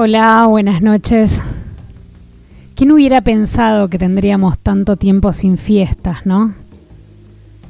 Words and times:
Hola, 0.00 0.46
buenas 0.46 0.80
noches. 0.80 1.42
¿Quién 2.76 2.92
hubiera 2.92 3.20
pensado 3.20 3.88
que 3.88 3.98
tendríamos 3.98 4.56
tanto 4.56 4.94
tiempo 4.94 5.32
sin 5.32 5.58
fiestas, 5.58 6.24
no? 6.24 6.54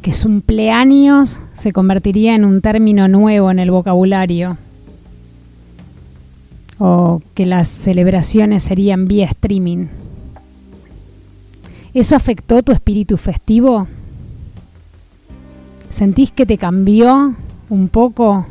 Que 0.03 0.13
cumpleaños 0.13 1.41
se 1.55 1.73
convertiría 1.73 2.35
en 2.35 2.45
un 2.45 2.61
término 2.61 3.09
nuevo 3.09 3.51
en 3.51 3.61
el 3.61 3.71
vocabulario. 3.71 4.59
O 6.79 7.23
que 7.33 7.47
las 7.47 7.67
celebraciones 7.67 8.63
serían 8.63 9.09
vía 9.09 9.25
streaming. 9.25 9.87
¿Eso 11.95 12.15
afectó 12.15 12.63
tu 12.63 12.73
espíritu 12.73 13.17
festivo? 13.17 13.89
¿Sentís 15.89 16.31
que 16.31 16.45
te 16.45 16.59
cambió 16.59 17.35
un 17.71 17.89
poco 17.89 18.47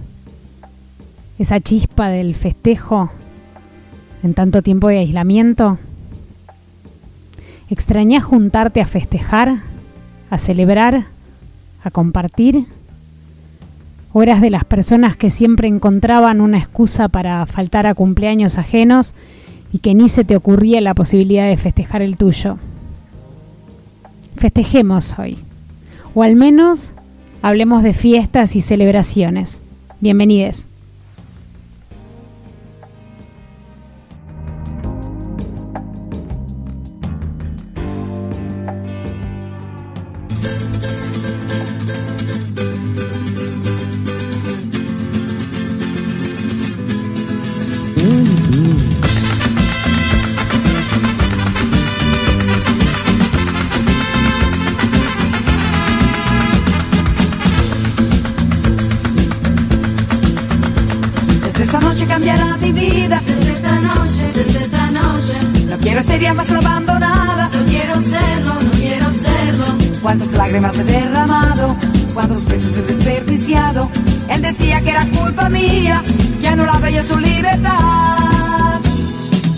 esa 1.38 1.60
chispa 1.60 2.10
del 2.10 2.34
festejo? 2.34 3.12
En 4.24 4.34
tanto 4.34 4.62
tiempo 4.62 4.88
de 4.88 5.00
aislamiento? 5.00 5.78
¿Extrañas 7.70 8.24
juntarte 8.24 8.82
a 8.82 8.86
festejar, 8.86 9.62
a 10.30 10.38
celebrar, 10.38 11.06
a 11.84 11.92
compartir? 11.92 12.66
¿O 14.14 14.24
eras 14.24 14.42
de 14.42 14.50
las 14.50 14.66
personas 14.66 15.16
que 15.16 15.30
siempre 15.30 15.68
encontraban 15.68 16.42
una 16.42 16.58
excusa 16.58 17.10
para 17.10 17.46
faltar 17.46 17.86
a 17.88 17.94
cumpleaños 17.94 18.58
ajenos 18.58 19.14
y 19.72 19.80
que 19.80 19.94
ni 19.94 20.10
se 20.10 20.24
te 20.24 20.36
ocurría 20.36 20.82
la 20.82 20.94
posibilidad 20.94 21.48
de 21.48 21.58
festejar 21.58 22.02
el 22.02 22.18
tuyo? 22.18 22.58
Festejemos 24.38 25.18
hoy, 25.20 25.38
o 26.14 26.24
al 26.24 26.36
menos 26.36 26.94
hablemos 27.42 27.84
de 27.84 27.94
fiestas 27.94 28.56
y 28.56 28.62
celebraciones. 28.62 29.62
Bienvenidos. 70.08 70.38
lágrimas 70.38 70.78
he 70.78 70.84
derramado, 70.86 71.76
cuántos 72.14 72.46
besos 72.46 72.78
he 72.78 72.82
desperdiciado. 72.84 73.90
Él 74.30 74.42
decía 74.42 74.80
que 74.80 74.92
era 74.92 75.06
culpa 75.08 75.50
mía, 75.50 76.02
que 76.40 76.48
anulaba 76.48 76.90
yo 76.90 77.04
su 77.04 77.20
libertad. 77.20 78.80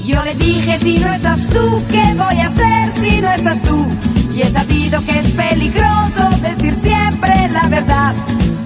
Yo 0.04 0.24
le 0.24 0.34
dije, 0.34 0.80
si 0.80 0.98
no 0.98 1.14
estás 1.14 1.46
tú, 1.50 1.84
¿qué 1.92 2.16
voy 2.18 2.40
a 2.40 2.48
hacer 2.48 2.94
si 3.00 3.22
no 3.22 3.32
estás 3.32 3.62
tú? 3.62 3.86
Y 4.34 4.42
he 4.42 4.50
sabido 4.50 5.06
que 5.06 5.20
es 5.20 5.28
peligroso 5.34 6.30
decir 6.42 6.74
siempre 6.82 7.36
la 7.52 7.70
verdad. 7.70 8.16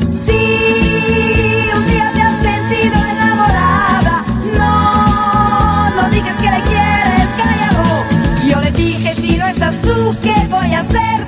Sí, 0.08 1.53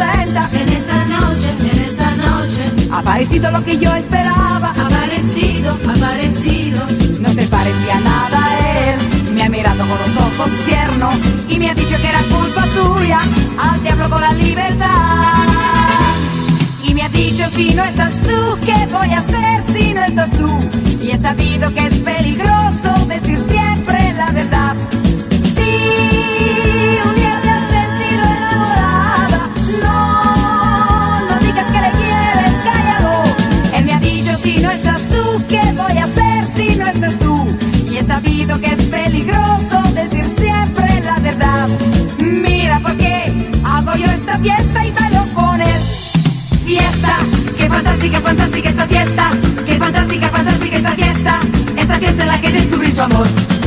En 0.00 0.68
esta 0.68 1.04
noche, 1.06 1.50
en 1.60 1.78
esta 1.80 2.10
noche. 2.12 2.64
Ha 2.92 3.02
parecido 3.02 3.50
lo 3.50 3.64
que 3.64 3.78
yo 3.78 3.94
esperaba, 3.94 4.70
ha 4.70 4.88
parecido, 4.88 5.72
ha 5.72 6.00
parecido. 6.00 6.80
No 7.20 7.28
se 7.30 7.46
parecía 7.48 8.00
nada 8.00 8.46
a 8.46 8.90
él, 8.90 9.34
me 9.34 9.42
ha 9.42 9.48
mirado 9.48 9.78
con 9.78 9.98
los 9.98 10.16
ojos 10.16 10.50
tiernos 10.66 11.14
y 11.48 11.58
me 11.58 11.70
ha 11.70 11.74
dicho 11.74 11.96
que 11.96 12.08
era 12.08 12.22
culpa 12.22 12.64
suya, 12.72 13.20
al 13.58 13.82
diablo 13.82 14.08
con 14.08 14.20
la 14.20 14.32
libertad. 14.34 14.88
Y 16.84 16.94
me 16.94 17.02
ha 17.02 17.08
dicho 17.08 17.44
si 17.50 17.74
no 17.74 17.84
estás 17.84 18.14
tú, 18.20 18.58
¿qué 18.64 18.86
voy 18.92 19.10
a 19.10 19.18
hacer 19.18 19.64
si 19.72 19.94
no 19.94 20.04
estás 20.04 20.30
tú? 20.32 20.58
Y 21.02 21.10
he 21.10 21.18
sabido 21.18 21.72
que 21.74 21.86
es 21.86 21.94
peligroso 21.96 23.06
decir 23.08 23.38
siempre 23.38 24.12
la 24.16 24.30
verdad. 24.30 24.76
Fiesta 44.40 44.86
y 44.86 44.92
bailo 44.92 45.24
con 45.34 45.60
él. 45.60 45.80
Fiesta, 46.64 47.16
qué 47.56 47.68
fantástica, 47.68 48.20
fantástica 48.20 48.68
esta 48.68 48.86
fiesta. 48.86 49.30
Qué 49.66 49.78
fantástica, 49.78 50.28
fantástica 50.28 50.76
esta 50.76 50.90
fiesta. 50.92 51.38
Esta 51.76 51.94
fiesta 51.98 52.22
en 52.22 52.28
la 52.28 52.40
que 52.40 52.52
descubrí 52.52 52.92
su 52.92 53.02
amor. 53.02 53.57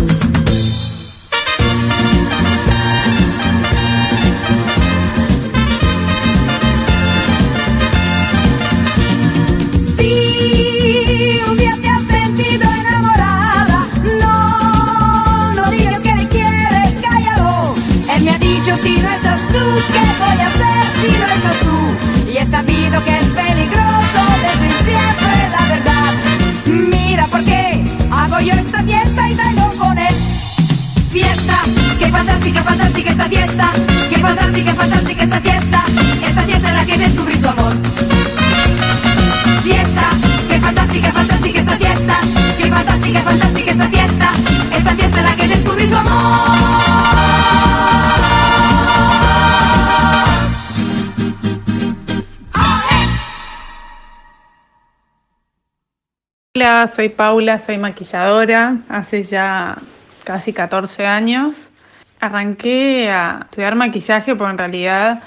Soy 56.87 57.09
Paula, 57.09 57.59
soy 57.59 57.77
maquilladora, 57.77 58.77
hace 58.89 59.23
ya 59.23 59.77
casi 60.23 60.53
14 60.53 61.05
años. 61.05 61.71
Arranqué 62.19 63.09
a 63.11 63.41
estudiar 63.43 63.75
maquillaje 63.75 64.35
porque 64.35 64.51
en 64.51 64.57
realidad 64.57 65.23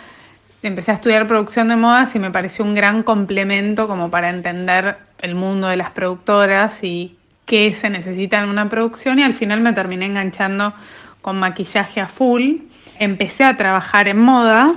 empecé 0.63 0.91
a 0.91 0.95
estudiar 0.95 1.27
producción 1.27 1.69
de 1.69 1.77
modas 1.77 2.15
y 2.15 2.19
me 2.19 2.31
pareció 2.31 2.65
un 2.65 2.75
gran 2.75 3.03
complemento 3.03 3.87
como 3.87 4.11
para 4.11 4.31
entender 4.31 4.97
el 5.21 5.35
mundo 5.35 5.69
de 5.69 5.77
las 5.77 5.91
productoras 5.91 6.83
y 6.83 7.17
qué 7.47 7.73
se 7.73 7.91
necesita 7.91 8.43
en 8.43 8.49
una 8.49 8.69
producción 8.69 9.19
y 9.19 9.23
al 9.23 9.35
final 9.35 9.61
me 9.61 9.73
terminé 9.73 10.07
enganchando 10.07 10.73
con 11.21 11.39
maquillaje 11.39 12.01
a 12.01 12.07
full. 12.07 12.59
Empecé 12.99 13.45
a 13.45 13.57
trabajar 13.57 14.09
en 14.09 14.19
moda, 14.19 14.75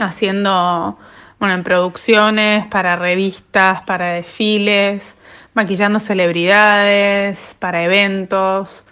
haciendo, 0.00 0.98
bueno, 1.38 1.54
en 1.54 1.62
producciones, 1.62 2.66
para 2.66 2.96
revistas, 2.96 3.82
para 3.82 4.12
desfiles, 4.12 5.16
maquillando 5.60 6.00
celebridades, 6.00 7.54
para 7.58 7.84
eventos. 7.84 8.82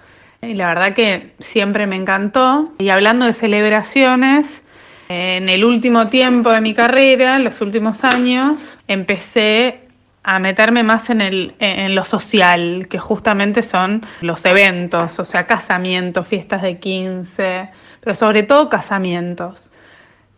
Y 0.42 0.52
la 0.52 0.68
verdad 0.68 0.92
que 0.92 1.32
siempre 1.38 1.86
me 1.86 1.96
encantó. 1.96 2.74
Y 2.78 2.90
hablando 2.90 3.24
de 3.24 3.32
celebraciones, 3.32 4.64
en 5.08 5.48
el 5.48 5.64
último 5.64 6.08
tiempo 6.08 6.50
de 6.50 6.60
mi 6.60 6.74
carrera, 6.74 7.36
en 7.36 7.44
los 7.44 7.62
últimos 7.62 8.04
años, 8.04 8.78
empecé 8.86 9.88
a 10.22 10.38
meterme 10.40 10.82
más 10.82 11.08
en, 11.08 11.22
el, 11.22 11.54
en 11.58 11.94
lo 11.94 12.04
social, 12.04 12.86
que 12.90 12.98
justamente 12.98 13.62
son 13.62 14.04
los 14.20 14.44
eventos, 14.44 15.18
o 15.18 15.24
sea, 15.24 15.46
casamientos, 15.46 16.28
fiestas 16.28 16.60
de 16.60 16.78
15, 16.78 17.70
pero 18.00 18.14
sobre 18.14 18.42
todo 18.42 18.68
casamientos. 18.68 19.72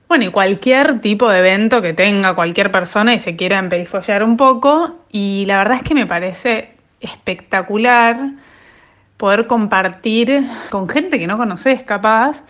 Bueno, 0.06 0.26
y 0.26 0.30
cualquier 0.30 1.00
tipo 1.00 1.28
de 1.28 1.40
evento 1.40 1.82
que 1.82 1.92
tenga 1.92 2.34
cualquier 2.34 2.70
persona 2.70 3.14
y 3.14 3.18
se 3.18 3.34
quiera 3.34 3.58
emperifollar 3.58 4.22
un 4.22 4.36
poco, 4.36 4.99
y 5.10 5.44
la 5.46 5.58
verdad 5.58 5.78
es 5.78 5.82
que 5.82 5.94
me 5.94 6.06
parece 6.06 6.74
espectacular 7.00 8.30
poder 9.16 9.46
compartir 9.46 10.46
con 10.70 10.88
gente 10.88 11.18
que 11.18 11.26
no 11.26 11.36
conoces 11.36 11.82
capaz 11.82 12.42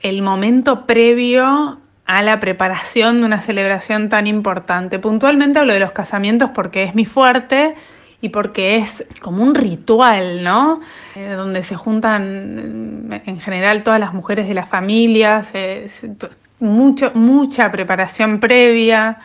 el 0.00 0.22
momento 0.22 0.86
previo 0.86 1.80
a 2.06 2.22
la 2.22 2.40
preparación 2.40 3.20
de 3.20 3.26
una 3.26 3.40
celebración 3.40 4.08
tan 4.08 4.26
importante. 4.26 4.98
Puntualmente 4.98 5.58
hablo 5.58 5.74
de 5.74 5.80
los 5.80 5.92
casamientos 5.92 6.50
porque 6.54 6.84
es 6.84 6.94
mi 6.94 7.04
fuerte 7.04 7.74
y 8.20 8.30
porque 8.30 8.76
es 8.76 9.04
como 9.20 9.42
un 9.42 9.54
ritual, 9.54 10.42
¿no? 10.42 10.80
Eh, 11.14 11.34
donde 11.36 11.62
se 11.62 11.76
juntan 11.76 13.08
mm, 13.08 13.12
en 13.26 13.40
general 13.40 13.82
todas 13.82 14.00
las 14.00 14.14
mujeres 14.14 14.48
de 14.48 14.54
las 14.54 14.68
familias, 14.68 15.50
eh, 15.52 15.86
mucho, 16.60 17.12
mucha 17.14 17.70
preparación 17.70 18.40
previa, 18.40 19.18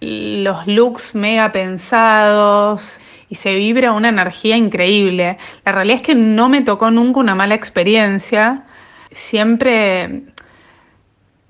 los 0.00 0.66
looks 0.66 1.14
mega 1.14 1.52
pensados 1.52 3.00
y 3.28 3.36
se 3.36 3.54
vibra 3.54 3.92
una 3.92 4.08
energía 4.08 4.56
increíble. 4.56 5.38
La 5.64 5.72
realidad 5.72 5.96
es 5.96 6.02
que 6.02 6.14
no 6.14 6.48
me 6.48 6.62
tocó 6.62 6.90
nunca 6.90 7.20
una 7.20 7.34
mala 7.34 7.54
experiencia, 7.54 8.64
siempre 9.12 10.22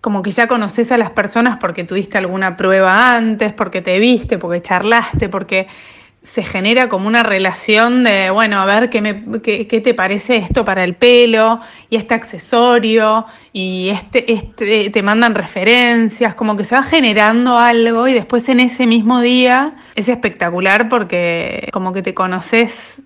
como 0.01 0.23
que 0.23 0.31
ya 0.31 0.47
conoces 0.47 0.93
a 0.93 0.99
las 0.99 1.11
personas 1.11 1.59
porque 1.61 1.83
tuviste 1.83 2.17
alguna 2.17 2.57
prueba 2.57 3.17
antes, 3.17 3.53
porque 3.53 3.83
te 3.83 3.99
viste, 3.99 4.39
porque 4.39 4.63
charlaste, 4.63 5.29
porque 5.29 5.67
se 6.27 6.43
genera 6.43 6.89
como 6.89 7.07
una 7.07 7.23
relación 7.23 8.03
de, 8.03 8.31
bueno, 8.31 8.61
a 8.61 8.65
ver 8.65 8.91
qué, 8.91 9.01
me, 9.01 9.41
qué, 9.43 9.69
qué 9.69 9.81
te 9.81 9.95
parece 9.95 10.37
esto 10.37 10.65
para 10.65 10.83
el 10.83 10.97
pelo 10.97 11.61
y 11.89 11.95
este 11.95 12.15
accesorio 12.15 13.27
y 13.53 13.91
este, 13.91 14.33
este, 14.33 14.91
te 14.91 15.03
mandan 15.05 15.37
referencias, 15.37 16.35
como 16.35 16.57
que 16.57 16.65
se 16.65 16.75
va 16.75 16.83
generando 16.83 17.57
algo 17.57 18.09
y 18.09 18.13
después 18.13 18.49
en 18.49 18.59
ese 18.59 18.89
mismo 18.89 19.21
día 19.21 19.77
es 19.95 20.09
espectacular 20.09 20.89
porque 20.89 21.69
como 21.73 21.93
que 21.93 22.03
te 22.03 22.13
conoces 22.13 23.01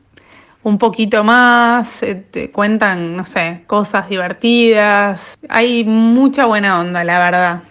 un 0.63 0.79
poquito 0.79 1.23
más, 1.23 2.03
eh, 2.03 2.15
te 2.15 2.51
cuentan, 2.51 3.17
no 3.17 3.27
sé, 3.27 3.65
cosas 3.67 4.09
divertidas. 4.09 5.39
Hay 5.51 5.85
mucha 5.85 6.47
buena 6.47 6.81
onda, 6.81 7.05
la 7.05 7.19
verdad. 7.19 7.63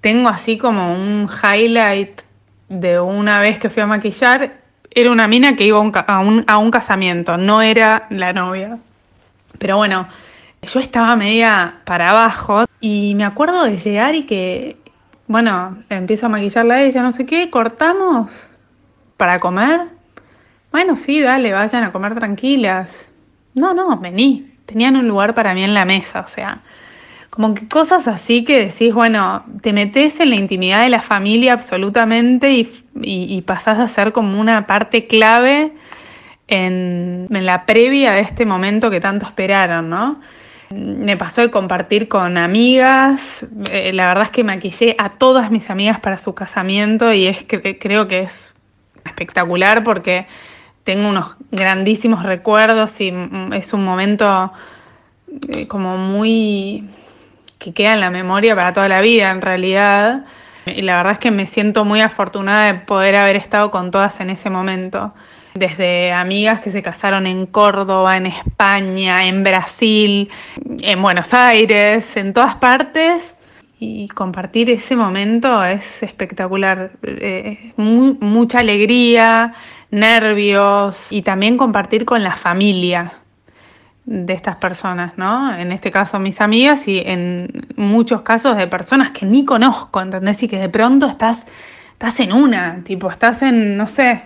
Tengo 0.00 0.28
así 0.28 0.58
como 0.58 0.92
un 0.92 1.28
highlight 1.28 2.22
de 2.68 2.98
una 2.98 3.40
vez 3.40 3.60
que 3.60 3.70
fui 3.70 3.84
a 3.84 3.86
maquillar. 3.86 4.65
Era 4.96 5.12
una 5.12 5.28
mina 5.28 5.54
que 5.54 5.64
iba 5.64 5.78
a 5.78 5.80
un, 6.18 6.44
a 6.48 6.58
un, 6.58 6.70
casamiento, 6.72 7.36
no 7.36 7.62
era 7.62 8.08
la 8.10 8.32
novia. 8.32 8.78
Pero 9.58 9.76
bueno, 9.76 10.08
yo 10.62 10.80
estaba 10.80 11.14
media 11.14 11.76
para 11.84 12.10
abajo 12.10 12.64
y 12.80 13.14
me 13.14 13.24
acuerdo 13.24 13.62
de 13.62 13.76
llegar 13.76 14.16
y 14.16 14.24
que, 14.24 14.76
bueno, 15.28 15.78
empiezo 15.88 16.26
a 16.26 16.30
maquillarla 16.30 16.74
a 16.74 16.82
ella, 16.82 17.02
no 17.02 17.12
sé 17.12 17.24
qué, 17.26 17.48
cortamos 17.50 18.48
para 19.16 19.38
comer 19.38 19.96
bueno, 20.76 20.94
sí, 20.96 21.22
dale, 21.22 21.54
vayan 21.54 21.84
a 21.84 21.90
comer 21.90 22.14
tranquilas. 22.14 23.08
No, 23.54 23.72
no, 23.72 23.98
vení. 23.98 24.52
Tenían 24.66 24.96
un 24.96 25.08
lugar 25.08 25.34
para 25.34 25.54
mí 25.54 25.64
en 25.64 25.72
la 25.72 25.86
mesa, 25.86 26.20
o 26.20 26.26
sea, 26.26 26.60
como 27.36 27.52
que 27.52 27.68
cosas 27.68 28.08
así 28.08 28.44
que 28.44 28.64
decís, 28.64 28.94
bueno, 28.94 29.44
te 29.60 29.74
metes 29.74 30.20
en 30.20 30.30
la 30.30 30.36
intimidad 30.36 30.82
de 30.82 30.88
la 30.88 31.02
familia 31.02 31.52
absolutamente 31.52 32.50
y, 32.50 33.42
pasás 33.42 33.78
a 33.78 33.88
ser 33.88 34.12
como 34.12 34.40
una 34.40 34.66
parte 34.66 35.06
clave 35.06 35.74
en, 36.48 37.26
la 37.28 37.66
previa 37.66 38.12
de 38.12 38.20
este 38.20 38.46
momento 38.46 38.90
que 38.90 39.00
tanto 39.00 39.26
esperaron, 39.26 39.90
¿no? 39.90 40.18
Me 40.70 41.18
pasó 41.18 41.42
de 41.42 41.50
compartir 41.50 42.08
con 42.08 42.38
amigas, 42.38 43.46
eh, 43.70 43.92
la 43.92 44.06
verdad 44.06 44.24
es 44.24 44.30
que 44.30 44.42
maquillé 44.42 44.96
a 44.96 45.10
todas 45.10 45.50
mis 45.50 45.68
amigas 45.68 46.00
para 46.00 46.16
su 46.16 46.34
casamiento 46.34 47.12
y 47.12 47.26
es 47.26 47.44
que 47.44 47.78
creo 47.78 48.08
que 48.08 48.20
es 48.20 48.54
espectacular 49.04 49.84
porque 49.84 50.26
tengo 50.84 51.06
unos 51.06 51.36
grandísimos 51.50 52.22
recuerdos 52.22 52.98
y 53.02 53.12
es 53.52 53.74
un 53.74 53.84
momento 53.84 54.52
eh, 55.50 55.68
como 55.68 55.98
muy 55.98 56.88
que 57.58 57.72
queda 57.72 57.94
en 57.94 58.00
la 58.00 58.10
memoria 58.10 58.54
para 58.54 58.72
toda 58.72 58.88
la 58.88 59.00
vida 59.00 59.30
en 59.30 59.42
realidad. 59.42 60.24
Y 60.66 60.82
la 60.82 60.96
verdad 60.96 61.12
es 61.12 61.18
que 61.18 61.30
me 61.30 61.46
siento 61.46 61.84
muy 61.84 62.00
afortunada 62.00 62.72
de 62.72 62.78
poder 62.80 63.16
haber 63.16 63.36
estado 63.36 63.70
con 63.70 63.90
todas 63.90 64.20
en 64.20 64.30
ese 64.30 64.50
momento. 64.50 65.14
Desde 65.54 66.12
amigas 66.12 66.60
que 66.60 66.70
se 66.70 66.82
casaron 66.82 67.26
en 67.26 67.46
Córdoba, 67.46 68.16
en 68.16 68.26
España, 68.26 69.26
en 69.26 69.42
Brasil, 69.42 70.28
en 70.82 71.00
Buenos 71.00 71.32
Aires, 71.32 72.16
en 72.16 72.32
todas 72.32 72.56
partes. 72.56 73.36
Y 73.78 74.08
compartir 74.08 74.70
ese 74.70 74.96
momento 74.96 75.64
es 75.64 76.02
espectacular. 76.02 76.92
Eh, 77.02 77.72
mucha 77.76 78.58
alegría, 78.58 79.54
nervios 79.90 81.12
y 81.12 81.22
también 81.22 81.56
compartir 81.56 82.04
con 82.04 82.22
la 82.22 82.32
familia 82.32 83.12
de 84.06 84.32
estas 84.32 84.56
personas, 84.56 85.18
¿no? 85.18 85.54
En 85.54 85.72
este 85.72 85.90
caso 85.90 86.20
mis 86.20 86.40
amigas 86.40 86.86
y 86.86 87.02
en 87.04 87.66
muchos 87.76 88.22
casos 88.22 88.56
de 88.56 88.68
personas 88.68 89.10
que 89.10 89.26
ni 89.26 89.44
conozco, 89.44 90.00
¿entendés? 90.00 90.42
Y 90.44 90.48
que 90.48 90.58
de 90.58 90.68
pronto 90.68 91.06
estás, 91.06 91.46
estás 91.92 92.20
en 92.20 92.32
una, 92.32 92.82
tipo, 92.84 93.10
estás 93.10 93.42
en, 93.42 93.76
no 93.76 93.88
sé, 93.88 94.22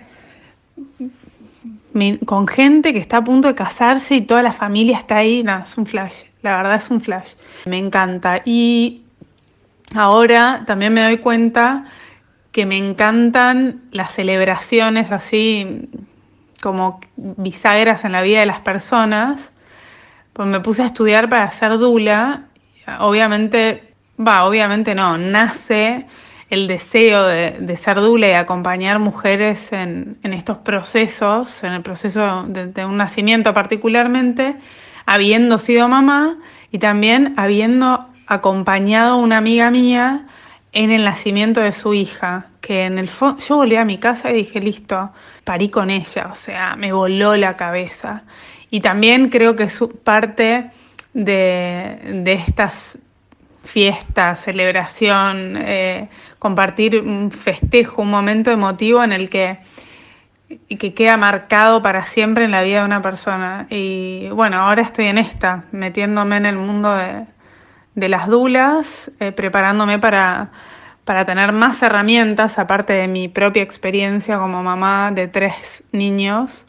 con 2.25 2.47
gente 2.47 2.93
que 2.93 2.99
está 2.99 3.17
a 3.17 3.23
punto 3.23 3.47
de 3.47 3.55
casarse 3.55 4.15
y 4.15 4.21
toda 4.21 4.43
la 4.43 4.53
familia 4.53 4.97
está 4.97 5.17
ahí, 5.17 5.43
no, 5.43 5.59
es 5.59 5.77
un 5.77 5.85
flash, 5.85 6.23
la 6.43 6.55
verdad 6.55 6.75
es 6.75 6.89
un 6.89 7.01
flash. 7.01 7.33
Me 7.65 7.79
encanta. 7.79 8.41
Y 8.45 9.01
ahora 9.95 10.63
también 10.67 10.93
me 10.93 11.01
doy 11.01 11.17
cuenta 11.17 11.85
que 12.51 12.65
me 12.65 12.77
encantan 12.77 13.81
las 13.91 14.11
celebraciones 14.11 15.11
así 15.11 15.89
como 16.61 17.01
bisagras 17.15 18.05
en 18.05 18.11
la 18.11 18.21
vida 18.21 18.41
de 18.41 18.45
las 18.45 18.59
personas, 18.59 19.50
pues 20.33 20.47
me 20.47 20.59
puse 20.59 20.83
a 20.83 20.87
estudiar 20.87 21.29
para 21.29 21.49
ser 21.51 21.77
dula. 21.77 22.45
Obviamente, 22.99 23.93
va, 24.19 24.45
obviamente 24.45 24.95
no, 24.95 25.17
nace 25.17 26.05
el 26.49 26.67
deseo 26.67 27.25
de, 27.27 27.77
ser 27.77 28.01
dula 28.01 28.27
y 28.27 28.33
acompañar 28.33 28.99
mujeres 28.99 29.71
en, 29.71 30.17
estos 30.23 30.57
procesos, 30.57 31.63
en 31.63 31.73
el 31.73 31.81
proceso 31.81 32.43
de, 32.47 32.67
de 32.67 32.85
un 32.85 32.97
nacimiento 32.97 33.53
particularmente, 33.53 34.55
habiendo 35.05 35.57
sido 35.57 35.87
mamá 35.87 36.37
y 36.71 36.79
también 36.79 37.33
habiendo 37.37 38.05
acompañado 38.27 39.13
a 39.13 39.17
una 39.17 39.37
amiga 39.37 39.71
mía 39.71 40.25
en 40.73 40.91
el 40.91 41.03
nacimiento 41.03 41.59
de 41.61 41.71
su 41.71 41.93
hija, 41.93 42.47
que 42.61 42.85
en 42.85 42.97
el 42.97 43.09
fondo 43.09 43.41
yo 43.41 43.57
volví 43.57 43.75
a 43.75 43.85
mi 43.85 43.97
casa 43.97 44.31
y 44.31 44.35
dije, 44.35 44.59
listo, 44.61 45.11
parí 45.43 45.69
con 45.69 45.89
ella, 45.89 46.29
o 46.31 46.35
sea, 46.35 46.75
me 46.75 46.93
voló 46.93 47.35
la 47.35 47.57
cabeza. 47.57 48.23
Y 48.71 48.79
también 48.79 49.29
creo 49.29 49.55
que 49.55 49.63
es 49.63 49.79
parte 50.03 50.71
de, 51.13 52.23
estas 52.25 52.97
fiestas, 53.63 54.39
celebración, 54.39 55.57
eh, 55.57 56.09
compartir 56.39 56.99
un 56.99 57.31
festejo, 57.31 58.01
un 58.01 58.09
momento 58.09 58.49
emotivo 58.49 59.03
en 59.03 59.11
el 59.11 59.29
que, 59.29 59.59
que 60.79 60.93
queda 60.93 61.17
marcado 61.17 61.81
para 61.81 62.03
siempre 62.03 62.45
en 62.45 62.51
la 62.51 62.63
vida 62.63 62.79
de 62.79 62.85
una 62.85 63.01
persona. 63.01 63.67
Y 63.69 64.29
bueno, 64.29 64.57
ahora 64.57 64.81
estoy 64.81 65.05
en 65.05 65.17
esta, 65.17 65.65
metiéndome 65.71 66.37
en 66.37 66.45
el 66.45 66.55
mundo 66.55 66.95
de, 66.95 67.25
de 67.95 68.09
las 68.09 68.27
dulas, 68.27 69.11
eh, 69.19 69.31
preparándome 69.31 69.99
para, 69.99 70.49
para 71.03 71.25
tener 71.25 71.51
más 71.51 71.83
herramientas, 71.83 72.57
aparte 72.57 72.93
de 72.93 73.07
mi 73.07 73.27
propia 73.27 73.63
experiencia 73.63 74.37
como 74.37 74.63
mamá 74.63 75.11
de 75.11 75.27
tres 75.27 75.83
niños, 75.91 76.65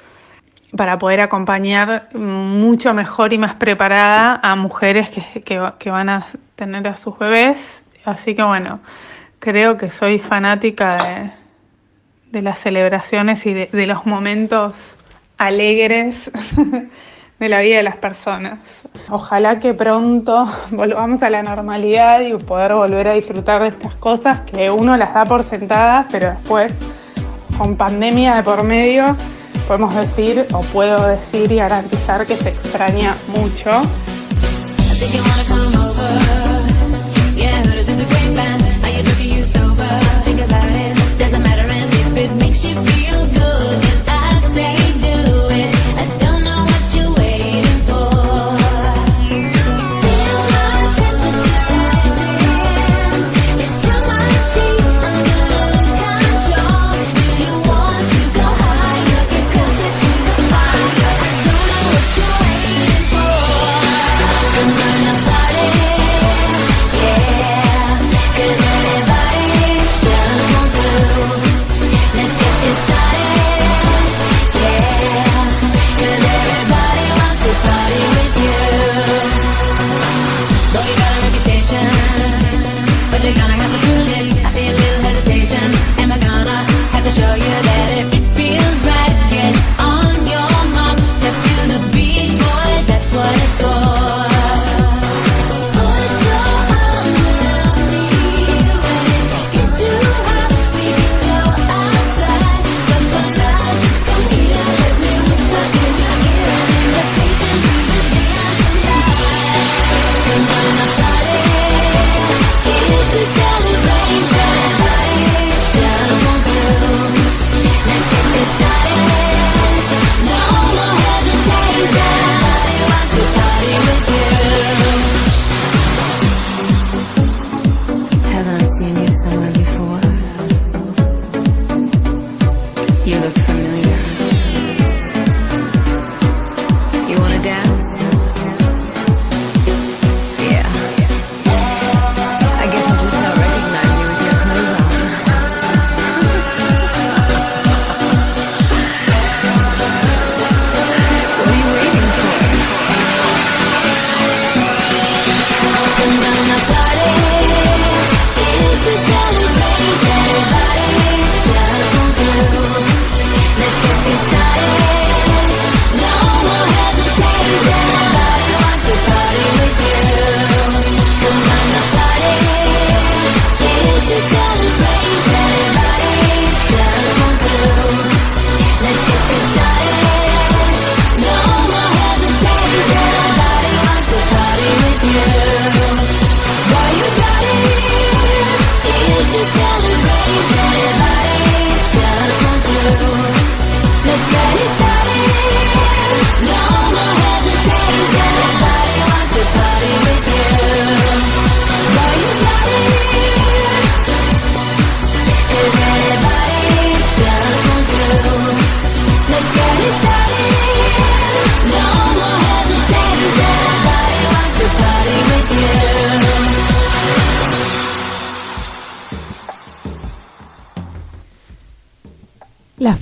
para 0.76 0.98
poder 0.98 1.20
acompañar 1.20 2.08
mucho 2.14 2.94
mejor 2.94 3.32
y 3.32 3.38
más 3.38 3.54
preparada 3.54 4.40
a 4.42 4.56
mujeres 4.56 5.10
que, 5.10 5.42
que, 5.78 5.90
van 5.90 6.08
a 6.08 6.26
tener 6.56 6.88
a 6.88 6.96
sus 6.96 7.18
bebés. 7.18 7.84
Así 8.04 8.34
que 8.34 8.42
bueno, 8.42 8.80
creo 9.38 9.76
que 9.76 9.90
soy 9.90 10.18
fanática 10.18 10.96
de, 10.96 11.30
de 12.30 12.42
las 12.42 12.58
celebraciones 12.58 13.44
y 13.46 13.52
de, 13.52 13.66
de 13.70 13.86
los 13.86 14.06
momentos 14.06 14.98
alegres 15.36 16.30
de 17.38 17.48
la 17.48 17.60
vida 17.60 17.76
de 17.76 17.82
las 17.82 17.96
personas. 17.96 18.88
Ojalá 19.10 19.58
que 19.58 19.74
pronto 19.74 20.46
volvamos 20.70 21.22
a 21.22 21.28
la 21.28 21.42
normalidad 21.42 22.20
y 22.20 22.32
poder 22.34 22.72
volver 22.72 23.08
a 23.08 23.12
disfrutar 23.14 23.62
de 23.62 23.68
estas 23.68 23.94
cosas 23.96 24.40
que 24.42 24.70
uno 24.70 24.96
las 24.96 25.12
da 25.12 25.26
por 25.26 25.44
sentadas, 25.44 26.06
pero 26.10 26.30
después, 26.30 26.80
con 27.58 27.76
pandemia 27.76 28.36
de 28.36 28.42
por 28.42 28.62
medio, 28.62 29.16
podemos 29.72 29.94
decir 29.94 30.46
o 30.52 30.60
puedo 30.60 31.06
decir 31.06 31.50
y 31.50 31.56
garantizar 31.56 32.26
que 32.26 32.36
se 32.36 32.50
extraña 32.50 33.16
mucho. 33.28 33.70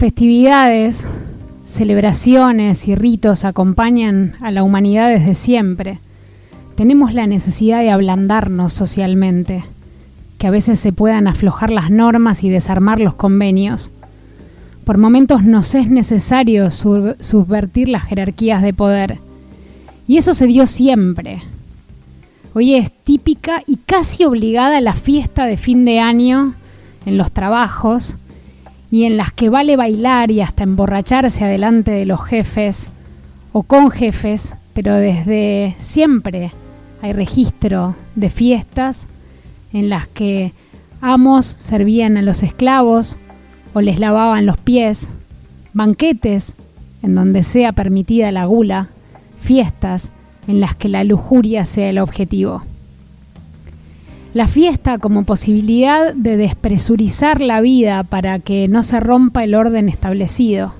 Festividades, 0.01 1.07
celebraciones 1.67 2.89
y 2.89 2.95
ritos 2.95 3.45
acompañan 3.45 4.33
a 4.41 4.51
la 4.51 4.63
humanidad 4.63 5.11
desde 5.11 5.35
siempre. 5.35 5.99
Tenemos 6.75 7.13
la 7.13 7.27
necesidad 7.27 7.81
de 7.81 7.91
ablandarnos 7.91 8.73
socialmente, 8.73 9.63
que 10.39 10.47
a 10.47 10.51
veces 10.51 10.81
se 10.81 10.95
puedan 10.95 11.29
aflojar 11.29 11.71
las 11.71 11.91
normas 11.91 12.43
y 12.45 12.49
desarmar 12.49 12.99
los 12.99 13.13
convenios. 13.13 13.91
Por 14.87 14.97
momentos 14.97 15.45
nos 15.45 15.75
es 15.75 15.91
necesario 15.91 16.71
subvertir 16.71 17.91
las 17.91 18.05
jerarquías 18.05 18.63
de 18.63 18.73
poder. 18.73 19.19
Y 20.09 20.17
eso 20.17 20.33
se 20.33 20.47
dio 20.47 20.67
siempre. 20.67 21.43
Hoy 22.55 22.75
es 22.75 22.91
típica 22.91 23.63
y 23.67 23.77
casi 23.77 24.25
obligada 24.25 24.81
la 24.81 24.95
fiesta 24.95 25.45
de 25.45 25.59
fin 25.59 25.85
de 25.85 26.01
año 26.01 26.55
en 27.05 27.19
los 27.19 27.33
trabajos, 27.33 28.17
y 28.91 29.05
en 29.05 29.17
las 29.17 29.33
que 29.33 29.49
vale 29.49 29.77
bailar 29.77 30.31
y 30.31 30.41
hasta 30.41 30.65
emborracharse 30.65 31.45
adelante 31.45 31.91
de 31.91 32.07
los 32.07 32.25
jefes 32.25 32.91
o 33.53 33.63
con 33.63 33.91
jefes, 33.91 34.55
pero 34.75 34.95
desde 34.95 35.77
siempre 35.81 36.53
hay 37.03 37.13
registro 37.13 37.95
de 38.15 38.29
fiestas 38.31 39.07
en 39.73 39.89
las 39.89 40.09
que 40.09 40.53
amos 41.01 41.47
servían 41.47 42.17
a 42.17 42.23
los 42.23 42.43
esclavos 42.43 43.19
o 43.73 43.81
les 43.81 43.99
lavaban 43.99 44.47
los 44.47 44.59
pies, 44.59 45.11
banquetes 45.73 46.57
en 47.03 47.15
donde 47.15 47.43
sea 47.43 47.73
permitida 47.73 48.33
la 48.33 48.45
gula, 48.47 48.89
fiestas 49.39 50.11
en 50.49 50.61
las 50.61 50.75
que 50.75 50.89
la 50.89 51.05
lujuria 51.05 51.65
sea 51.65 51.89
el 51.89 51.99
objetivo. 51.99 52.63
La 54.33 54.47
fiesta 54.47 54.99
como 54.99 55.25
posibilidad 55.25 56.15
de 56.15 56.37
despresurizar 56.37 57.41
la 57.41 57.61
vida 57.61 58.05
para 58.05 58.39
que 58.39 58.69
no 58.69 58.85
se 58.85 59.01
rompa 59.01 59.43
el 59.43 59.57
orden 59.57 59.89
establecido. 59.89 60.73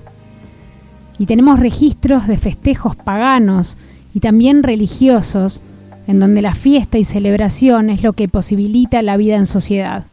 Y 1.17 1.25
tenemos 1.25 1.59
registros 1.59 2.27
de 2.27 2.37
festejos 2.37 2.95
paganos 2.95 3.75
y 4.13 4.21
también 4.21 4.63
religiosos, 4.63 5.59
en 6.07 6.21
donde 6.21 6.41
la 6.41 6.55
fiesta 6.55 6.97
y 6.97 7.03
celebración 7.03 7.89
es 7.89 8.03
lo 8.03 8.13
que 8.13 8.29
posibilita 8.29 9.01
la 9.01 9.17
vida 9.17 9.35
en 9.35 9.45
sociedad. 9.45 10.05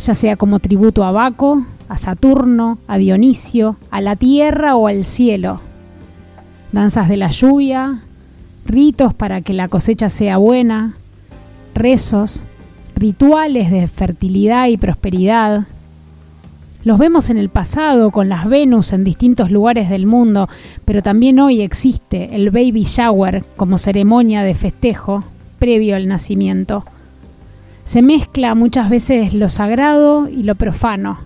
ya 0.00 0.14
sea 0.14 0.36
como 0.36 0.58
tributo 0.58 1.04
a 1.04 1.12
Baco, 1.12 1.64
a 1.88 1.96
Saturno, 1.96 2.78
a 2.88 2.98
Dionisio, 2.98 3.76
a 3.90 4.00
la 4.00 4.16
tierra 4.16 4.74
o 4.74 4.88
al 4.88 5.04
cielo. 5.04 5.60
Danzas 6.72 7.08
de 7.08 7.16
la 7.16 7.30
lluvia, 7.30 8.02
ritos 8.66 9.14
para 9.14 9.42
que 9.42 9.52
la 9.52 9.68
cosecha 9.68 10.08
sea 10.08 10.36
buena, 10.38 10.96
rezos, 11.76 12.44
rituales 12.96 13.70
de 13.70 13.86
fertilidad 13.86 14.66
y 14.68 14.76
prosperidad. 14.76 15.66
Los 16.82 16.98
vemos 16.98 17.30
en 17.30 17.36
el 17.36 17.48
pasado 17.48 18.10
con 18.10 18.28
las 18.28 18.48
Venus 18.48 18.92
en 18.92 19.04
distintos 19.04 19.50
lugares 19.50 19.90
del 19.90 20.06
mundo, 20.06 20.48
pero 20.84 21.02
también 21.02 21.38
hoy 21.38 21.60
existe 21.60 22.34
el 22.34 22.50
baby 22.50 22.84
shower 22.84 23.44
como 23.56 23.78
ceremonia 23.78 24.42
de 24.42 24.54
festejo 24.54 25.24
previo 25.58 25.96
al 25.96 26.08
nacimiento. 26.08 26.84
Se 27.84 28.02
mezcla 28.02 28.54
muchas 28.54 28.90
veces 28.90 29.32
lo 29.32 29.48
sagrado 29.48 30.28
y 30.28 30.42
lo 30.42 30.54
profano, 30.54 31.18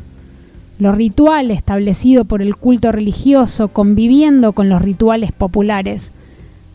lo 0.78 0.92
ritual 0.92 1.50
establecido 1.50 2.25
por 2.25 2.42
el 2.42 2.57
culto 2.57 2.90
religioso 2.90 3.69
conviviendo 3.69 4.52
con 4.52 4.69
los 4.69 4.80
rituales 4.80 5.30
populares, 5.30 6.12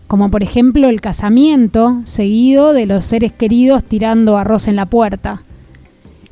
como 0.07 0.29
por 0.29 0.43
ejemplo 0.43 0.87
el 0.87 1.01
casamiento 1.01 2.01
seguido 2.03 2.73
de 2.73 2.85
los 2.85 3.05
seres 3.05 3.31
queridos 3.31 3.83
tirando 3.83 4.37
arroz 4.37 4.67
en 4.67 4.75
la 4.75 4.85
puerta. 4.85 5.41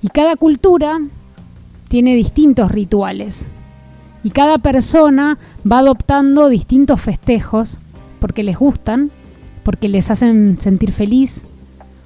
Y 0.01 0.09
cada 0.09 0.35
cultura 0.35 0.99
tiene 1.87 2.15
distintos 2.15 2.71
rituales. 2.71 3.47
Y 4.23 4.29
cada 4.29 4.57
persona 4.57 5.37
va 5.69 5.79
adoptando 5.79 6.49
distintos 6.49 7.01
festejos 7.01 7.79
porque 8.19 8.43
les 8.43 8.57
gustan, 8.57 9.11
porque 9.63 9.89
les 9.89 10.09
hacen 10.09 10.57
sentir 10.59 10.91
feliz, 10.91 11.43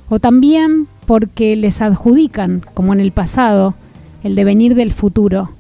o 0.10 0.20
también 0.20 0.88
porque 1.06 1.56
les 1.56 1.82
adjudican, 1.82 2.64
como 2.74 2.94
en 2.94 3.00
el 3.00 3.12
pasado, 3.12 3.76
el 4.24 4.36
devenir 4.36 4.76
del 4.76 4.94
futuro, 4.94 5.52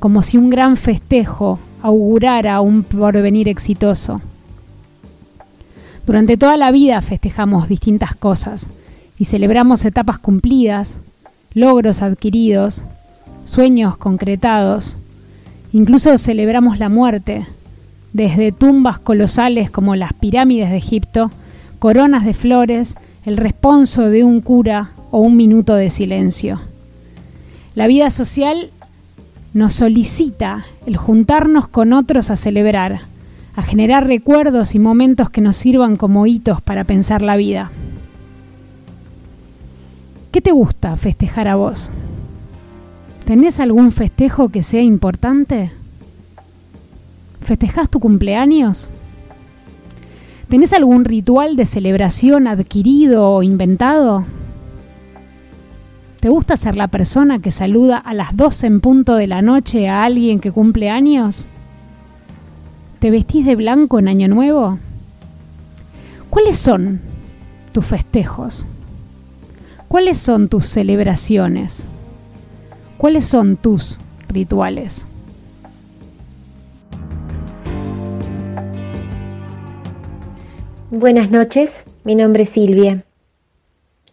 como 0.00 0.22
si 0.22 0.36
un 0.36 0.50
gran 0.50 0.76
festejo 0.76 1.58
augurara 1.82 2.60
un 2.60 2.82
porvenir 2.82 3.48
exitoso. 3.48 4.20
Durante 6.06 6.36
toda 6.36 6.56
la 6.56 6.72
vida 6.72 7.00
festejamos 7.00 7.68
distintas 7.68 8.16
cosas 8.16 8.68
y 9.18 9.24
celebramos 9.24 9.84
etapas 9.84 10.18
cumplidas, 10.18 10.98
logros 11.54 12.02
adquiridos, 12.02 12.84
sueños 13.44 13.96
concretados. 13.96 14.96
Incluso 15.72 16.16
celebramos 16.18 16.78
la 16.78 16.88
muerte, 16.88 17.46
desde 18.12 18.52
tumbas 18.52 18.98
colosales 18.98 19.70
como 19.70 19.94
las 19.96 20.12
pirámides 20.12 20.70
de 20.70 20.76
Egipto, 20.76 21.30
coronas 21.78 22.24
de 22.24 22.34
flores, 22.34 22.96
el 23.24 23.36
responso 23.36 24.10
de 24.10 24.24
un 24.24 24.40
cura 24.40 24.90
o 25.10 25.20
un 25.20 25.36
minuto 25.36 25.74
de 25.76 25.88
silencio. 25.88 26.60
La 27.74 27.86
vida 27.86 28.10
social 28.10 28.70
nos 29.54 29.74
solicita 29.74 30.64
el 30.86 30.96
juntarnos 30.96 31.68
con 31.68 31.92
otros 31.92 32.30
a 32.30 32.36
celebrar, 32.36 33.02
a 33.54 33.62
generar 33.62 34.06
recuerdos 34.06 34.74
y 34.74 34.78
momentos 34.78 35.30
que 35.30 35.40
nos 35.40 35.56
sirvan 35.56 35.96
como 35.96 36.26
hitos 36.26 36.62
para 36.62 36.84
pensar 36.84 37.22
la 37.22 37.36
vida. 37.36 37.70
¿Qué 40.30 40.40
te 40.40 40.52
gusta 40.52 40.96
festejar 40.96 41.48
a 41.48 41.56
vos? 41.56 41.90
¿Tenés 43.26 43.60
algún 43.60 43.92
festejo 43.92 44.48
que 44.48 44.62
sea 44.62 44.80
importante? 44.80 45.70
¿Festejás 47.42 47.90
tu 47.90 48.00
cumpleaños? 48.00 48.88
¿Tenés 50.48 50.72
algún 50.72 51.04
ritual 51.04 51.56
de 51.56 51.66
celebración 51.66 52.46
adquirido 52.46 53.30
o 53.30 53.42
inventado? 53.42 54.24
¿Te 56.20 56.28
gusta 56.28 56.56
ser 56.56 56.76
la 56.76 56.88
persona 56.88 57.40
que 57.40 57.50
saluda 57.50 57.98
a 57.98 58.14
las 58.14 58.36
12 58.36 58.66
en 58.66 58.80
punto 58.80 59.16
de 59.16 59.26
la 59.26 59.42
noche 59.42 59.88
a 59.88 60.04
alguien 60.04 60.40
que 60.40 60.52
cumple 60.52 60.88
años? 60.88 61.46
¿Te 63.02 63.10
vestís 63.10 63.44
de 63.44 63.56
blanco 63.56 63.98
en 63.98 64.06
Año 64.06 64.28
Nuevo? 64.28 64.78
¿Cuáles 66.30 66.56
son 66.56 67.00
tus 67.72 67.84
festejos? 67.84 68.64
¿Cuáles 69.88 70.18
son 70.18 70.48
tus 70.48 70.66
celebraciones? 70.66 71.84
¿Cuáles 72.98 73.24
son 73.24 73.56
tus 73.56 73.98
rituales? 74.28 75.04
Buenas 80.92 81.28
noches, 81.28 81.82
mi 82.04 82.14
nombre 82.14 82.44
es 82.44 82.50
Silvia. 82.50 83.04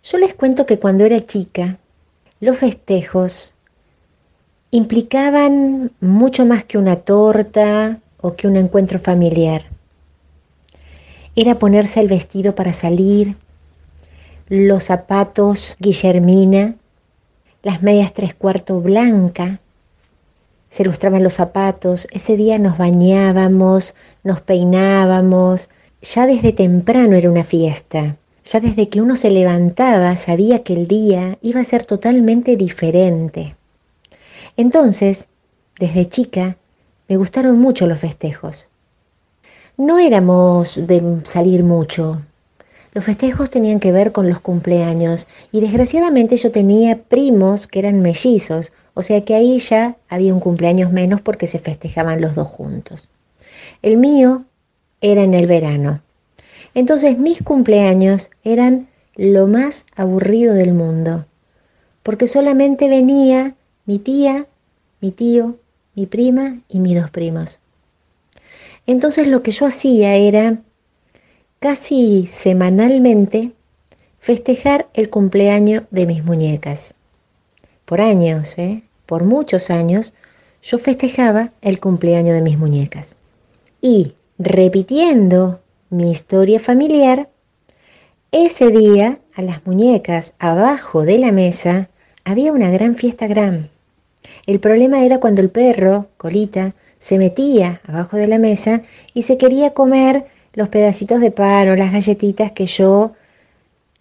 Yo 0.01 0.17
les 0.17 0.33
cuento 0.33 0.65
que 0.65 0.79
cuando 0.79 1.05
era 1.05 1.23
chica, 1.27 1.77
los 2.39 2.57
festejos 2.57 3.53
implicaban 4.71 5.91
mucho 6.01 6.47
más 6.47 6.63
que 6.63 6.79
una 6.79 6.95
torta 6.95 7.99
o 8.21 8.35
que 8.35 8.47
un 8.47 8.57
encuentro 8.57 8.99
familiar. 8.99 9.63
Era 11.35 11.59
ponerse 11.59 11.99
el 11.99 12.07
vestido 12.07 12.55
para 12.55 12.73
salir, 12.73 13.35
los 14.47 14.85
zapatos 14.85 15.75
Guillermina, 15.79 16.75
las 17.61 17.81
medias 17.83 18.13
tres 18.13 18.33
cuartos 18.33 18.81
blanca, 18.83 19.59
se 20.69 20.83
ilustraban 20.83 21.23
los 21.23 21.33
zapatos, 21.35 22.07
ese 22.11 22.37
día 22.37 22.59
nos 22.59 22.77
bañábamos, 22.77 23.95
nos 24.23 24.41
peinábamos, 24.41 25.69
ya 26.01 26.27
desde 26.27 26.53
temprano 26.53 27.15
era 27.15 27.29
una 27.29 27.43
fiesta, 27.43 28.17
ya 28.43 28.59
desde 28.59 28.89
que 28.89 29.01
uno 29.01 29.15
se 29.15 29.31
levantaba 29.31 30.15
sabía 30.15 30.63
que 30.63 30.73
el 30.73 30.87
día 30.87 31.37
iba 31.41 31.61
a 31.61 31.65
ser 31.65 31.85
totalmente 31.85 32.55
diferente. 32.55 33.55
Entonces, 34.57 35.29
desde 35.79 36.07
chica, 36.07 36.57
me 37.09 37.17
gustaron 37.17 37.57
mucho 37.57 37.87
los 37.87 37.99
festejos. 37.99 38.67
No 39.77 39.97
éramos 39.97 40.75
de 40.87 41.21
salir 41.23 41.63
mucho. 41.63 42.21
Los 42.93 43.03
festejos 43.03 43.49
tenían 43.49 43.79
que 43.79 43.91
ver 43.91 44.11
con 44.11 44.29
los 44.29 44.39
cumpleaños 44.39 45.27
y 45.51 45.59
desgraciadamente 45.59 46.37
yo 46.37 46.51
tenía 46.51 46.99
primos 47.03 47.67
que 47.67 47.79
eran 47.79 48.01
mellizos, 48.01 48.71
o 48.93 49.01
sea 49.01 49.25
que 49.25 49.33
ahí 49.33 49.57
ya 49.59 49.97
había 50.07 50.33
un 50.33 50.39
cumpleaños 50.39 50.91
menos 50.91 51.21
porque 51.21 51.47
se 51.47 51.59
festejaban 51.59 52.21
los 52.21 52.35
dos 52.35 52.47
juntos. 52.47 53.09
El 53.81 53.97
mío 53.97 54.45
era 55.01 55.23
en 55.23 55.33
el 55.33 55.47
verano. 55.47 56.01
Entonces 56.75 57.17
mis 57.17 57.41
cumpleaños 57.41 58.29
eran 58.43 58.87
lo 59.15 59.47
más 59.47 59.85
aburrido 59.95 60.53
del 60.53 60.73
mundo, 60.73 61.25
porque 62.03 62.27
solamente 62.27 62.87
venía 62.87 63.55
mi 63.85 63.97
tía, 63.97 64.45
mi 65.01 65.11
tío, 65.11 65.55
mi 65.95 66.05
prima 66.05 66.59
y 66.69 66.79
mis 66.79 66.99
dos 66.99 67.11
primos. 67.11 67.59
Entonces 68.87 69.27
lo 69.27 69.43
que 69.43 69.51
yo 69.51 69.65
hacía 69.65 70.15
era 70.15 70.59
casi 71.59 72.27
semanalmente 72.27 73.51
festejar 74.19 74.89
el 74.93 75.09
cumpleaños 75.09 75.83
de 75.91 76.05
mis 76.05 76.23
muñecas. 76.23 76.93
Por 77.85 78.01
años, 78.01 78.57
¿eh? 78.57 78.83
por 79.05 79.23
muchos 79.23 79.69
años, 79.69 80.13
yo 80.61 80.77
festejaba 80.77 81.51
el 81.61 81.79
cumpleaños 81.79 82.35
de 82.35 82.41
mis 82.41 82.57
muñecas. 82.57 83.15
Y 83.81 84.13
repitiendo 84.37 85.61
mi 85.89 86.11
historia 86.11 86.59
familiar, 86.59 87.29
ese 88.31 88.67
día 88.69 89.19
a 89.33 89.41
las 89.41 89.65
muñecas 89.65 90.33
abajo 90.37 91.03
de 91.03 91.17
la 91.17 91.31
mesa 91.31 91.89
había 92.25 92.51
una 92.53 92.69
gran 92.69 92.95
fiesta 92.95 93.25
gran. 93.25 93.69
El 94.45 94.59
problema 94.59 95.03
era 95.03 95.19
cuando 95.19 95.41
el 95.41 95.49
perro, 95.49 96.07
Colita, 96.17 96.73
se 96.99 97.17
metía 97.17 97.81
abajo 97.87 98.17
de 98.17 98.27
la 98.27 98.39
mesa 98.39 98.81
y 99.13 99.23
se 99.23 99.37
quería 99.37 99.73
comer 99.73 100.25
los 100.53 100.69
pedacitos 100.69 101.21
de 101.21 101.31
pan 101.31 101.69
o 101.69 101.75
las 101.75 101.91
galletitas 101.91 102.51
que 102.51 102.65
yo 102.65 103.13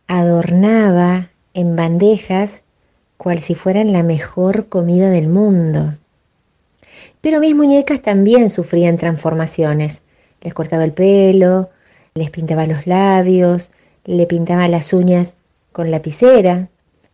adornaba 0.06 1.30
en 1.54 1.76
bandejas 1.76 2.62
cual 3.16 3.40
si 3.40 3.54
fueran 3.54 3.92
la 3.92 4.02
mejor 4.02 4.68
comida 4.68 5.10
del 5.10 5.28
mundo. 5.28 5.94
Pero 7.20 7.40
mis 7.40 7.54
muñecas 7.54 8.00
también 8.00 8.50
sufrían 8.50 8.96
transformaciones. 8.96 10.02
Les 10.40 10.54
cortaba 10.54 10.84
el 10.84 10.92
pelo, 10.92 11.70
les 12.14 12.30
pintaba 12.30 12.66
los 12.66 12.86
labios, 12.86 13.70
le 14.04 14.26
pintaba 14.26 14.68
las 14.68 14.92
uñas 14.92 15.34
con 15.72 15.90
lapicera. 15.90 16.68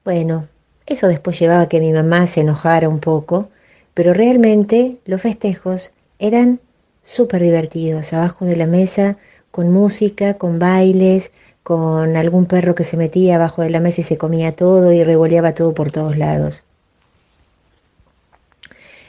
Bueno, 0.05 0.49
eso 0.87 1.09
después 1.09 1.39
llevaba 1.39 1.63
a 1.63 1.69
que 1.69 1.81
mi 1.81 1.93
mamá 1.93 2.27
se 2.27 2.41
enojara 2.41 2.89
un 2.89 3.01
poco, 3.01 3.49
pero 3.95 4.13
realmente 4.13 4.97
los 5.05 5.23
festejos 5.23 5.93
eran 6.19 6.61
súper 7.03 7.43
divertidos, 7.43 8.13
abajo 8.13 8.45
de 8.45 8.57
la 8.57 8.67
mesa, 8.67 9.17
con 9.51 9.71
música, 9.71 10.35
con 10.35 10.59
bailes, 10.59 11.31
con 11.63 12.17
algún 12.17 12.47
perro 12.47 12.75
que 12.75 12.85
se 12.85 12.97
metía 12.97 13.37
abajo 13.37 13.63
de 13.63 13.71
la 13.71 13.81
mesa 13.81 14.03
y 14.03 14.05
se 14.05 14.19
comía 14.19 14.55
todo 14.55 14.93
y 14.93 15.03
revoleaba 15.05 15.55
todo 15.55 15.75
por 15.75 15.91
todos 15.91 16.19
lados. 16.19 16.65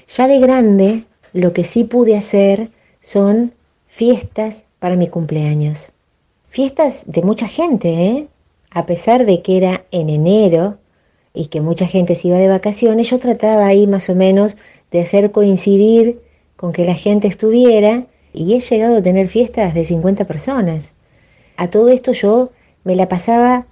Ya 0.07 0.27
de 0.27 0.39
grande, 0.39 1.03
lo 1.33 1.51
que 1.51 1.63
sí 1.63 1.83
pude 1.83 2.15
hacer 2.15 2.69
son 3.01 3.53
fiestas 3.87 4.65
para 4.79 4.95
mi 4.95 5.09
cumpleaños. 5.09 5.91
Fiestas 6.49 7.03
de 7.07 7.23
mucha 7.23 7.47
gente, 7.47 7.89
¿eh? 7.89 8.27
A 8.69 8.85
pesar 8.85 9.25
de 9.25 9.41
que 9.41 9.57
era 9.57 9.85
en 9.91 10.09
enero, 10.09 10.77
y 11.35 11.47
que 11.47 11.61
mucha 11.61 11.85
gente 11.85 12.15
se 12.15 12.29
iba 12.29 12.37
de 12.37 12.47
vacaciones, 12.47 13.09
yo 13.09 13.19
trataba 13.19 13.67
ahí 13.67 13.87
más 13.87 14.09
o 14.09 14.15
menos 14.15 14.57
de 14.91 15.01
hacer 15.01 15.31
coincidir 15.31 16.21
con 16.55 16.71
que 16.71 16.85
la 16.85 16.95
gente 16.95 17.27
estuviera 17.27 18.05
y 18.33 18.53
he 18.53 18.59
llegado 18.59 18.97
a 18.97 19.01
tener 19.01 19.27
fiestas 19.27 19.73
de 19.73 19.85
50 19.85 20.25
personas. 20.25 20.93
A 21.57 21.69
todo 21.69 21.89
esto 21.89 22.11
yo 22.13 22.51
me 22.83 22.95
la 22.95 23.07
pasaba 23.07 23.65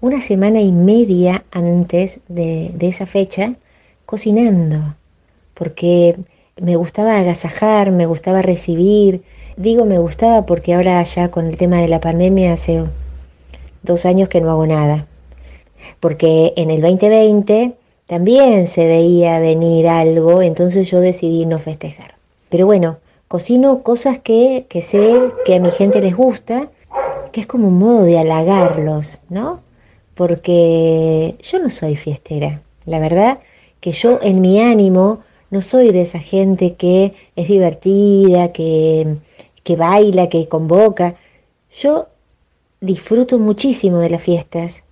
una 0.00 0.20
semana 0.20 0.60
y 0.60 0.72
media 0.72 1.44
antes 1.50 2.20
de, 2.28 2.72
esa 2.80 3.06
fecha 3.06 3.54
cocinando, 4.06 4.96
porque 5.54 6.16
me 6.60 6.76
gustaba 6.76 7.18
agasajar, 7.18 7.90
me 7.92 8.06
gustaba 8.06 8.42
recibir. 8.42 9.22
Digo 9.56 9.84
me 9.84 9.98
gustaba 9.98 10.46
porque 10.46 10.74
ahora 10.74 11.02
ya 11.02 11.30
con 11.30 11.46
el 11.46 11.56
tema 11.56 11.78
de 11.78 11.88
la 11.88 12.00
pandemia 12.00 12.54
hace 12.54 12.84
dos 13.82 14.06
años 14.06 14.28
que 14.28 14.40
no 14.40 14.50
hago 14.50 14.66
nada. 14.66 15.06
Porque 16.00 16.52
en 16.56 16.70
el 16.70 16.80
2020 16.80 17.74
también 18.06 18.66
se 18.66 18.86
veía 18.86 19.38
venir 19.38 19.88
algo, 19.88 20.42
entonces 20.42 20.90
yo 20.90 21.00
decidí 21.00 21.46
no 21.46 21.58
festejar. 21.58 22.14
Pero 22.48 22.66
bueno, 22.66 22.98
cocino 23.28 23.82
cosas 23.82 24.18
que, 24.18 24.66
que 24.68 24.82
sé 24.82 25.30
que 25.44 25.54
a 25.54 25.60
mi 25.60 25.70
gente 25.70 26.00
les 26.00 26.16
gusta, 26.16 26.68
que 27.32 27.42
es 27.42 27.46
como 27.46 27.68
un 27.68 27.78
modo 27.78 28.02
de 28.02 28.18
halagarlos, 28.18 29.20
¿no? 29.28 29.60
Porque 30.14 31.36
yo 31.40 31.58
no 31.60 31.70
soy 31.70 31.96
fiestera. 31.96 32.60
La 32.86 32.98
verdad 32.98 33.38
que 33.80 33.92
yo 33.92 34.18
en 34.22 34.40
mi 34.40 34.60
ánimo 34.60 35.20
no 35.50 35.62
soy 35.62 35.92
de 35.92 36.02
esa 36.02 36.18
gente 36.18 36.74
que 36.74 37.14
es 37.36 37.48
divertida, 37.48 38.52
que, 38.52 39.16
que 39.62 39.76
baila, 39.76 40.28
que 40.28 40.48
convoca. 40.48 41.16
Yo 41.72 42.08
disfruto 42.80 43.38
muchísimo 43.38 43.98
de 43.98 44.10
las 44.10 44.22
fiestas. 44.22 44.82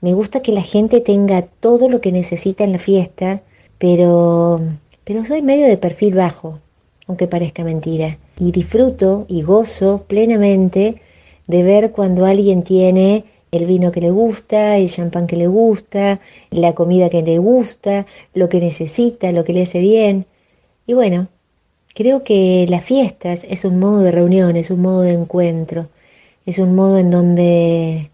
Me 0.00 0.12
gusta 0.14 0.42
que 0.42 0.52
la 0.52 0.62
gente 0.62 1.00
tenga 1.00 1.42
todo 1.42 1.88
lo 1.88 2.00
que 2.00 2.12
necesita 2.12 2.64
en 2.64 2.72
la 2.72 2.78
fiesta, 2.78 3.42
pero, 3.78 4.60
pero 5.04 5.24
soy 5.24 5.42
medio 5.42 5.66
de 5.66 5.76
perfil 5.76 6.14
bajo, 6.14 6.60
aunque 7.06 7.26
parezca 7.26 7.64
mentira. 7.64 8.18
Y 8.38 8.52
disfruto 8.52 9.24
y 9.28 9.42
gozo 9.42 10.04
plenamente 10.06 11.00
de 11.48 11.62
ver 11.62 11.90
cuando 11.90 12.26
alguien 12.26 12.62
tiene 12.62 13.24
el 13.50 13.66
vino 13.66 13.92
que 13.92 14.00
le 14.00 14.10
gusta, 14.10 14.76
el 14.76 14.90
champán 14.90 15.26
que 15.26 15.36
le 15.36 15.46
gusta, 15.46 16.20
la 16.50 16.74
comida 16.74 17.08
que 17.08 17.22
le 17.22 17.38
gusta, 17.38 18.06
lo 18.34 18.48
que 18.48 18.60
necesita, 18.60 19.32
lo 19.32 19.44
que 19.44 19.52
le 19.52 19.62
hace 19.62 19.80
bien. 19.80 20.26
Y 20.86 20.92
bueno, 20.94 21.28
creo 21.94 22.22
que 22.22 22.66
las 22.68 22.84
fiestas 22.84 23.44
es 23.48 23.64
un 23.64 23.78
modo 23.78 24.00
de 24.00 24.12
reunión, 24.12 24.56
es 24.56 24.70
un 24.70 24.82
modo 24.82 25.00
de 25.00 25.12
encuentro, 25.14 25.88
es 26.46 26.58
un 26.58 26.74
modo 26.74 26.98
en 26.98 27.10
donde, 27.10 28.10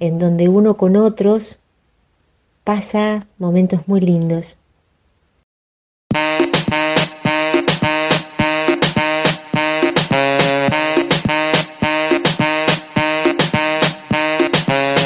en 0.00 0.18
donde 0.18 0.48
uno 0.48 0.76
con 0.76 0.96
otros 0.96 1.60
pasa 2.64 3.26
momentos 3.38 3.86
muy 3.86 4.00
lindos. 4.00 4.58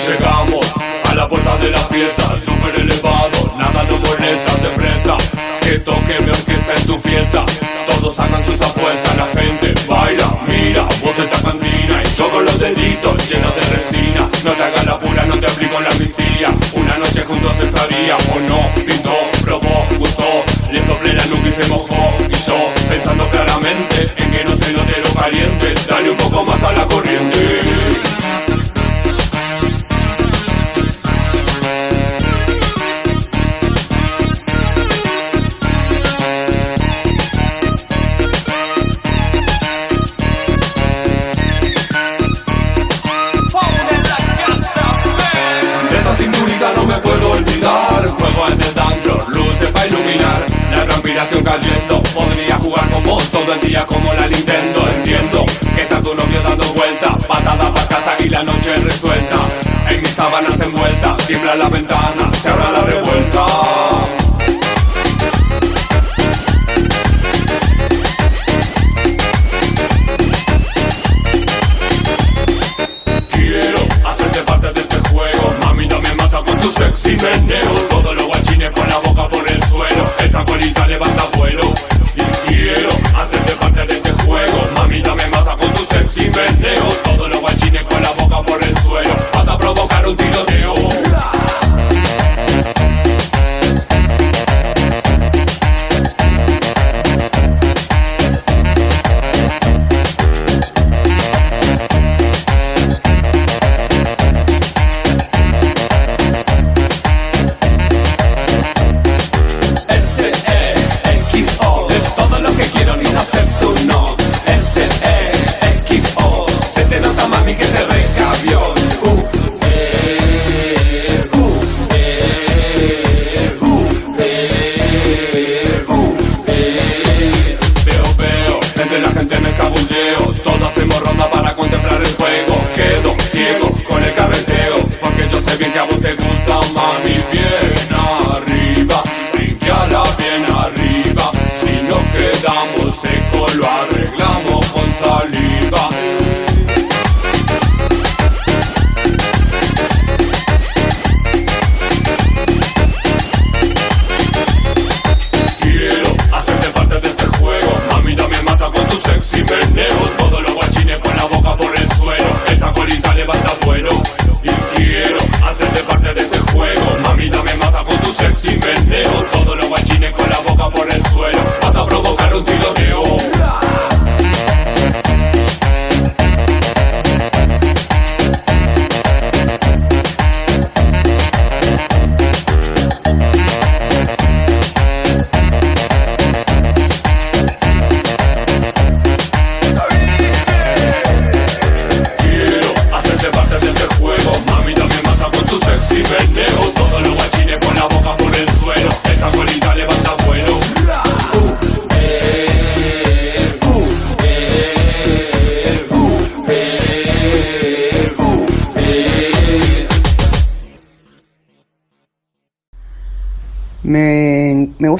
Llegamos 0.06 0.66
a 1.04 1.14
la 1.14 1.28
puerta 1.28 1.56
de 1.58 1.70
la 1.70 1.78
fiesta, 1.78 2.38
súper 2.38 2.80
elevado, 2.80 3.54
nada 3.58 3.82
nos 3.84 4.00
molesta, 4.00 4.50
se 4.60 4.68
presta. 4.76 5.16
Que 5.62 5.78
toque 5.80 6.20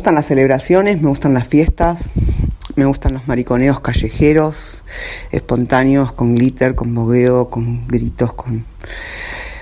gustan 0.05 0.17
las 0.17 0.27
celebraciones, 0.27 1.01
me 1.01 1.09
gustan 1.09 1.33
las 1.33 1.49
fiestas, 1.49 2.11
me 2.77 2.85
gustan 2.85 3.14
los 3.14 3.27
mariconeos 3.27 3.81
callejeros, 3.81 4.85
espontáneos, 5.33 6.12
con 6.12 6.35
glitter, 6.35 6.75
con 6.75 6.95
bogueo, 6.95 7.49
con 7.49 7.88
gritos, 7.88 8.35
con, 8.35 8.67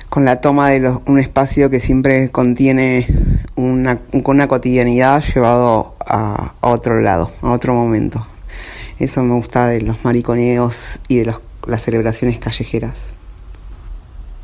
con 0.09 0.25
la 0.25 0.41
toma 0.41 0.71
de 0.71 0.81
los, 0.81 0.99
un 1.07 1.21
espacio 1.21 1.71
que 1.71 1.79
siempre 1.79 2.31
contiene 2.31 3.07
una, 3.55 4.01
una 4.13 4.49
cotidianidad 4.49 5.23
llevado 5.23 5.95
a, 6.01 6.55
otro 6.61 7.01
lado, 7.01 7.31
a 7.41 7.53
otro 7.53 7.73
momento. 7.75 8.27
Eso 8.99 9.23
me 9.23 9.35
gusta 9.35 9.69
de 9.69 9.81
los 9.83 10.05
mariconeos 10.05 10.99
y 11.07 11.19
de 11.19 11.37
las 11.69 11.85
celebraciones 11.85 12.41
callejeras. 12.41 13.15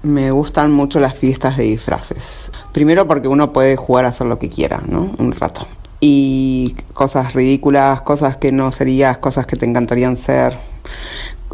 Me 0.04 0.30
gustan 0.30 0.70
mucho 0.70 1.00
las 1.00 1.18
fiestas 1.18 1.56
de 1.56 1.64
disfraces. 1.64 2.52
Primero 2.70 3.08
porque 3.08 3.26
uno 3.26 3.52
puede 3.52 3.74
jugar 3.74 4.04
a 4.04 4.10
hacer 4.10 4.28
lo 4.28 4.38
que 4.38 4.48
quiera, 4.48 4.80
¿no? 4.86 5.12
Un 5.18 5.32
rato 5.32 5.66
y 6.00 6.76
cosas 6.94 7.34
ridículas, 7.34 8.02
cosas 8.02 8.36
que 8.36 8.52
no 8.52 8.72
serías, 8.72 9.18
cosas 9.18 9.46
que 9.46 9.56
te 9.56 9.66
encantarían 9.66 10.16
ser, 10.16 10.56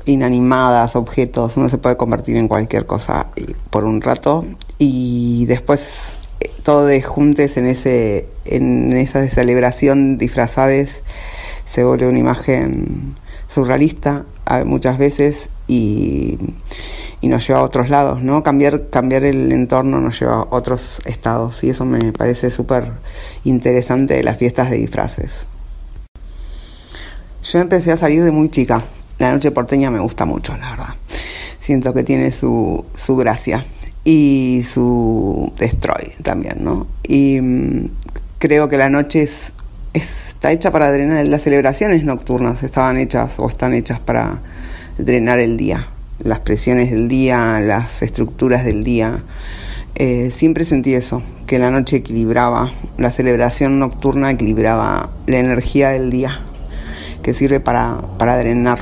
inanimadas, 0.06 0.96
objetos, 0.96 1.56
uno 1.56 1.68
se 1.68 1.78
puede 1.78 1.96
convertir 1.96 2.36
en 2.36 2.48
cualquier 2.48 2.86
cosa 2.86 3.28
por 3.70 3.84
un 3.84 4.00
rato. 4.00 4.44
Y 4.78 5.46
después 5.46 6.14
eh, 6.40 6.50
todo 6.62 6.86
de 6.86 7.02
juntes 7.02 7.56
en 7.56 7.66
ese 7.66 8.26
en 8.44 8.92
esa 8.92 9.28
celebración 9.30 10.18
disfrazades 10.18 11.02
se 11.64 11.84
vuelve 11.84 12.08
una 12.08 12.18
imagen 12.18 13.16
surrealista 13.48 14.24
muchas 14.66 14.98
veces 14.98 15.48
y 15.66 16.38
y 17.24 17.28
nos 17.28 17.48
lleva 17.48 17.60
a 17.60 17.62
otros 17.62 17.88
lados, 17.88 18.20
¿no? 18.22 18.42
Cambiar, 18.42 18.90
cambiar 18.90 19.24
el 19.24 19.50
entorno 19.50 19.98
nos 19.98 20.20
lleva 20.20 20.40
a 20.40 20.46
otros 20.50 21.00
estados 21.06 21.64
y 21.64 21.70
eso 21.70 21.86
me 21.86 22.12
parece 22.12 22.50
súper 22.50 22.92
interesante 23.44 24.12
de 24.12 24.22
las 24.22 24.36
fiestas 24.36 24.68
de 24.68 24.76
disfraces. 24.76 25.46
Yo 27.42 27.60
empecé 27.60 27.92
a 27.92 27.96
salir 27.96 28.22
de 28.22 28.30
muy 28.30 28.50
chica. 28.50 28.82
La 29.18 29.32
noche 29.32 29.50
porteña 29.52 29.90
me 29.90 30.00
gusta 30.00 30.26
mucho, 30.26 30.54
la 30.54 30.68
verdad. 30.68 30.94
Siento 31.60 31.94
que 31.94 32.04
tiene 32.04 32.30
su, 32.30 32.84
su 32.94 33.16
gracia 33.16 33.64
y 34.04 34.60
su 34.70 35.50
destroy 35.56 36.12
también, 36.22 36.62
¿no? 36.62 36.86
Y 37.04 37.40
mm, 37.40 37.88
creo 38.38 38.68
que 38.68 38.76
la 38.76 38.90
noche 38.90 39.22
es, 39.22 39.54
está 39.94 40.52
hecha 40.52 40.70
para 40.70 40.92
drenar, 40.92 41.26
las 41.26 41.40
celebraciones 41.40 42.04
nocturnas 42.04 42.62
estaban 42.62 42.98
hechas 42.98 43.38
o 43.38 43.48
están 43.48 43.72
hechas 43.72 43.98
para 43.98 44.42
drenar 44.98 45.38
el 45.38 45.56
día 45.56 45.88
las 46.24 46.40
presiones 46.40 46.90
del 46.90 47.08
día, 47.08 47.60
las 47.60 48.02
estructuras 48.02 48.64
del 48.64 48.82
día. 48.82 49.22
Eh, 49.94 50.30
siempre 50.32 50.64
sentí 50.64 50.94
eso, 50.94 51.22
que 51.46 51.58
la 51.58 51.70
noche 51.70 51.96
equilibraba, 51.96 52.72
la 52.98 53.12
celebración 53.12 53.78
nocturna 53.78 54.30
equilibraba 54.30 55.10
la 55.26 55.38
energía 55.38 55.90
del 55.90 56.10
día, 56.10 56.40
que 57.22 57.32
sirve 57.32 57.60
para, 57.60 58.00
para 58.18 58.36
drenar. 58.36 58.80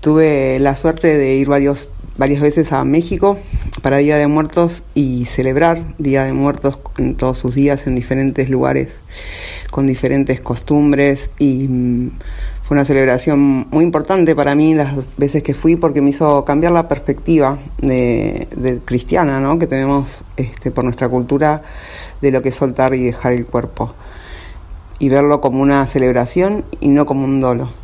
Tuve 0.00 0.58
la 0.58 0.74
suerte 0.74 1.16
de 1.16 1.36
ir 1.36 1.48
varios, 1.48 1.88
varias 2.16 2.40
veces 2.40 2.72
a 2.72 2.84
México 2.84 3.38
para 3.82 3.98
Día 3.98 4.16
de 4.16 4.26
Muertos 4.26 4.82
y 4.94 5.26
celebrar 5.26 5.94
Día 5.98 6.24
de 6.24 6.32
Muertos 6.32 6.78
en 6.98 7.16
todos 7.16 7.38
sus 7.38 7.54
días 7.54 7.86
en 7.86 7.94
diferentes 7.94 8.48
lugares, 8.48 9.00
con 9.70 9.86
diferentes 9.86 10.40
costumbres 10.40 11.30
y 11.38 11.68
mm, 11.68 12.10
fue 12.64 12.76
una 12.76 12.86
celebración 12.86 13.66
muy 13.70 13.84
importante 13.84 14.34
para 14.34 14.54
mí 14.54 14.74
las 14.74 14.94
veces 15.18 15.42
que 15.42 15.52
fui 15.52 15.76
porque 15.76 16.00
me 16.00 16.10
hizo 16.10 16.46
cambiar 16.46 16.72
la 16.72 16.88
perspectiva 16.88 17.58
de, 17.76 18.80
cristiana 18.86 19.38
¿no? 19.38 19.58
que 19.58 19.66
tenemos 19.66 20.24
este, 20.38 20.70
por 20.70 20.82
nuestra 20.82 21.10
cultura 21.10 21.60
de 22.22 22.30
lo 22.30 22.40
que 22.40 22.48
es 22.48 22.54
soltar 22.54 22.94
y 22.94 23.04
dejar 23.04 23.34
el 23.34 23.44
cuerpo 23.44 23.92
y 24.98 25.10
verlo 25.10 25.42
como 25.42 25.60
una 25.60 25.86
celebración 25.86 26.64
y 26.80 26.88
no 26.88 27.04
como 27.04 27.24
un 27.24 27.42
dolo. 27.42 27.83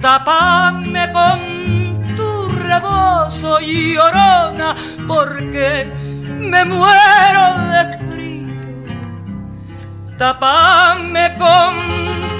Tapame 0.00 1.10
con 1.10 2.14
tu 2.14 2.48
rebozo, 2.58 3.58
llorona, 3.60 4.74
porque 5.06 5.86
me 6.38 6.64
muero 6.64 7.44
de 7.72 7.98
frío. 8.06 8.46
Tapame 10.18 11.34
con 11.38 11.74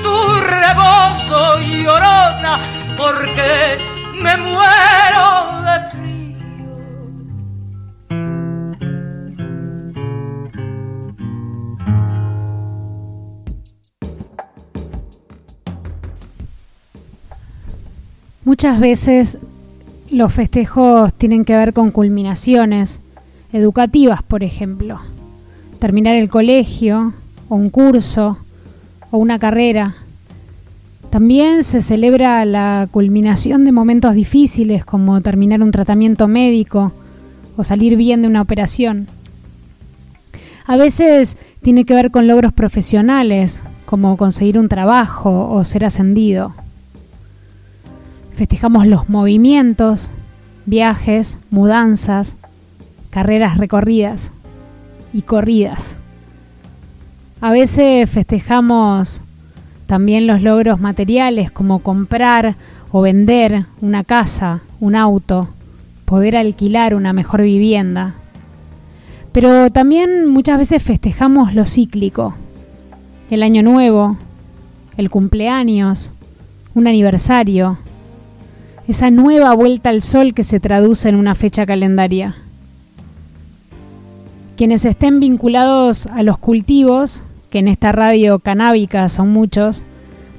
tu 0.02 0.40
rebozo, 0.40 1.58
llorona, 1.60 2.58
porque 2.96 3.78
me 4.20 4.36
muero 4.36 5.62
de 5.62 5.90
frío. 5.90 5.95
Muchas 18.46 18.78
veces 18.78 19.40
los 20.09 20.32
festejos 20.32 21.12
tienen 21.14 21.44
que 21.44 21.56
ver 21.56 21.72
con 21.72 21.90
culminaciones 21.90 23.00
educativas, 23.52 24.22
por 24.22 24.44
ejemplo. 24.44 25.00
Terminar 25.80 26.14
el 26.14 26.30
colegio, 26.30 27.12
o 27.48 27.56
un 27.56 27.70
curso, 27.70 28.38
o 29.11 29.18
una 29.18 29.40
carrera. 29.40 29.96
También 31.11 31.64
se 31.64 31.82
celebra 31.82 32.44
la 32.44 32.87
culminación 32.88 33.64
de 33.64 33.72
momentos 33.72 34.14
difíciles 34.14 34.85
como 34.85 35.20
terminar 35.22 35.61
un 35.61 35.72
tratamiento 35.72 36.28
médico 36.28 36.92
o 37.56 37.64
salir 37.64 37.96
bien 37.96 38.22
de 38.22 38.28
una 38.28 38.42
operación. 38.42 39.09
A 40.66 40.76
veces 40.76 41.37
tiene 41.62 41.85
que 41.85 41.94
ver 41.94 42.12
con 42.12 42.28
logros 42.28 42.52
profesionales, 42.52 43.64
como 43.87 44.16
conseguir 44.16 44.56
un 44.56 44.68
trabajo 44.68 45.48
o 45.50 45.64
ser 45.64 45.85
ascendido. 45.85 46.54
Festejamos 48.37 48.87
los 48.87 49.09
movimientos, 49.09 50.11
viajes, 50.66 51.38
mudanzas, 51.51 52.37
carreras 53.09 53.57
recorridas 53.57 54.31
y 55.14 55.22
corridas. 55.22 56.01
A 57.40 57.51
veces 57.51 58.11
festejamos 58.11 59.25
también 59.87 60.27
los 60.27 60.42
logros 60.42 60.79
materiales 60.79 61.51
como 61.51 61.79
comprar 61.79 62.57
o 62.92 63.01
vender 63.01 63.64
una 63.81 64.05
casa, 64.05 64.61
un 64.81 64.96
auto, 64.96 65.49
poder 66.05 66.37
alquilar 66.37 66.94
una 66.94 67.14
mejor 67.14 67.40
vivienda. 67.40 68.16
Pero 69.33 69.70
también 69.70 70.29
muchas 70.29 70.59
veces 70.59 70.83
festejamos 70.83 71.55
lo 71.55 71.64
cíclico, 71.64 72.35
el 73.31 73.42
año 73.42 73.62
nuevo, 73.62 74.18
el 74.99 75.09
cumpleaños, 75.09 76.12
un 76.75 76.87
aniversario, 76.87 77.79
esa 78.88 79.11
nueva 79.11 79.55
vuelta 79.55 79.90
al 79.90 80.03
sol 80.03 80.33
que 80.33 80.44
se 80.44 80.61
traduce 80.61 81.09
en 81.09 81.16
una 81.16 81.35
fecha 81.35 81.66
calendaria. 81.66 82.37
Quienes 84.57 84.85
estén 84.85 85.20
vinculados 85.20 86.07
a 86.07 86.22
los 86.22 86.38
cultivos, 86.38 87.25
que 87.51 87.59
en 87.59 87.68
esta 87.68 87.92
radio 87.92 88.38
canábica 88.38 89.09
son 89.09 89.31
muchos, 89.31 89.83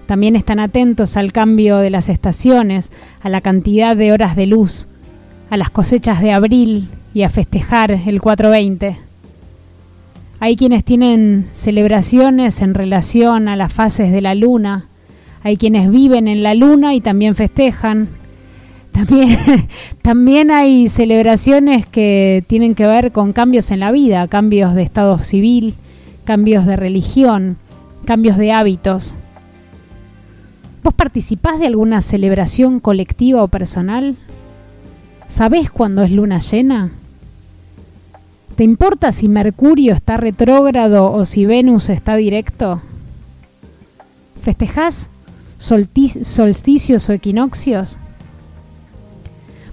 también 0.05 0.37
están 0.37 0.59
atentos 0.59 1.17
al 1.17 1.33
cambio 1.33 1.77
de 1.77 1.89
las 1.89 2.07
estaciones, 2.07 2.91
a 3.21 3.29
la 3.29 3.41
cantidad 3.41 3.95
de 3.95 4.13
horas 4.13 4.35
de 4.37 4.47
luz, 4.47 4.87
a 5.49 5.57
las 5.57 5.69
cosechas 5.69 6.21
de 6.21 6.31
abril 6.31 6.87
y 7.13 7.23
a 7.23 7.29
festejar 7.29 7.91
el 7.91 8.21
420. 8.21 8.97
Hay 10.39 10.55
quienes 10.55 10.85
tienen 10.85 11.47
celebraciones 11.51 12.61
en 12.61 12.73
relación 12.73 13.49
a 13.49 13.57
las 13.57 13.73
fases 13.73 14.11
de 14.11 14.21
la 14.21 14.35
luna, 14.35 14.85
hay 15.43 15.57
quienes 15.57 15.91
viven 15.91 16.27
en 16.27 16.43
la 16.43 16.53
luna 16.53 16.93
y 16.93 17.01
también 17.01 17.35
festejan, 17.35 18.07
también, 20.01 20.51
hay 20.51 20.89
celebraciones 20.89 21.85
que 21.85 22.43
tienen 22.47 22.75
que 22.75 22.87
ver 22.87 23.11
con 23.11 23.33
cambios 23.33 23.71
en 23.71 23.79
la 23.79 23.91
vida, 23.91 24.27
cambios 24.27 24.73
de 24.75 24.83
estado 24.83 25.17
civil, 25.23 25.75
cambios 26.23 26.65
de 26.65 26.75
religión, 26.75 27.57
cambios 28.05 28.37
de 28.37 28.51
hábitos. 28.51 29.15
¿Vos 30.83 30.93
participás 30.93 31.59
de 31.59 31.67
alguna 31.67 32.01
celebración 32.01 32.79
colectiva 32.79 33.43
o 33.43 33.47
personal? 33.47 34.15
¿Sabés 35.27 35.69
cuándo 35.69 36.03
es 36.03 36.11
luna 36.11 36.39
llena? 36.39 36.91
¿Te 38.55 38.63
importa 38.63 39.11
si 39.11 39.27
Mercurio 39.27 39.93
está 39.93 40.17
retrógrado 40.17 41.11
o 41.11 41.25
si 41.25 41.45
Venus 41.45 41.89
está 41.89 42.15
directo? 42.15 42.81
¿Festejás 44.41 45.09
solsticios 45.57 47.09
o 47.09 47.13
equinoccios? 47.13 47.99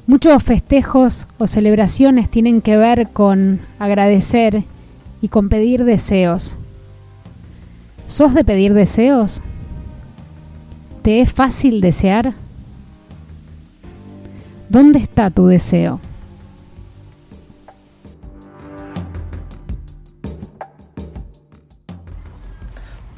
Muchos 0.06 0.42
festejos 0.42 1.26
o 1.38 1.46
celebraciones 1.46 2.28
tienen 2.28 2.60
que 2.60 2.76
ver 2.76 3.08
con 3.08 3.60
agradecer 3.78 4.64
y 5.22 5.28
con 5.28 5.48
pedir 5.48 5.84
deseos. 5.84 6.56
¿Sos 8.06 8.34
de 8.34 8.44
pedir 8.44 8.74
deseos? 8.74 9.40
¿Te 11.00 11.22
es 11.22 11.32
fácil 11.32 11.80
desear? 11.80 12.34
¿Dónde 14.68 14.98
está 14.98 15.30
tu 15.30 15.46
deseo? 15.46 16.00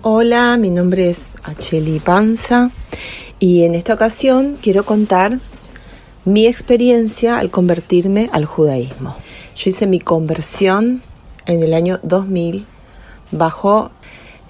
Hola, 0.03 0.57
mi 0.57 0.70
nombre 0.70 1.11
es 1.11 1.26
Acheli 1.43 1.99
Panza 1.99 2.70
y 3.41 3.64
en 3.64 3.74
esta 3.74 3.95
ocasión 3.95 4.57
quiero 4.62 4.84
contar 4.84 5.41
mi 6.27 6.47
experiencia 6.47 7.39
al 7.39 7.51
convertirme 7.51 8.29
al 8.33 8.45
judaísmo. 8.45 9.14
Yo 9.55 9.70
hice 9.70 9.87
mi 9.87 10.01
conversión 10.01 11.01
en 11.47 11.62
el 11.62 11.72
año 11.72 12.01
2000 12.03 12.66
bajo 13.31 13.93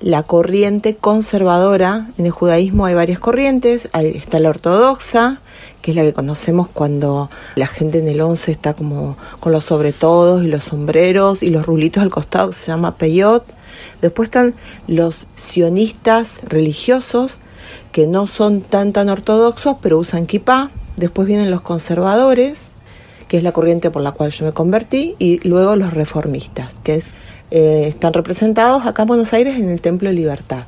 la 0.00 0.22
corriente 0.22 0.96
conservadora. 0.96 2.08
En 2.16 2.24
el 2.24 2.32
judaísmo 2.32 2.86
hay 2.86 2.94
varias 2.94 3.18
corrientes, 3.18 3.90
está 3.92 4.40
la 4.40 4.48
ortodoxa, 4.48 5.42
que 5.82 5.90
es 5.90 5.96
la 5.96 6.02
que 6.02 6.14
conocemos 6.14 6.66
cuando 6.66 7.28
la 7.56 7.66
gente 7.66 7.98
en 7.98 8.08
el 8.08 8.22
11 8.22 8.52
está 8.52 8.72
como 8.72 9.18
con 9.38 9.52
los 9.52 9.66
sobretodos 9.66 10.44
y 10.44 10.48
los 10.48 10.64
sombreros 10.64 11.42
y 11.42 11.50
los 11.50 11.66
rulitos 11.66 12.02
al 12.02 12.10
costado, 12.10 12.50
que 12.50 12.56
se 12.56 12.68
llama 12.68 12.96
peyot. 12.96 13.44
Después 14.00 14.28
están 14.28 14.54
los 14.86 15.26
sionistas 15.36 16.38
religiosos, 16.42 17.36
que 17.92 18.06
no 18.06 18.26
son 18.26 18.62
tan 18.62 18.94
tan 18.94 19.10
ortodoxos, 19.10 19.76
pero 19.82 19.98
usan 19.98 20.24
kippah. 20.24 20.70
Después 20.96 21.28
vienen 21.28 21.50
los 21.50 21.60
conservadores, 21.60 22.70
que 23.28 23.36
es 23.36 23.42
la 23.42 23.52
corriente 23.52 23.90
por 23.90 24.02
la 24.02 24.12
cual 24.12 24.30
yo 24.30 24.44
me 24.44 24.52
convertí, 24.52 25.14
y 25.18 25.46
luego 25.46 25.76
los 25.76 25.92
reformistas, 25.92 26.76
que 26.82 27.02
eh, 27.50 27.84
están 27.88 28.12
representados 28.12 28.86
acá 28.86 29.02
en 29.02 29.08
Buenos 29.08 29.32
Aires 29.32 29.56
en 29.58 29.70
el 29.70 29.80
Templo 29.80 30.08
de 30.08 30.14
Libertad. 30.14 30.64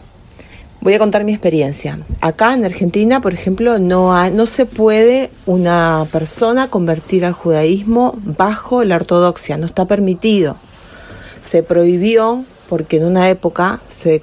Voy 0.80 0.94
a 0.94 0.98
contar 1.00 1.24
mi 1.24 1.32
experiencia. 1.32 1.98
Acá 2.20 2.54
en 2.54 2.64
Argentina, 2.64 3.20
por 3.20 3.34
ejemplo, 3.34 3.80
no, 3.80 4.30
no 4.30 4.46
se 4.46 4.64
puede 4.64 5.30
una 5.44 6.06
persona 6.12 6.70
convertir 6.70 7.24
al 7.24 7.32
judaísmo 7.32 8.14
bajo 8.22 8.84
la 8.84 8.94
ortodoxia, 8.96 9.56
no 9.56 9.66
está 9.66 9.86
permitido. 9.86 10.56
Se 11.42 11.64
prohibió 11.64 12.44
porque 12.68 12.98
en 12.98 13.06
una 13.06 13.28
época 13.28 13.80
se 13.88 14.22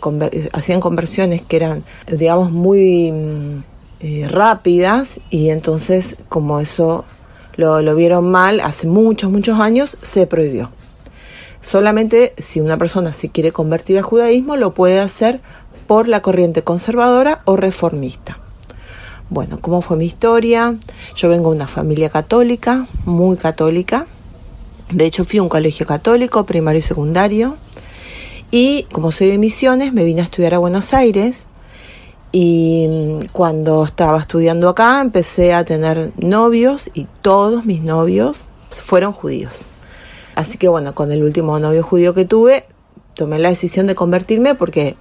hacían 0.53 0.79
conversiones 0.79 1.41
que 1.41 1.57
eran, 1.57 1.83
digamos, 2.09 2.51
muy 2.51 3.11
mm, 3.11 3.63
eh, 3.99 4.27
rápidas 4.29 5.19
y 5.29 5.49
entonces 5.49 6.15
como 6.29 6.59
eso 6.59 7.05
lo, 7.55 7.81
lo 7.81 7.95
vieron 7.95 8.29
mal 8.29 8.59
hace 8.59 8.87
muchos, 8.87 9.31
muchos 9.31 9.59
años, 9.59 9.97
se 10.01 10.27
prohibió. 10.27 10.71
Solamente 11.61 12.33
si 12.37 12.61
una 12.61 12.77
persona 12.77 13.13
se 13.13 13.29
quiere 13.29 13.51
convertir 13.51 13.97
al 13.97 14.03
judaísmo 14.03 14.55
lo 14.55 14.73
puede 14.73 14.99
hacer 14.99 15.41
por 15.87 16.07
la 16.07 16.21
corriente 16.21 16.63
conservadora 16.63 17.41
o 17.45 17.55
reformista. 17.55 18.39
Bueno, 19.29 19.59
¿cómo 19.59 19.81
fue 19.81 19.97
mi 19.97 20.05
historia? 20.05 20.75
Yo 21.15 21.29
vengo 21.29 21.49
de 21.49 21.55
una 21.55 21.67
familia 21.67 22.09
católica, 22.09 22.87
muy 23.05 23.37
católica. 23.37 24.05
De 24.91 25.05
hecho, 25.05 25.25
fui 25.25 25.39
a 25.39 25.43
un 25.43 25.49
colegio 25.49 25.87
católico, 25.87 26.45
primario 26.45 26.79
y 26.79 26.83
secundario. 26.83 27.57
Y 28.51 28.83
como 28.91 29.11
soy 29.11 29.27
de 29.27 29.39
misiones, 29.39 29.93
me 29.93 30.03
vine 30.03 30.21
a 30.21 30.25
estudiar 30.25 30.53
a 30.53 30.59
Buenos 30.59 30.93
Aires. 30.93 31.47
Y 32.37 32.85
mm, 32.89 33.27
cuando 33.31 33.85
estaba 33.85 34.19
estudiando 34.19 34.67
acá, 34.67 34.99
empecé 34.99 35.53
a 35.53 35.63
tener 35.63 36.11
novios 36.17 36.89
y 36.93 37.07
todos 37.21 37.63
mis 37.63 37.81
novios 37.81 38.43
fueron 38.71 39.13
judíos. 39.13 39.61
Así 40.35 40.57
que 40.57 40.67
bueno, 40.67 40.93
con 40.93 41.13
el 41.13 41.23
último 41.23 41.57
novio 41.59 41.81
judío 41.81 42.13
que 42.13 42.25
tuve, 42.25 42.65
tomé 43.13 43.39
la 43.39 43.47
decisión 43.47 43.87
de 43.87 43.95
convertirme 43.95 44.53
porque 44.53 44.97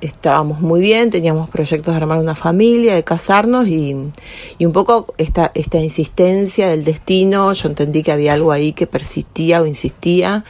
estábamos 0.00 0.62
muy 0.62 0.80
bien, 0.80 1.10
teníamos 1.10 1.50
proyectos 1.50 1.92
de 1.92 1.98
armar 1.98 2.16
una 2.16 2.34
familia, 2.34 2.94
de 2.94 3.04
casarnos 3.04 3.68
y, 3.68 3.92
un 3.92 4.72
poco 4.72 5.12
esta, 5.18 5.52
esta 5.54 5.76
insistencia 5.76 6.70
del 6.70 6.82
destino, 6.82 7.52
yo 7.52 7.68
entendí 7.68 8.02
que 8.02 8.12
había 8.12 8.32
algo 8.32 8.52
ahí 8.52 8.72
que 8.72 8.86
persistía 8.86 9.60
o 9.60 9.66
insistía 9.66 10.46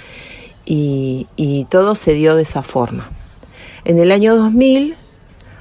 y, 0.64 1.26
y 1.34 1.64
todo 1.64 1.96
se 1.96 2.14
dio 2.14 2.36
de 2.36 2.44
esa 2.44 2.62
forma. 2.62 3.10
En 3.84 3.98
el 3.98 4.12
año 4.12 4.36
2000, 4.36 4.94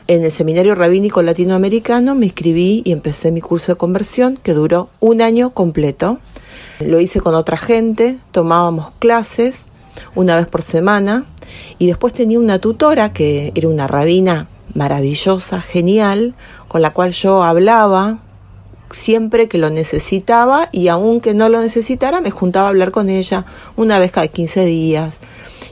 en 0.08 0.24
el 0.24 0.32
Seminario 0.32 0.76
Rabínico 0.76 1.22
Latinoamericano, 1.22 2.16
me 2.16 2.26
inscribí 2.26 2.82
y 2.86 2.92
empecé 2.92 3.32
mi 3.32 3.42
curso 3.42 3.72
de 3.74 3.78
conversión 3.78 4.38
que 4.42 4.54
duró 4.54 4.90
un 5.00 5.22
año 5.22 5.52
completo. 5.52 6.20
Lo 6.80 7.00
hice 7.00 7.22
con 7.22 7.36
otra 7.36 7.58
gente, 7.58 8.18
tomábamos 8.32 8.92
clases 9.00 9.66
una 10.16 10.36
vez 10.36 10.48
por 10.48 10.62
semana 10.62 11.26
y 11.80 11.88
después 11.88 12.14
tenía 12.14 12.40
una 12.40 12.60
tutora 12.60 13.14
que 13.14 13.52
era 13.56 13.68
una 13.68 13.88
rabina 13.88 14.48
maravillosa, 14.74 15.62
genial, 15.62 16.36
con 16.68 16.82
la 16.82 16.92
cual 16.92 17.12
yo 17.12 17.44
hablaba 17.44 18.20
siempre 18.90 19.48
que 19.48 19.58
lo 19.58 19.70
necesitaba 19.70 20.70
y 20.72 20.88
aunque 20.88 21.34
no 21.34 21.50
lo 21.50 21.62
necesitara 21.62 22.22
me 22.22 22.32
juntaba 22.32 22.68
a 22.68 22.70
hablar 22.70 22.92
con 22.92 23.10
ella 23.10 23.46
una 23.76 24.00
vez 24.00 24.12
cada 24.12 24.28
15 24.28 24.66
días. 24.66 25.20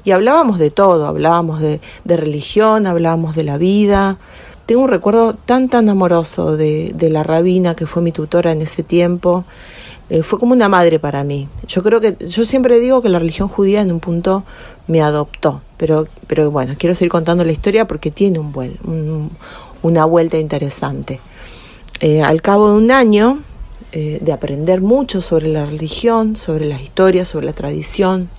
Y 0.04 0.12
hablábamos 0.12 0.58
de 0.60 0.72
todo, 0.72 1.06
hablábamos 1.06 1.62
de, 1.62 1.80
de 2.04 2.18
religión, 2.18 2.88
hablábamos 2.88 3.36
de 3.36 3.43
la 3.43 3.58
vida. 3.58 4.18
Tengo 4.66 4.84
un 4.84 4.89
recuerdo 4.89 5.34
tan 5.34 5.70
tan 5.70 5.89
amoroso 5.89 6.56
de, 6.56 6.95
la 7.12 7.24
rabina 7.24 7.76
que 7.76 7.86
fue 7.86 8.02
mi 8.02 8.12
tutora 8.12 8.52
en 8.52 8.62
ese 8.62 8.84
tiempo 8.84 9.43
eh, 10.10 10.24
fue 10.24 10.39
como 10.39 10.54
una 10.54 10.70
madre 10.70 10.99
para 10.99 11.24
mí. 11.24 11.47
Yo 11.68 11.82
creo 11.84 12.02
que, 12.02 12.18
yo 12.26 12.43
siempre 12.43 12.80
digo 12.80 13.02
que 13.02 13.10
la 13.10 13.20
religión 13.20 13.47
judía 13.47 13.82
en 13.82 13.91
un 13.91 13.99
punto 13.99 14.43
me 14.88 15.02
adoptó, 15.02 15.62
pero, 15.78 16.06
pero 16.28 16.52
bueno, 16.52 16.76
quiero 16.78 16.95
seguir 16.95 17.12
contando 17.12 17.45
la 17.45 17.52
historia 17.54 17.88
porque 17.88 18.12
tiene 18.12 18.39
un, 18.39 19.32
una 19.82 20.06
vuelta 20.06 20.38
interesante. 20.38 21.20
Eh, 22.02 22.22
al 22.22 22.41
cabo 22.41 22.72
de 22.72 22.78
un 22.78 22.91
año 22.91 23.39
eh, 23.93 24.20
de 24.22 24.32
aprender 24.34 24.82
mucho 24.82 25.22
sobre 25.22 25.47
la 25.47 25.66
religión, 25.66 26.36
sobre 26.36 26.66
las 26.66 26.82
historias, 26.82 27.28
sobre 27.28 27.45
la 27.45 27.54
tradición, 27.54 28.30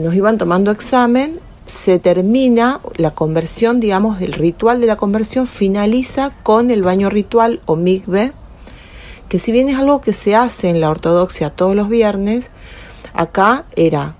nos 0.00 0.14
iban 0.14 0.38
tomando 0.38 0.70
examen, 0.70 1.38
se 1.66 1.98
termina 1.98 2.80
la 2.96 3.10
conversión, 3.10 3.80
digamos, 3.80 4.20
el 4.20 4.32
ritual 4.32 4.80
de 4.80 4.86
la 4.86 4.96
conversión 4.96 5.46
finaliza 5.46 6.30
con 6.42 6.70
el 6.70 6.82
baño 6.82 7.10
ritual 7.10 7.60
o 7.66 7.76
mikve, 7.76 8.32
que 9.28 9.38
si 9.38 9.52
bien 9.52 9.68
es 9.68 9.78
algo 9.78 10.00
que 10.00 10.12
se 10.12 10.34
hace 10.36 10.68
en 10.68 10.80
la 10.80 10.90
ortodoxia 10.90 11.50
todos 11.50 11.74
los 11.74 11.88
viernes, 11.88 12.50
acá 13.12 13.64
era, 13.76 14.16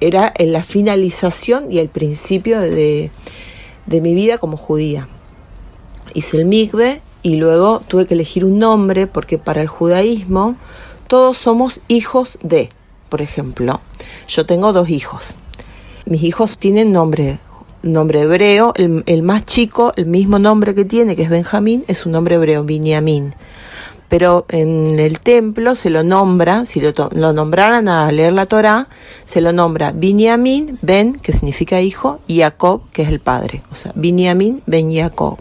era 0.00 0.32
en 0.36 0.52
la 0.52 0.62
finalización 0.62 1.70
y 1.70 1.78
el 1.78 1.88
principio 1.88 2.60
de, 2.60 3.10
de 3.86 4.00
mi 4.00 4.14
vida 4.14 4.38
como 4.38 4.56
judía. 4.56 5.08
Hice 6.14 6.38
el 6.38 6.44
mikve 6.44 7.02
y 7.22 7.36
luego 7.36 7.82
tuve 7.86 8.06
que 8.06 8.14
elegir 8.14 8.44
un 8.44 8.58
nombre 8.58 9.06
porque 9.06 9.38
para 9.38 9.62
el 9.62 9.68
judaísmo 9.68 10.56
todos 11.08 11.38
somos 11.38 11.80
hijos 11.88 12.38
de, 12.42 12.68
por 13.08 13.22
ejemplo, 13.22 13.80
yo 14.26 14.46
tengo 14.46 14.72
dos 14.72 14.88
hijos. 14.90 15.36
Mis 16.06 16.22
hijos 16.22 16.58
tienen 16.58 16.92
nombre, 16.92 17.38
nombre 17.82 18.22
hebreo, 18.22 18.72
el, 18.76 19.22
más 19.22 19.44
chico, 19.44 19.92
el 19.96 20.06
mismo 20.06 20.38
nombre 20.38 20.74
que 20.74 20.84
tiene, 20.84 21.16
que 21.16 21.22
es 21.22 21.30
Benjamín, 21.30 21.84
es 21.88 22.06
un 22.06 22.12
nombre 22.12 22.36
hebreo, 22.36 22.64
Binyamin 22.64 23.34
pero 24.08 24.46
en 24.48 24.98
el 24.98 25.20
templo 25.20 25.76
se 25.76 25.90
lo 25.90 26.02
nombra, 26.02 26.64
si 26.64 26.80
lo, 26.80 26.92
lo 27.12 27.32
nombraran 27.32 27.88
a 27.88 28.10
leer 28.10 28.32
la 28.32 28.46
Torá, 28.46 28.88
se 29.24 29.40
lo 29.40 29.52
nombra 29.52 29.92
Binyamin 29.92 30.78
Ben, 30.80 31.18
que 31.18 31.32
significa 31.32 31.80
hijo, 31.80 32.18
y 32.26 32.40
Jacob, 32.40 32.82
que 32.92 33.02
es 33.02 33.08
el 33.10 33.20
padre. 33.20 33.62
O 33.70 33.74
sea, 33.74 33.92
Binyamin 33.94 34.62
Ben 34.66 34.90
Jacob. 34.90 35.38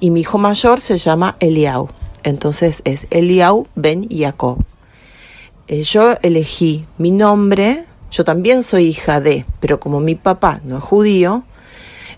Y 0.00 0.10
mi 0.10 0.20
hijo 0.20 0.38
mayor 0.38 0.80
se 0.80 0.96
llama 0.96 1.36
Eliau. 1.40 1.88
Entonces 2.22 2.80
es 2.84 3.06
Eliau 3.10 3.66
Ben 3.74 4.08
Jacob. 4.10 4.64
Eh, 5.66 5.82
yo 5.82 6.14
elegí 6.22 6.84
mi 6.98 7.10
nombre, 7.10 7.86
yo 8.10 8.24
también 8.24 8.62
soy 8.62 8.86
hija 8.86 9.20
de, 9.20 9.46
pero 9.60 9.80
como 9.80 9.98
mi 9.98 10.14
papá 10.14 10.60
no 10.64 10.76
es 10.76 10.84
judío, 10.84 11.42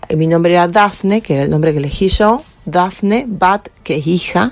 eh, 0.09 0.17
mi 0.17 0.27
nombre 0.27 0.53
era 0.53 0.67
Dafne, 0.67 1.21
que 1.21 1.35
era 1.35 1.43
el 1.43 1.49
nombre 1.49 1.71
que 1.71 1.77
elegí 1.77 2.09
yo, 2.09 2.43
Dafne 2.65 3.25
Bat, 3.27 3.69
que 3.83 3.97
es 3.97 4.07
hija, 4.07 4.51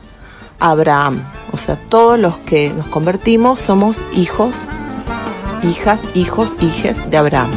Abraham. 0.60 1.24
O 1.52 1.58
sea, 1.58 1.76
todos 1.90 2.18
los 2.18 2.38
que 2.38 2.70
nos 2.70 2.88
convertimos 2.88 3.60
somos 3.60 4.04
hijos, 4.14 4.64
hijas, 5.64 6.02
hijos, 6.14 6.54
hijes 6.62 7.10
de 7.10 7.18
Abraham, 7.18 7.52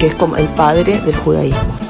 que 0.00 0.08
es 0.08 0.16
como 0.16 0.36
el 0.36 0.48
padre 0.48 1.00
del 1.00 1.16
judaísmo. 1.16 1.89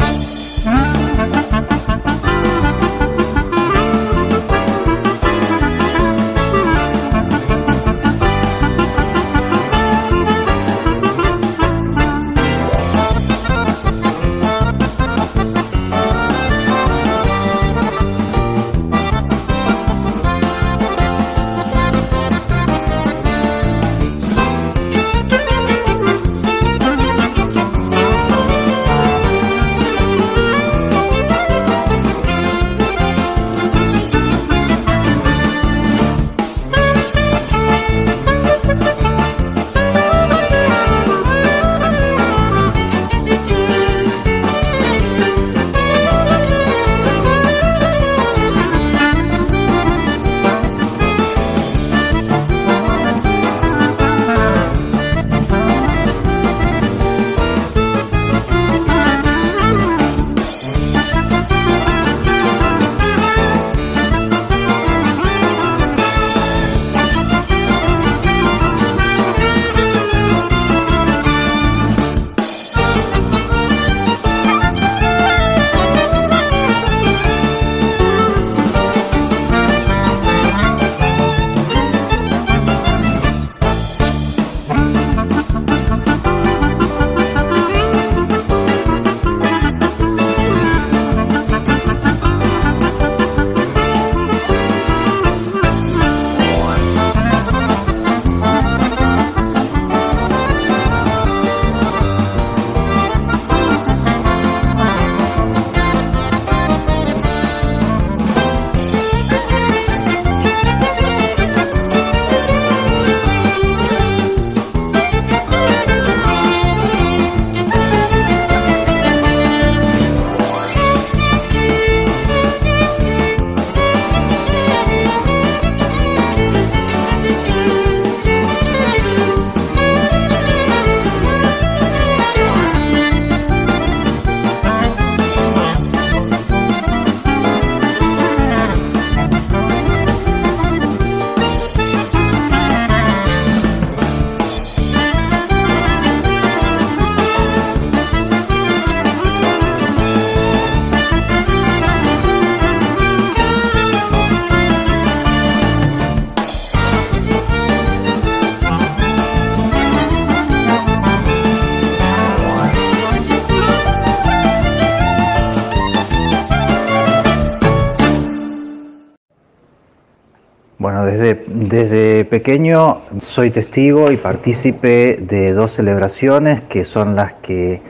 Soy 173.22 173.52
testigo 173.52 174.10
y 174.10 174.16
partícipe 174.16 175.18
de 175.20 175.52
dos 175.52 175.70
celebraciones 175.70 176.60
que 176.62 176.82
son 176.82 177.14
las 177.14 177.34
que 177.34 177.80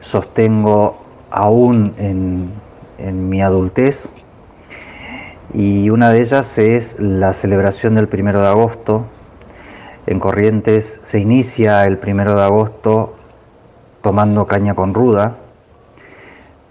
sostengo 0.00 0.98
aún 1.30 1.94
en, 1.98 2.50
en 2.98 3.28
mi 3.28 3.42
adultez. 3.42 4.08
Y 5.54 5.88
una 5.90 6.10
de 6.10 6.22
ellas 6.22 6.58
es 6.58 6.98
la 6.98 7.32
celebración 7.32 7.94
del 7.94 8.08
primero 8.08 8.40
de 8.40 8.48
agosto. 8.48 9.04
En 10.08 10.18
Corrientes 10.18 11.00
se 11.04 11.20
inicia 11.20 11.86
el 11.86 11.98
primero 11.98 12.34
de 12.34 12.42
agosto 12.42 13.14
tomando 14.02 14.48
caña 14.48 14.74
con 14.74 14.94
ruda, 14.94 15.36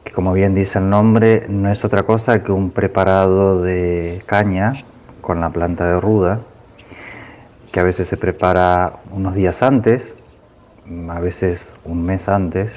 que 0.04 0.12
como 0.12 0.34
bien 0.34 0.54
dice 0.54 0.80
el 0.80 0.90
nombre, 0.90 1.46
no 1.48 1.72
es 1.72 1.86
otra 1.86 2.04
cosa 2.04 2.44
que 2.44 2.52
un 2.52 2.72
preparado 2.72 3.62
de 3.62 4.22
caña 4.26 4.84
con 5.22 5.40
la 5.40 5.50
planta 5.50 5.86
de 5.86 6.02
ruda, 6.02 6.42
a 7.80 7.84
veces 7.84 8.08
se 8.08 8.18
prepara 8.18 8.94
unos 9.12 9.36
días 9.36 9.62
antes, 9.62 10.14
a 11.10 11.20
veces 11.20 11.68
un 11.86 12.04
mes 12.04 12.28
antes. 12.28 12.72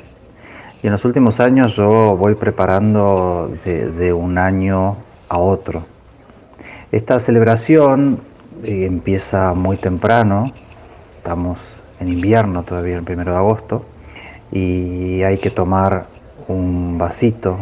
Y 0.82 0.86
en 0.86 0.92
los 0.92 1.04
últimos 1.04 1.40
años 1.40 1.76
yo 1.76 2.16
voy 2.16 2.34
preparando 2.34 3.50
de, 3.64 4.12
un 4.12 4.38
año 4.38 4.96
a 5.28 5.38
otro. 5.38 5.84
Esta 6.92 7.20
celebración 7.20 8.20
eh, 8.64 8.86
empieza 8.86 9.54
muy 9.54 9.76
temprano, 9.76 10.52
estamos 11.16 11.58
en 12.00 12.08
invierno 12.08 12.62
todavía, 12.62 12.96
el 12.96 13.04
primero 13.04 13.32
de 13.32 13.38
agosto, 13.38 13.84
y 14.50 15.22
hay 15.22 15.38
que 15.38 15.50
tomar 15.50 16.06
un 16.48 16.98
vasito 16.98 17.58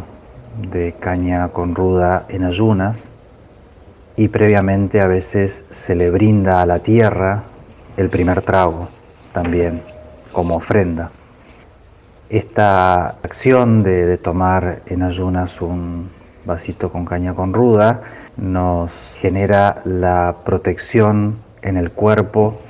de 0.70 0.95
caña 0.99 1.49
con 1.49 1.74
ruda 1.74 2.24
en 2.28 2.45
ayunas 2.45 3.09
y 4.19 4.27
previamente 4.27 5.01
a 5.01 5.07
veces 5.07 5.64
se 5.71 5.95
le 5.95 6.11
brinda 6.11 6.61
a 6.61 6.66
la 6.66 6.81
tierra 6.81 7.45
el 7.97 8.11
primer 8.11 8.43
trago 8.43 8.89
también 9.33 9.81
como 10.33 10.57
ofrenda. 10.57 11.12
Esta 12.29 13.11
acción 13.23 13.85
de, 13.85 14.19
tomar 14.19 14.81
en 14.87 15.05
ayunas 15.05 15.62
un 15.62 16.11
vasito 16.45 16.91
con 16.91 17.05
caña 17.05 17.35
con 17.35 17.55
ruda 17.55 18.03
nos 18.37 18.91
genera 19.21 19.83
la 19.85 20.39
protección 20.45 21.39
en 21.62 21.77
el 21.77 21.93
cuerpo 21.93 22.61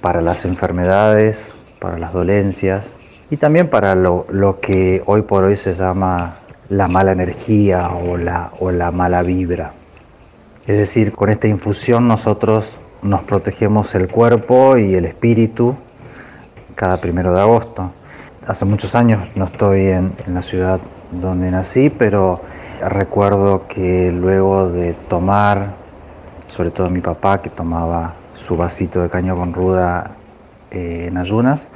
para 0.00 0.20
las 0.20 0.44
enfermedades, 0.44 1.36
para 1.80 1.98
las 1.98 2.12
dolencias 2.12 2.86
y 3.28 3.38
también 3.38 3.68
para 3.68 3.96
lo, 3.96 4.24
que 4.62 5.02
hoy 5.06 5.22
por 5.22 5.42
hoy 5.42 5.56
se 5.56 5.72
llama 5.72 6.36
la 6.68 6.86
mala 6.86 7.10
energía 7.10 7.88
o 7.88 8.16
la, 8.16 8.52
o 8.60 8.70
la 8.70 8.92
mala 8.92 9.22
vibra. 9.22 9.72
Es 10.70 10.78
decir, 10.78 11.10
con 11.10 11.30
esta 11.30 11.48
infusión 11.48 12.06
nosotros 12.06 12.78
nos 13.02 13.22
protegemos 13.24 13.92
el 13.96 14.06
cuerpo 14.06 14.76
y 14.76 14.94
el 14.94 15.04
espíritu 15.04 15.74
cada 16.76 17.00
primero 17.00 17.34
de 17.34 17.40
agosto. 17.40 17.90
Hace 18.46 18.66
muchos 18.66 18.94
años 18.94 19.20
no 19.34 19.46
estoy 19.46 19.86
en, 19.86 20.12
la 20.28 20.42
ciudad 20.42 20.78
donde 21.10 21.50
nací, 21.50 21.90
pero 21.90 22.42
recuerdo 22.88 23.66
que 23.66 24.12
luego 24.12 24.70
de 24.70 24.92
tomar, 25.08 25.72
sobre 26.46 26.70
todo 26.70 26.88
mi 26.88 27.00
papá 27.00 27.42
que 27.42 27.50
tomaba 27.50 28.14
su 28.34 28.56
vasito 28.56 29.02
de 29.02 29.10
caña 29.10 29.34
con 29.34 29.52
ruda 29.52 30.12
eh, 30.70 31.06
en 31.08 31.18
ayunas, 31.18 31.66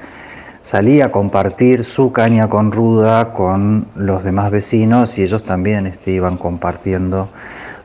salía 0.63 1.07
a 1.07 1.11
compartir 1.11 1.83
su 1.83 2.13
caña 2.13 2.49
con 2.49 2.71
ruda 2.71 3.33
con 3.33 3.89
los 3.97 4.23
demás 4.23 4.53
vecinos 4.53 5.19
y 5.19 5.25
ellos 5.25 5.43
también 5.43 5.89
este, 5.89 6.13
iban 6.13 6.37
compartiendo 6.39 7.29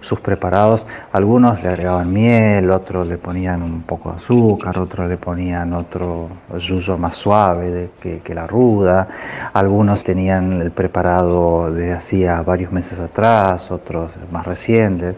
sus 0.01 0.19
preparados. 0.19 0.85
Algunos 1.11 1.61
le 1.61 1.69
agregaban 1.69 2.11
miel, 2.11 2.71
otros 2.71 3.07
le 3.07 3.17
ponían 3.17 3.61
un 3.61 3.81
poco 3.83 4.11
de 4.11 4.17
azúcar, 4.17 4.77
otros 4.77 5.09
le 5.09 5.17
ponían 5.17 5.73
otro 5.73 6.29
yuyo 6.57 6.97
más 6.97 7.15
suave 7.15 7.89
que, 8.01 8.33
la 8.33 8.47
ruda. 8.47 9.07
Algunos 9.53 10.03
tenían 10.03 10.61
el 10.61 10.71
preparado 10.71 11.71
de 11.73 11.93
hacía 11.93 12.41
varios 12.41 12.71
meses 12.71 12.99
atrás, 12.99 13.71
otros 13.71 14.11
más 14.31 14.45
recientes. 14.45 15.15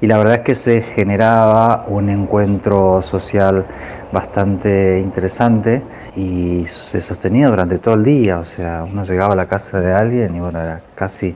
Y 0.00 0.06
la 0.06 0.18
verdad 0.18 0.34
es 0.34 0.40
que 0.40 0.54
se 0.54 0.82
generaba 0.82 1.84
un 1.88 2.10
encuentro 2.10 3.00
social 3.02 3.64
bastante 4.12 5.00
interesante 5.00 5.82
y 6.14 6.66
se 6.66 7.00
sostenía 7.00 7.48
durante 7.48 7.78
todo 7.78 7.94
el 7.94 8.04
día. 8.04 8.38
O 8.38 8.44
sea, 8.44 8.84
uno 8.84 9.04
llegaba 9.04 9.32
a 9.32 9.36
la 9.36 9.46
casa 9.46 9.80
de 9.80 9.92
alguien 9.92 10.34
y 10.36 10.40
bueno, 10.40 10.60
era 10.60 10.80
casi 10.94 11.34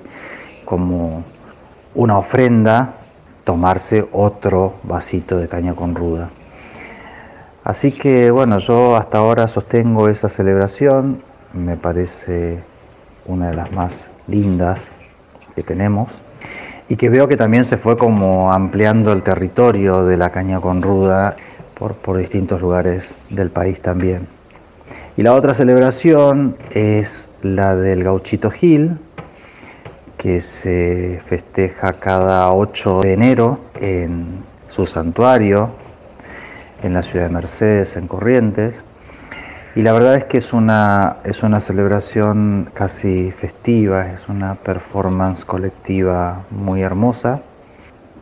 como 0.65 1.25
una 1.99 2.17
ofrenda 2.17 2.95
tomarse 3.43 4.07
otro 4.13 4.75
vasito 4.85 5.37
de 5.37 5.49
caña 5.49 5.75
con 5.75 5.97
ruda. 5.97 6.31
Así 7.65 7.91
que 7.91 8.31
bueno, 8.31 8.61
yo 8.61 8.95
hasta 8.95 9.19
ahora 9.19 9.49
sostengo 9.49 10.09
esa 10.09 10.29
celebración, 10.29 11.21
me 11.53 11.77
parece 11.77 12.61
una 13.27 13.51
de 13.51 13.57
las 13.57 13.73
más 13.73 14.11
lindas 14.29 14.93
que 15.57 15.65
tenemos 15.65 16.23
y 16.89 16.95
que 16.95 17.09
veo 17.09 17.27
que 17.27 17.37
también 17.37 17.65
se 17.65 17.77
fue 17.77 17.99
como 17.99 18.53
ampliando 18.53 19.13
el 19.13 19.25
territorio 19.25 20.05
de 20.05 20.17
la 20.17 20.31
caña 20.31 20.61
con 20.61 20.83
ruda 20.83 21.35
por, 21.75 21.95
por 21.95 22.17
distintos 22.17 22.61
lugares 22.61 23.13
del 23.29 23.51
país 23.51 23.83
también. 23.83 24.29
Y 25.17 25.25
la 25.25 25.35
otra 25.35 25.53
celebración 25.53 26.57
es 26.71 27.29
la 27.43 27.75
del 27.75 28.05
gauchito 28.05 28.53
Gil, 28.53 28.99
que 30.19 30.41
se 30.41 31.21
festeja 31.25 31.95
cada 31.95 32.53
8 32.53 33.01
de 33.03 33.13
enero 33.13 33.61
en 33.81 34.45
su 34.67 34.85
santuario, 34.85 35.71
en 36.83 36.93
la 36.93 37.03
ciudad 37.03 37.27
de 37.27 37.33
Mercedes, 37.33 37.97
en 37.97 38.09
Corrientes. 38.09 38.83
Y 39.77 39.83
la 39.83 39.93
verdad 39.93 40.17
es 40.17 40.25
que 40.25 40.39
es 40.39 40.53
una, 40.53 41.19
es 41.25 41.45
una 41.45 41.61
celebración 41.61 42.69
casi 42.75 43.31
festiva, 43.31 44.09
es 44.13 44.29
una 44.29 44.57
performance 44.57 45.45
colectiva 45.45 46.43
muy 46.51 46.83
hermosa, 46.83 47.41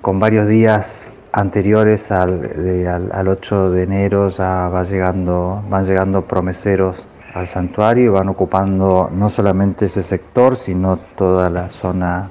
con 0.03 0.21
varios 0.21 0.47
días 0.47 1.09
anteriores 1.33 2.13
al, 2.13 3.11
al 3.11 3.29
8 3.29 3.71
de 3.71 3.83
enero 3.83 4.29
ya 4.29 4.69
va 4.69 4.85
llegando, 4.85 5.65
van 5.69 5.87
llegando 5.87 6.27
promeseros 6.27 7.07
al 7.37 7.47
santuario 7.47 8.05
y 8.05 8.09
van 8.09 8.31
ocupando 8.31 9.11
no 9.13 9.29
solamente 9.29 9.87
ese 9.87 10.03
sector, 10.03 10.57
sino 10.57 10.97
toda 10.97 11.51
la 11.51 11.69
zona 11.69 12.31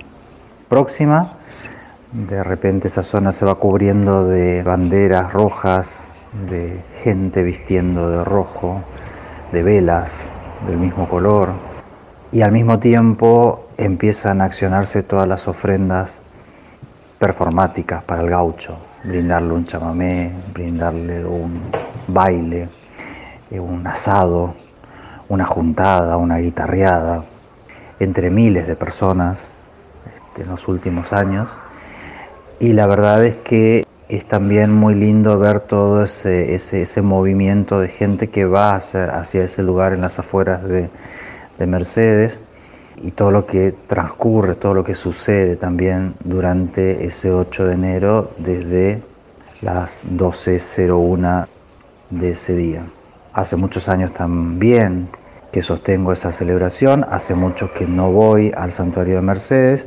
próxima. 0.67 1.33
De 2.11 2.43
repente 2.43 2.87
esa 2.87 3.03
zona 3.03 3.31
se 3.31 3.45
va 3.45 3.53
cubriendo 3.53 4.25
de 4.25 4.63
banderas 4.63 5.31
rojas, 5.31 6.01
de 6.49 6.81
gente 7.03 7.43
vistiendo 7.43 8.09
de 8.09 8.23
rojo, 8.23 8.81
de 9.51 9.61
velas 9.61 10.25
del 10.65 10.77
mismo 10.77 11.07
color. 11.07 11.51
Y 12.31 12.41
al 12.41 12.51
mismo 12.51 12.79
tiempo 12.79 13.67
empiezan 13.77 14.41
a 14.41 14.45
accionarse 14.45 15.03
todas 15.03 15.27
las 15.27 15.47
ofrendas 15.47 16.19
performáticas 17.19 18.03
para 18.03 18.23
el 18.23 18.31
gaucho, 18.31 18.75
brindarle 19.03 19.53
un 19.53 19.65
chamamé, 19.65 20.31
brindarle 20.51 21.23
un 21.23 21.61
baile, 22.07 22.69
un 23.51 23.85
asado, 23.85 24.64
una 25.29 25.45
juntada, 25.45 26.17
una 26.17 26.37
guitarreada, 26.37 27.25
entre 27.99 28.29
miles 28.29 28.67
de 28.67 28.75
personas 28.75 29.39
este, 30.15 30.43
en 30.43 30.49
los 30.49 30.67
últimos 30.67 31.13
años. 31.13 31.49
Y 32.59 32.73
la 32.73 32.87
verdad 32.87 33.25
es 33.25 33.35
que 33.37 33.85
es 34.07 34.27
también 34.27 34.71
muy 34.71 34.95
lindo 34.95 35.39
ver 35.39 35.61
todo 35.61 36.03
ese, 36.03 36.53
ese, 36.53 37.01
movimiento 37.01 37.79
de 37.79 37.87
gente 37.87 38.29
que 38.29 38.45
va 38.45 38.75
hacia, 38.75 39.05
hacia, 39.05 39.43
ese 39.43 39.63
lugar 39.63 39.93
en 39.93 40.01
las 40.01 40.19
afueras 40.19 40.63
de, 40.63 40.89
de 41.57 41.67
Mercedes 41.67 42.39
y 43.01 43.11
todo 43.11 43.31
lo 43.31 43.45
que 43.45 43.73
transcurre, 43.87 44.55
todo 44.55 44.73
lo 44.73 44.83
que 44.83 44.95
sucede 44.95 45.55
también 45.55 46.13
durante 46.23 47.05
ese 47.05 47.31
8 47.31 47.65
de 47.65 47.73
enero 47.73 48.31
desde 48.37 49.01
las 49.61 50.05
12.01 50.05 51.47
de 52.11 52.29
ese 52.29 52.55
día. 52.55 52.83
Hace 53.35 53.57
muchos 53.57 53.89
años 53.89 54.13
también 54.13 55.09
que 55.51 55.61
sostengo 55.61 56.13
esa 56.13 56.31
celebración, 56.31 57.05
hace 57.09 57.35
mucho 57.35 57.73
que 57.73 57.85
no 57.85 58.09
voy 58.09 58.53
al 58.55 58.71
santuario 58.71 59.17
de 59.17 59.21
Mercedes, 59.23 59.85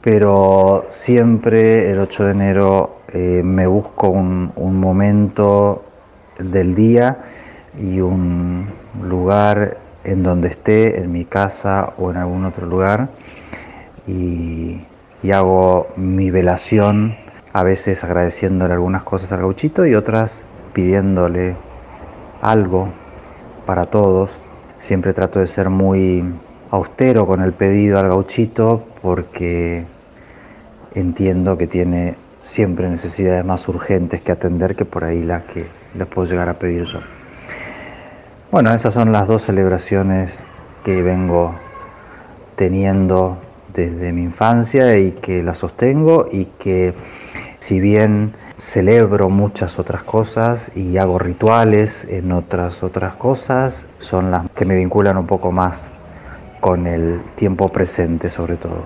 pero 0.00 0.84
siempre 0.88 1.92
el 1.92 2.00
8 2.00 2.24
de 2.24 2.30
enero 2.32 2.96
eh, 3.12 3.42
me 3.44 3.68
busco 3.68 4.08
un, 4.08 4.52
momento 4.56 5.84
del 6.40 6.74
día 6.74 7.18
y 7.80 8.00
un 8.00 8.68
lugar 9.00 9.76
en 10.02 10.24
donde 10.24 10.48
esté, 10.48 10.98
en 10.98 11.12
mi 11.12 11.24
casa 11.24 11.92
o 11.98 12.10
en 12.10 12.16
algún 12.16 12.46
otro 12.46 12.66
lugar, 12.66 13.10
y, 14.08 14.80
y 15.22 15.30
hago 15.30 15.86
mi 15.94 16.32
velación, 16.32 17.14
a 17.52 17.62
veces 17.62 18.02
agradeciéndole 18.02 18.74
algunas 18.74 19.04
cosas 19.04 19.30
al 19.30 19.38
gauchito 19.38 19.86
y 19.86 19.94
otras 19.94 20.44
pidiéndole 20.72 21.54
algo 22.42 22.88
para 23.64 23.86
todos. 23.86 24.30
Siempre 24.78 25.14
trato 25.14 25.40
de 25.40 25.46
ser 25.46 25.70
muy 25.70 26.24
austero 26.70 27.26
con 27.26 27.42
el 27.42 27.52
pedido 27.52 27.98
al 27.98 28.08
gauchito 28.08 28.84
porque 29.02 29.84
entiendo 30.94 31.56
que 31.56 31.66
tiene 31.66 32.16
siempre 32.40 32.88
necesidades 32.88 33.44
más 33.44 33.66
urgentes 33.68 34.20
que 34.22 34.32
atender 34.32 34.76
que 34.76 34.84
por 34.84 35.04
ahí 35.04 35.22
las 35.22 35.44
que 35.44 35.66
les 35.96 36.06
puedo 36.06 36.28
llegar 36.28 36.48
a 36.48 36.54
pedir 36.54 36.84
yo. 36.84 37.00
Bueno, 38.50 38.72
esas 38.72 38.94
son 38.94 39.12
las 39.12 39.26
dos 39.26 39.42
celebraciones 39.42 40.32
que 40.84 41.02
vengo 41.02 41.54
teniendo 42.54 43.38
desde 43.74 44.12
mi 44.12 44.22
infancia 44.22 44.96
y 44.98 45.12
que 45.12 45.42
las 45.42 45.58
sostengo 45.58 46.28
y 46.30 46.46
que 46.58 46.94
si 47.58 47.80
bien 47.80 48.32
celebro 48.58 49.28
muchas 49.28 49.78
otras 49.78 50.02
cosas 50.02 50.70
y 50.74 50.96
hago 50.96 51.18
rituales 51.18 52.06
en 52.08 52.32
otras 52.32 52.82
otras 52.82 53.14
cosas, 53.14 53.86
son 53.98 54.30
las 54.30 54.48
que 54.50 54.64
me 54.64 54.74
vinculan 54.76 55.18
un 55.18 55.26
poco 55.26 55.52
más 55.52 55.90
con 56.60 56.86
el 56.86 57.20
tiempo 57.36 57.70
presente 57.70 58.30
sobre 58.30 58.56
todo. 58.56 58.84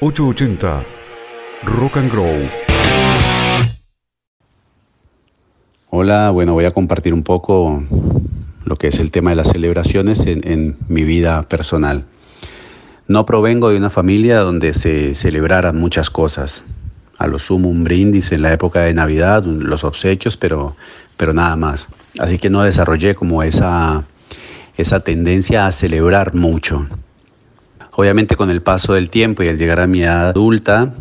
880 0.00 0.82
Rock 1.64 1.96
and 1.96 2.12
Grow. 2.12 2.48
Hola, 5.88 6.30
bueno, 6.30 6.52
voy 6.52 6.66
a 6.66 6.72
compartir 6.72 7.14
un 7.14 7.22
poco 7.22 7.82
lo 8.64 8.76
que 8.76 8.88
es 8.88 8.98
el 8.98 9.10
tema 9.10 9.30
de 9.30 9.36
las 9.36 9.48
celebraciones 9.48 10.26
en, 10.26 10.46
en 10.46 10.76
mi 10.88 11.04
vida 11.04 11.42
personal. 11.44 12.04
No 13.08 13.24
provengo 13.24 13.70
de 13.70 13.76
una 13.76 13.88
familia 13.88 14.40
donde 14.40 14.74
se 14.74 15.14
celebraran 15.14 15.78
muchas 15.78 16.10
cosas. 16.10 16.64
A 17.18 17.28
lo 17.28 17.38
sumo 17.38 17.68
un 17.68 17.84
brindis 17.84 18.32
en 18.32 18.42
la 18.42 18.52
época 18.52 18.80
de 18.80 18.94
Navidad, 18.94 19.44
los 19.44 19.84
obsequios, 19.84 20.36
pero, 20.36 20.74
pero 21.16 21.32
nada 21.32 21.54
más. 21.54 21.86
Así 22.18 22.38
que 22.38 22.50
no 22.50 22.64
desarrollé 22.64 23.14
como 23.14 23.44
esa, 23.44 24.02
esa 24.76 25.00
tendencia 25.00 25.68
a 25.68 25.72
celebrar 25.72 26.34
mucho. 26.34 26.88
Obviamente 27.92 28.34
con 28.34 28.50
el 28.50 28.60
paso 28.60 28.94
del 28.94 29.08
tiempo 29.08 29.44
y 29.44 29.48
al 29.48 29.56
llegar 29.56 29.78
a 29.78 29.86
mi 29.86 30.02
edad 30.02 30.26
adulta 30.26 30.92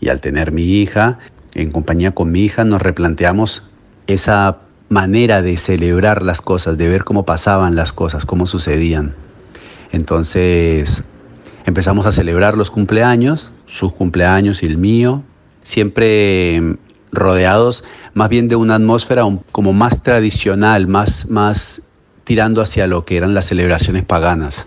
y 0.00 0.10
al 0.10 0.20
tener 0.20 0.52
mi 0.52 0.80
hija, 0.80 1.18
en 1.54 1.72
compañía 1.72 2.12
con 2.12 2.30
mi 2.30 2.44
hija 2.44 2.62
nos 2.62 2.80
replanteamos 2.80 3.64
esa 4.06 4.58
manera 4.88 5.42
de 5.42 5.56
celebrar 5.56 6.22
las 6.22 6.40
cosas, 6.40 6.78
de 6.78 6.88
ver 6.88 7.02
cómo 7.02 7.24
pasaban 7.24 7.74
las 7.74 7.92
cosas, 7.92 8.24
cómo 8.24 8.46
sucedían. 8.46 9.14
Entonces 9.92 11.02
empezamos 11.64 12.06
a 12.06 12.12
celebrar 12.12 12.56
los 12.56 12.70
cumpleaños, 12.70 13.52
sus 13.66 13.92
cumpleaños 13.92 14.62
y 14.62 14.66
el 14.66 14.78
mío, 14.78 15.22
siempre 15.62 16.76
rodeados 17.10 17.84
más 18.14 18.28
bien 18.28 18.48
de 18.48 18.56
una 18.56 18.74
atmósfera 18.74 19.22
como 19.52 19.72
más 19.72 20.02
tradicional, 20.02 20.86
más, 20.88 21.28
más 21.30 21.82
tirando 22.24 22.60
hacia 22.60 22.86
lo 22.86 23.04
que 23.04 23.16
eran 23.16 23.34
las 23.34 23.46
celebraciones 23.46 24.04
paganas. 24.04 24.66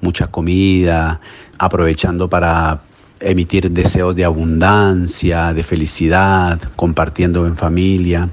Mucha 0.00 0.26
comida, 0.26 1.20
aprovechando 1.58 2.28
para 2.28 2.80
emitir 3.20 3.70
deseos 3.70 4.14
de 4.14 4.24
abundancia, 4.24 5.54
de 5.54 5.62
felicidad, 5.62 6.60
compartiendo 6.76 7.46
en 7.46 7.56
familia. 7.56 8.28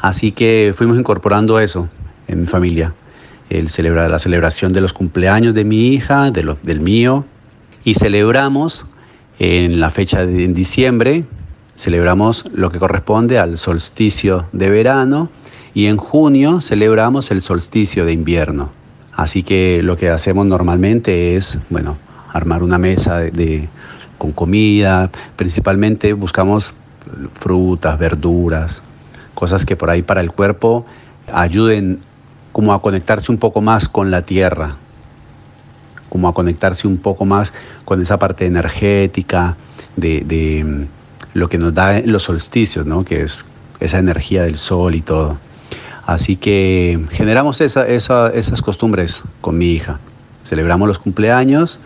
Así 0.00 0.32
que 0.32 0.74
fuimos 0.76 0.98
incorporando 0.98 1.58
eso 1.58 1.88
en 2.28 2.42
mi 2.42 2.46
familia 2.46 2.92
la 3.60 4.18
celebración 4.18 4.72
de 4.72 4.80
los 4.80 4.92
cumpleaños 4.92 5.54
de 5.54 5.64
mi 5.64 5.88
hija, 5.88 6.30
de 6.30 6.56
del 6.62 6.80
mío, 6.80 7.24
y 7.84 7.94
celebramos 7.94 8.86
en 9.38 9.80
la 9.80 9.90
fecha 9.90 10.24
de 10.24 10.44
en 10.44 10.54
diciembre, 10.54 11.24
celebramos 11.76 12.44
lo 12.52 12.70
que 12.70 12.78
corresponde 12.78 13.38
al 13.38 13.58
solsticio 13.58 14.46
de 14.52 14.70
verano 14.70 15.30
y 15.74 15.86
en 15.86 15.96
junio 15.96 16.60
celebramos 16.60 17.30
el 17.30 17.42
solsticio 17.42 18.04
de 18.04 18.12
invierno. 18.12 18.70
Así 19.14 19.42
que 19.42 19.80
lo 19.82 19.96
que 19.96 20.08
hacemos 20.08 20.46
normalmente 20.46 21.36
es, 21.36 21.58
bueno, 21.70 21.96
armar 22.32 22.62
una 22.62 22.78
mesa 22.78 23.18
de, 23.18 23.68
con 24.18 24.32
comida, 24.32 25.10
principalmente 25.36 26.12
buscamos 26.12 26.74
frutas, 27.34 27.98
verduras, 27.98 28.82
cosas 29.34 29.64
que 29.64 29.76
por 29.76 29.90
ahí 29.90 30.02
para 30.02 30.20
el 30.20 30.30
cuerpo 30.30 30.86
ayuden 31.32 32.00
como 32.52 32.72
a 32.72 32.82
conectarse 32.82 33.32
un 33.32 33.38
poco 33.38 33.60
más 33.60 33.88
con 33.88 34.10
la 34.10 34.22
tierra, 34.22 34.76
como 36.08 36.28
a 36.28 36.34
conectarse 36.34 36.86
un 36.86 36.98
poco 36.98 37.24
más 37.24 37.52
con 37.84 38.00
esa 38.02 38.18
parte 38.18 38.46
energética 38.46 39.56
de, 39.96 40.62
mm, 40.64 41.38
lo 41.38 41.48
que 41.48 41.58
nos 41.58 41.74
da 41.74 42.00
los 42.00 42.24
solsticios, 42.24 42.84
¿no? 42.86 43.04
que 43.04 43.22
es 43.22 43.46
esa 43.80 43.98
energía 43.98 44.42
del 44.42 44.58
sol 44.58 44.94
y 44.94 45.00
todo. 45.00 45.38
Así 46.04 46.36
que 46.36 47.06
generamos 47.10 47.60
esas 47.60 48.62
costumbres 48.62 49.22
con 49.40 49.56
mi 49.56 49.72
hija. 49.72 50.00
Celebramos 50.44 50.88
los 50.88 50.98
cumpleaños 50.98 51.78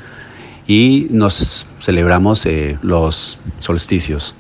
y 0.67 1.07
nos 1.11 1.67
celebramos 1.81 2.45
eh, 2.47 2.79
los 2.83 3.39
solsticios, 3.59 4.35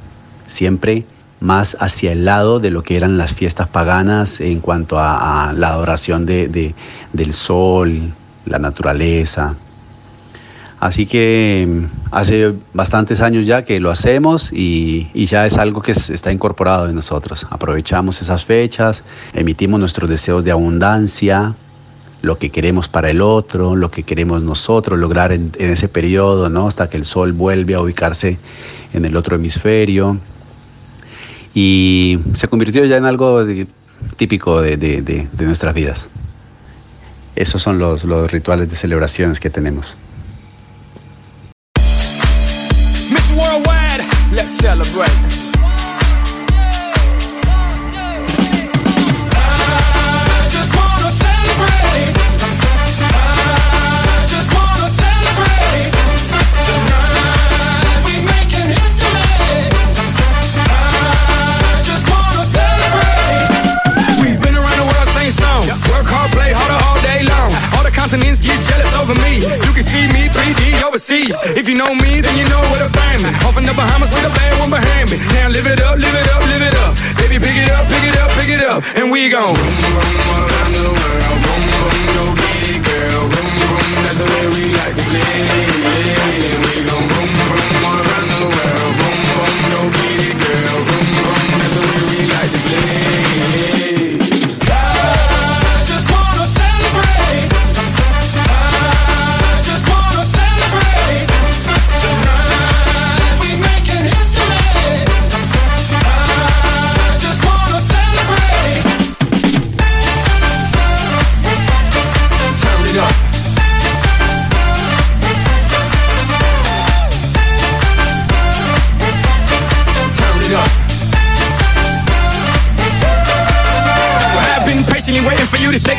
siempre 0.47 1.05
más 1.41 1.77
hacia 1.81 2.13
el 2.13 2.25
lado 2.25 2.61
de 2.61 2.71
lo 2.71 2.83
que 2.83 2.97
eran 2.97 3.19
las 3.19 3.35
fiestas 3.35 3.69
paganas 3.69 4.41
en 4.41 4.61
cuanto 4.61 4.99
a, 4.99 5.53
la 5.57 5.69
adoración 5.69 6.27
de, 6.27 6.75
del 7.13 7.35
sol, 7.35 8.13
la 8.45 8.59
naturaleza. 8.59 9.57
Así 10.79 11.07
que 11.07 11.67
mm, 11.69 11.85
hace 12.11 12.55
bastantes 12.75 13.21
años 13.21 13.47
ya 13.47 13.65
que 13.65 13.81
lo 13.81 13.91
hacemos 13.91 14.53
y, 14.53 15.09
ya 15.15 15.47
es 15.47 15.57
algo 15.57 15.83
que 15.83 15.93
está 15.93 16.33
incorporado 16.33 16.89
en 16.89 16.95
nosotros. 16.95 17.47
Aprovechamos 17.51 18.21
esas 18.23 18.45
fechas, 18.45 19.03
emitimos 19.35 19.81
nuestros 19.81 20.09
deseos 20.09 20.45
de 20.45 20.53
abundancia, 20.53 21.55
lo 22.23 22.39
que 22.39 22.51
queremos 22.51 22.89
para 22.89 23.11
el 23.11 23.21
otro, 23.23 23.77
lo 23.77 23.91
que 23.91 24.03
queremos 24.03 24.43
nosotros 24.43 24.99
lograr 24.99 25.33
en, 25.33 25.53
en 25.59 25.71
ese 25.71 25.89
periodo, 25.89 26.49
¿no? 26.51 26.67
hasta 26.67 26.89
que 26.89 26.97
el 26.97 27.05
sol 27.05 27.33
vuelve 27.33 27.75
a 27.75 27.81
ubicarse 27.81 28.39
en 28.93 29.05
el 29.05 29.17
otro 29.17 29.37
hemisferio 29.37 30.19
y 31.59 32.19
se 32.35 32.49
convirtió 32.49 32.85
ya 32.85 32.99
en 32.99 33.07
algo 33.07 33.43
típico 34.19 34.61
de, 34.61 35.27
nuestras 35.39 35.73
vidas. 35.75 36.11
Esos 37.35 37.63
son 37.63 37.79
los, 37.79 38.05
los 38.05 38.31
rituales 38.31 38.69
de 38.69 38.77
celebraciones 38.77 39.41
que 39.41 39.49
tenemos. 39.49 39.97
You 69.37 69.73
can 69.77 69.85
see 69.85 70.09
me 70.17 70.33
3D 70.33 70.81
overseas. 70.81 71.37
If 71.53 71.69
you 71.69 71.77
know 71.77 71.93
me, 71.93 72.21
then 72.25 72.37
you 72.41 72.49
know 72.49 72.61
where 72.73 72.81
to 72.81 72.91
find 72.97 73.21
me. 73.21 73.29
Off 73.45 73.59
in 73.59 73.65
the 73.65 73.75
Bahamas 73.77 74.09
with 74.09 74.25
a 74.25 74.33
bad 74.33 74.57
one 74.59 74.71
behind 74.71 75.11
me. 75.11 75.21
Now 75.37 75.49
live 75.53 75.67
it 75.67 75.81
up, 75.81 76.01
live 76.01 76.17
it 76.17 76.29
up, 76.33 76.41
live 76.49 76.65
it 76.65 76.75
up. 76.75 76.97
Baby, 77.21 77.37
pick 77.45 77.57
it 77.61 77.69
up, 77.69 77.85
pick 77.85 78.05
it 78.09 78.17
up, 78.17 78.31
pick 78.33 78.49
it 78.49 78.65
up. 78.65 78.81
And 78.97 79.11
we 79.13 79.29
gon' 79.29 79.53
boom, 79.53 79.77
boom, 79.77 80.01
around 80.41 80.73
the 80.73 80.89
world. 80.89 81.39
Boom, 81.45 81.63
boom, 81.69 81.93
go 82.17 82.25
get 82.33 82.65
it, 82.65 82.81
girl. 82.81 83.29
Boom, 83.29 83.51
boom, 83.61 84.09
that's 84.09 84.17
the 84.17 84.25
way 84.25 84.45
we 84.57 84.63
like 84.73 84.97
to 84.97 85.05
play. 85.05 85.21
We 86.65 86.89
gon' 86.89 87.05
boom, 87.05 87.29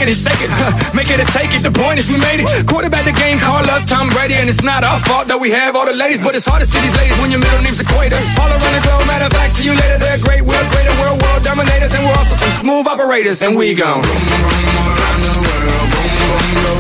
it 0.07 0.15
and 0.15 0.19
shake 0.23 0.41
it. 0.41 0.51
Make 0.95 1.11
it 1.11 1.19
a 1.19 1.27
take 1.27 1.51
it. 1.53 1.61
The 1.61 1.71
point 1.71 1.99
is 1.99 2.07
we 2.07 2.17
made 2.17 2.39
it. 2.39 2.47
Quarterback 2.67 3.03
the 3.03 3.11
game, 3.11 3.39
call 3.39 3.63
us 3.69 3.83
Tom 3.85 4.09
Brady, 4.09 4.35
and 4.35 4.49
it's 4.49 4.63
not 4.63 4.83
our 4.83 4.99
fault 4.99 5.27
that 5.27 5.39
we 5.39 5.51
have 5.51 5.75
all 5.75 5.85
the 5.85 5.93
ladies, 5.93 6.21
but 6.21 6.35
it's 6.35 6.45
hard 6.45 6.63
to 6.63 6.67
see 6.67 6.79
these 6.79 6.95
ladies 6.95 7.17
when 7.19 7.31
your 7.31 7.39
middle 7.39 7.61
name's 7.61 7.79
Equator. 7.79 8.15
All 8.39 8.49
around 8.49 8.73
the 8.73 8.83
globe, 8.83 9.05
matter 9.07 9.27
of 9.27 9.33
fact, 9.33 9.59
see 9.59 9.67
you 9.67 9.75
later. 9.75 9.99
They're 9.99 10.21
great, 10.23 10.41
we're 10.41 10.67
greater, 10.71 10.93
world, 11.03 11.21
world 11.21 11.43
dominators, 11.43 11.93
and 11.93 12.03
we're 12.07 12.17
also 12.17 12.35
some 12.35 12.53
smooth 12.55 12.87
operators, 12.87 13.41
and 13.43 13.55
we 13.55 13.75
go. 13.75 13.99
Boom, 13.99 14.23
boom, 14.31 14.75
around 14.87 15.21
the 15.27 15.35
world, 15.43 15.87
boom, 15.91 16.09
boom, 16.17 16.47
go 16.63 16.73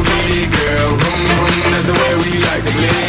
girl. 0.55 0.89
Boom, 0.95 1.19
boom, 1.27 1.71
that's 1.71 1.87
the 1.87 1.95
way 1.99 2.11
we 2.23 2.31
like 2.39 2.63
to 2.63 2.71
play. 2.79 3.06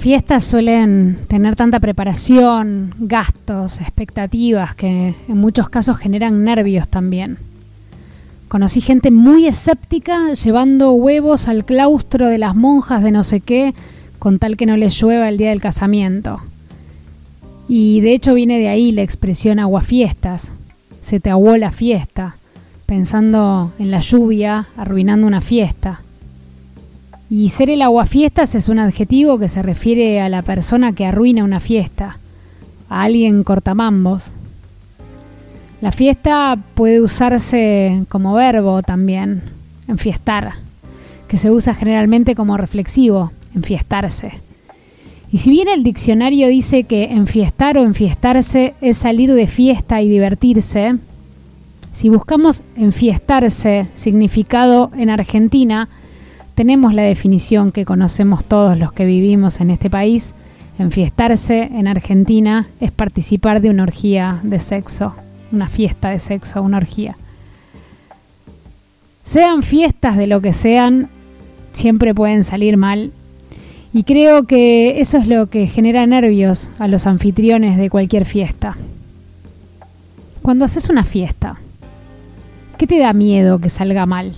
Las 0.00 0.04
fiestas 0.04 0.44
suelen 0.44 1.18
tener 1.28 1.56
tanta 1.56 1.78
preparación, 1.78 2.94
gastos, 3.00 3.82
expectativas 3.82 4.74
que 4.74 5.14
en 5.28 5.36
muchos 5.36 5.68
casos 5.68 5.98
generan 5.98 6.42
nervios 6.42 6.88
también. 6.88 7.36
Conocí 8.48 8.80
gente 8.80 9.10
muy 9.10 9.46
escéptica 9.46 10.32
llevando 10.32 10.92
huevos 10.92 11.48
al 11.48 11.66
claustro 11.66 12.28
de 12.28 12.38
las 12.38 12.56
monjas 12.56 13.02
de 13.02 13.12
no 13.12 13.24
sé 13.24 13.40
qué 13.40 13.74
con 14.18 14.38
tal 14.38 14.56
que 14.56 14.64
no 14.64 14.78
les 14.78 14.98
llueva 14.98 15.28
el 15.28 15.36
día 15.36 15.50
del 15.50 15.60
casamiento. 15.60 16.40
Y 17.68 18.00
de 18.00 18.14
hecho 18.14 18.32
viene 18.32 18.58
de 18.58 18.68
ahí 18.68 18.92
la 18.92 19.02
expresión 19.02 19.58
aguafiestas. 19.58 20.54
Se 21.02 21.20
te 21.20 21.28
aguó 21.28 21.58
la 21.58 21.72
fiesta, 21.72 22.36
pensando 22.86 23.70
en 23.78 23.90
la 23.90 24.00
lluvia, 24.00 24.68
arruinando 24.78 25.26
una 25.26 25.42
fiesta. 25.42 26.00
Y 27.30 27.50
ser 27.50 27.70
el 27.70 27.80
aguafiestas 27.80 28.56
es 28.56 28.68
un 28.68 28.80
adjetivo 28.80 29.38
que 29.38 29.48
se 29.48 29.62
refiere 29.62 30.20
a 30.20 30.28
la 30.28 30.42
persona 30.42 30.92
que 30.92 31.06
arruina 31.06 31.44
una 31.44 31.60
fiesta, 31.60 32.18
a 32.88 33.02
alguien 33.04 33.44
cortamambos. 33.44 34.32
La 35.80 35.92
fiesta 35.92 36.58
puede 36.74 37.00
usarse 37.00 38.02
como 38.08 38.34
verbo 38.34 38.82
también, 38.82 39.42
enfiestar, 39.86 40.54
que 41.28 41.38
se 41.38 41.52
usa 41.52 41.72
generalmente 41.72 42.34
como 42.34 42.56
reflexivo, 42.56 43.30
enfiestarse. 43.54 44.32
Y 45.30 45.38
si 45.38 45.50
bien 45.50 45.68
el 45.68 45.84
diccionario 45.84 46.48
dice 46.48 46.82
que 46.82 47.04
enfiestar 47.04 47.78
o 47.78 47.84
enfiestarse 47.84 48.74
es 48.80 48.96
salir 48.96 49.32
de 49.32 49.46
fiesta 49.46 50.02
y 50.02 50.08
divertirse, 50.08 50.96
si 51.92 52.08
buscamos 52.08 52.64
enfiestarse 52.74 53.86
significado 53.94 54.90
en 54.96 55.10
Argentina, 55.10 55.88
tenemos 56.60 56.92
la 56.92 57.04
definición 57.04 57.72
que 57.72 57.86
conocemos 57.86 58.44
todos 58.44 58.76
los 58.76 58.92
que 58.92 59.06
vivimos 59.06 59.62
en 59.62 59.70
este 59.70 59.88
país. 59.88 60.34
Enfiestarse 60.78 61.62
en 61.62 61.88
Argentina 61.88 62.66
es 62.82 62.92
participar 62.92 63.62
de 63.62 63.70
una 63.70 63.84
orgía 63.84 64.40
de 64.42 64.60
sexo, 64.60 65.14
una 65.52 65.68
fiesta 65.68 66.10
de 66.10 66.18
sexo, 66.18 66.60
una 66.60 66.76
orgía. 66.76 67.16
Sean 69.24 69.62
fiestas 69.62 70.18
de 70.18 70.26
lo 70.26 70.42
que 70.42 70.52
sean, 70.52 71.08
siempre 71.72 72.14
pueden 72.14 72.44
salir 72.44 72.76
mal. 72.76 73.10
Y 73.94 74.02
creo 74.02 74.42
que 74.44 75.00
eso 75.00 75.16
es 75.16 75.26
lo 75.26 75.46
que 75.46 75.66
genera 75.66 76.04
nervios 76.04 76.70
a 76.78 76.88
los 76.88 77.06
anfitriones 77.06 77.78
de 77.78 77.88
cualquier 77.88 78.26
fiesta. 78.26 78.76
Cuando 80.42 80.66
haces 80.66 80.90
una 80.90 81.04
fiesta, 81.04 81.58
¿qué 82.76 82.86
te 82.86 82.98
da 82.98 83.14
miedo 83.14 83.60
que 83.60 83.70
salga 83.70 84.04
mal? 84.04 84.34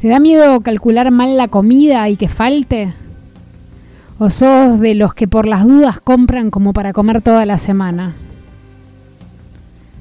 ¿Te 0.00 0.06
da 0.06 0.20
miedo 0.20 0.60
calcular 0.60 1.10
mal 1.10 1.36
la 1.36 1.48
comida 1.48 2.08
y 2.08 2.16
que 2.16 2.28
falte? 2.28 2.94
¿O 4.20 4.30
sos 4.30 4.78
de 4.78 4.94
los 4.94 5.12
que 5.12 5.26
por 5.26 5.48
las 5.48 5.64
dudas 5.64 5.98
compran 5.98 6.52
como 6.52 6.72
para 6.72 6.92
comer 6.92 7.20
toda 7.20 7.44
la 7.46 7.58
semana? 7.58 8.14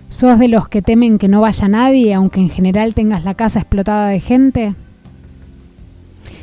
¿Sos 0.10 0.38
de 0.38 0.50
los 0.50 0.68
que 0.70 0.84
temen 0.84 1.18
que 1.18 1.28
no 1.28 1.42
vaya 1.42 1.68
nadie 1.68 2.14
aunque 2.14 2.40
en 2.40 2.50
general 2.52 2.94
tengas 2.94 3.24
la 3.24 3.34
casa 3.34 3.60
explotada 3.60 4.10
de 4.10 4.20
gente? 4.20 4.76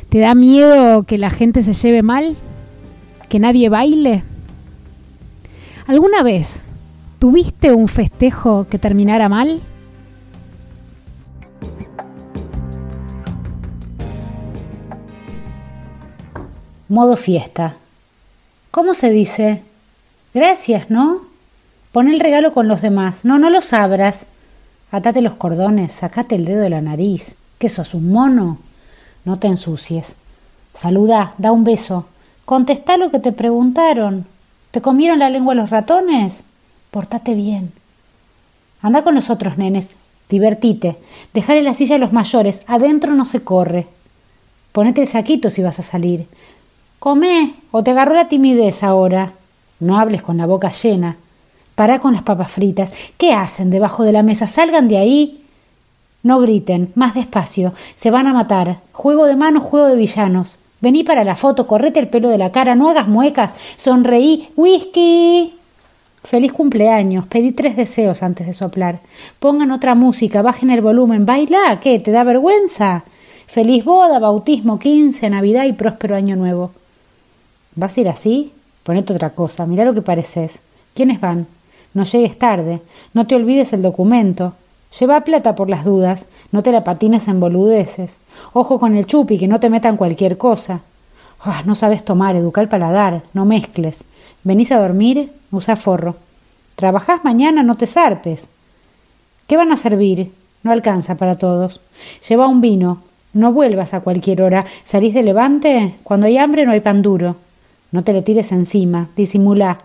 ¿Te 0.09 0.19
da 0.19 0.35
miedo 0.35 1.03
que 1.03 1.17
la 1.17 1.29
gente 1.29 1.61
se 1.61 1.71
lleve 1.71 2.03
mal? 2.03 2.35
¿Que 3.29 3.39
nadie 3.39 3.69
baile? 3.69 4.23
¿Alguna 5.87 6.23
vez 6.23 6.65
tuviste 7.19 7.73
un 7.73 7.87
festejo 7.87 8.67
que 8.69 8.79
terminara 8.79 9.29
mal? 9.29 9.61
Modo 16.87 17.17
fiesta. 17.17 17.77
¿Cómo 18.69 18.93
se 18.93 19.09
dice? 19.09 19.63
Gracias, 20.35 20.91
¿no? 20.91 21.21
Pon 21.91 22.09
el 22.09 22.19
regalo 22.19 22.53
con 22.53 22.67
los 22.67 22.81
demás. 22.81 23.25
No, 23.25 23.39
no 23.39 23.49
los 23.49 23.73
abras. 23.73 24.27
Atate 24.91 25.21
los 25.21 25.33
cordones, 25.33 25.93
sacate 25.93 26.35
el 26.35 26.45
dedo 26.45 26.61
de 26.61 26.69
la 26.69 26.81
nariz. 26.81 27.37
¿Qué 27.57 27.69
sos, 27.69 27.95
un 27.95 28.11
mono? 28.11 28.59
No 29.23 29.37
te 29.37 29.47
ensucies. 29.47 30.15
Saluda, 30.75 31.33
da 31.39 31.51
un 31.51 31.63
beso. 31.63 32.05
Contestá 32.45 32.97
lo 32.97 33.09
que 33.09 33.19
te 33.19 33.31
preguntaron. 33.31 34.27
¿Te 34.69 34.81
comieron 34.81 35.17
la 35.17 35.31
lengua 35.31 35.55
los 35.55 35.71
ratones? 35.71 36.43
Portate 36.91 37.33
bien. 37.33 37.71
Anda 38.83 39.03
con 39.03 39.15
los 39.15 39.31
otros 39.31 39.57
nenes. 39.57 39.89
Divertite. 40.29 40.97
Dejale 41.33 41.63
la 41.63 41.73
silla 41.73 41.95
a 41.95 41.99
los 41.99 42.13
mayores. 42.13 42.61
Adentro 42.67 43.15
no 43.15 43.25
se 43.25 43.43
corre. 43.43 43.87
Ponete 44.71 45.01
el 45.01 45.07
saquito 45.07 45.49
si 45.49 45.63
vas 45.63 45.79
a 45.79 45.83
salir. 45.83 46.27
Come, 46.99 47.55
o 47.71 47.83
te 47.83 47.91
agarró 47.91 48.15
la 48.15 48.27
timidez 48.27 48.83
ahora. 48.83 49.33
No 49.79 49.99
hables 49.99 50.21
con 50.21 50.37
la 50.37 50.47
boca 50.47 50.71
llena. 50.71 51.17
Pará 51.75 51.99
con 51.99 52.13
las 52.13 52.23
papas 52.23 52.51
fritas. 52.51 52.93
¿Qué 53.17 53.33
hacen 53.33 53.69
debajo 53.69 54.03
de 54.03 54.13
la 54.13 54.23
mesa? 54.23 54.47
Salgan 54.47 54.87
de 54.87 54.97
ahí. 54.97 55.41
No 56.23 56.39
griten, 56.39 56.91
más 56.95 57.13
despacio. 57.13 57.73
Se 57.95 58.09
van 58.09 58.27
a 58.27 58.33
matar. 58.33 58.77
Juego 58.93 59.25
de 59.25 59.35
manos, 59.35 59.63
juego 59.63 59.87
de 59.87 59.95
villanos. 59.95 60.57
Vení 60.81 61.03
para 61.03 61.23
la 61.23 61.35
foto, 61.35 61.67
correte 61.67 61.99
el 61.99 62.07
pelo 62.07 62.29
de 62.29 62.37
la 62.37 62.51
cara, 62.51 62.75
no 62.75 62.89
hagas 62.89 63.07
muecas, 63.07 63.55
sonreí. 63.75 64.49
¡Whisky! 64.55 65.53
Feliz 66.23 66.51
cumpleaños. 66.53 67.27
Pedí 67.27 67.51
tres 67.51 67.75
deseos 67.75 68.23
antes 68.23 68.47
de 68.47 68.53
soplar. 68.53 68.99
Pongan 69.39 69.71
otra 69.71 69.95
música, 69.95 70.41
bajen 70.41 70.69
el 70.71 70.81
volumen. 70.81 71.25
Baila, 71.25 71.79
¿qué? 71.81 71.99
¿Te 71.99 72.11
da 72.11 72.23
vergüenza? 72.23 73.03
Feliz 73.45 73.85
boda, 73.85 74.19
bautismo, 74.19 74.79
quince, 74.79 75.29
Navidad 75.29 75.65
y 75.65 75.73
próspero 75.73 76.15
año 76.15 76.35
nuevo. 76.35 76.71
¿Vas 77.75 77.97
a 77.97 78.01
ir 78.01 78.09
así? 78.09 78.53
Ponete 78.83 79.13
otra 79.13 79.31
cosa, 79.31 79.65
mirá 79.65 79.83
lo 79.83 79.93
que 79.93 80.01
pareces. 80.01 80.61
¿Quiénes 80.93 81.19
van? 81.19 81.47
No 81.93 82.03
llegues 82.03 82.39
tarde. 82.39 82.81
No 83.13 83.27
te 83.27 83.35
olvides 83.35 83.73
el 83.73 83.81
documento. 83.81 84.53
Lleva 84.99 85.21
plata 85.21 85.55
por 85.55 85.69
las 85.69 85.83
dudas. 85.83 86.25
No 86.51 86.63
te 86.63 86.71
la 86.71 86.83
patines 86.83 87.27
en 87.27 87.39
boludeces. 87.39 88.19
Ojo 88.53 88.79
con 88.79 88.95
el 88.95 89.05
chupi, 89.05 89.37
que 89.37 89.47
no 89.47 89.59
te 89.59 89.69
metan 89.69 89.97
cualquier 89.97 90.37
cosa. 90.37 90.81
Ah, 91.41 91.63
no 91.65 91.75
sabes 91.75 92.05
tomar, 92.05 92.35
educa 92.35 92.61
el 92.61 92.69
paladar. 92.69 93.23
No 93.33 93.43
mezcles. 93.45 94.05
Venís 94.43 94.71
a 94.71 94.79
dormir, 94.79 95.31
usa 95.51 95.75
forro. 95.75 96.15
Trabajás 96.75 97.23
mañana, 97.23 97.61
no 97.63 97.75
te 97.75 97.87
zarpes. 97.87 98.49
¿Qué 99.47 99.57
van 99.57 99.71
a 99.71 99.77
servir? 99.77 100.31
No 100.63 100.71
alcanza 100.71 101.15
para 101.15 101.37
todos. 101.37 101.81
Lleva 102.27 102.47
un 102.47 102.61
vino. 102.61 103.01
No 103.33 103.51
vuelvas 103.51 103.93
a 103.93 104.01
cualquier 104.01 104.41
hora. 104.41 104.65
¿Salís 104.83 105.13
de 105.13 105.23
levante? 105.23 105.95
Cuando 106.03 106.27
hay 106.27 106.37
hambre 106.37 106.65
no 106.65 106.71
hay 106.71 106.79
pan 106.79 107.01
duro. 107.01 107.35
No 107.91 108.03
te 108.03 108.13
le 108.13 108.21
tires 108.21 108.51
encima, 108.51 109.09
disimula. 109.15 109.79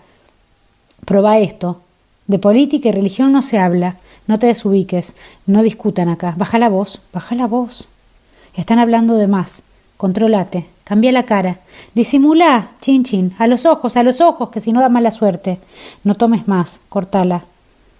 Proba 1.04 1.38
esto. 1.38 1.80
De 2.26 2.38
política 2.38 2.88
y 2.88 2.92
religión 2.92 3.32
no 3.32 3.42
se 3.42 3.58
habla. 3.58 3.96
No 4.26 4.38
te 4.38 4.46
desubiques. 4.46 5.16
No 5.46 5.62
discutan 5.62 6.08
acá. 6.08 6.34
Baja 6.36 6.58
la 6.58 6.68
voz, 6.68 7.00
baja 7.12 7.34
la 7.34 7.46
voz. 7.46 7.88
Están 8.54 8.78
hablando 8.78 9.16
de 9.16 9.26
más. 9.26 9.62
Contrólate. 9.96 10.66
Cambia 10.84 11.12
la 11.12 11.24
cara. 11.24 11.58
Disimula, 11.94 12.70
chin 12.80 13.04
chin. 13.04 13.34
A 13.38 13.46
los 13.46 13.66
ojos, 13.66 13.96
a 13.96 14.02
los 14.02 14.20
ojos, 14.20 14.50
que 14.50 14.60
si 14.60 14.72
no 14.72 14.80
da 14.80 14.88
mala 14.88 15.10
suerte. 15.10 15.58
No 16.04 16.14
tomes 16.14 16.48
más. 16.48 16.80
Cortala. 16.88 17.44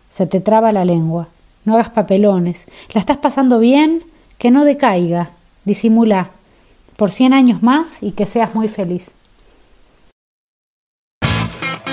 Se 0.09 0.27
te 0.27 0.41
traba 0.41 0.73
la 0.73 0.85
lengua. 0.85 1.29
No 1.65 1.75
hagas 1.75 1.91
papelones. 1.91 2.67
¿La 2.95 3.01
estás 3.01 3.19
pasando 3.19 3.59
bien? 3.59 4.03
Que 4.39 4.51
no 4.51 4.65
decaiga. 4.65 5.31
Disimula. 5.65 6.31
Por 6.97 7.11
cien 7.11 7.33
años 7.33 7.63
más 7.63 8.03
y 8.03 8.13
que 8.13 8.27
seas 8.27 8.55
muy 8.55 8.69
feliz. 8.69 9.13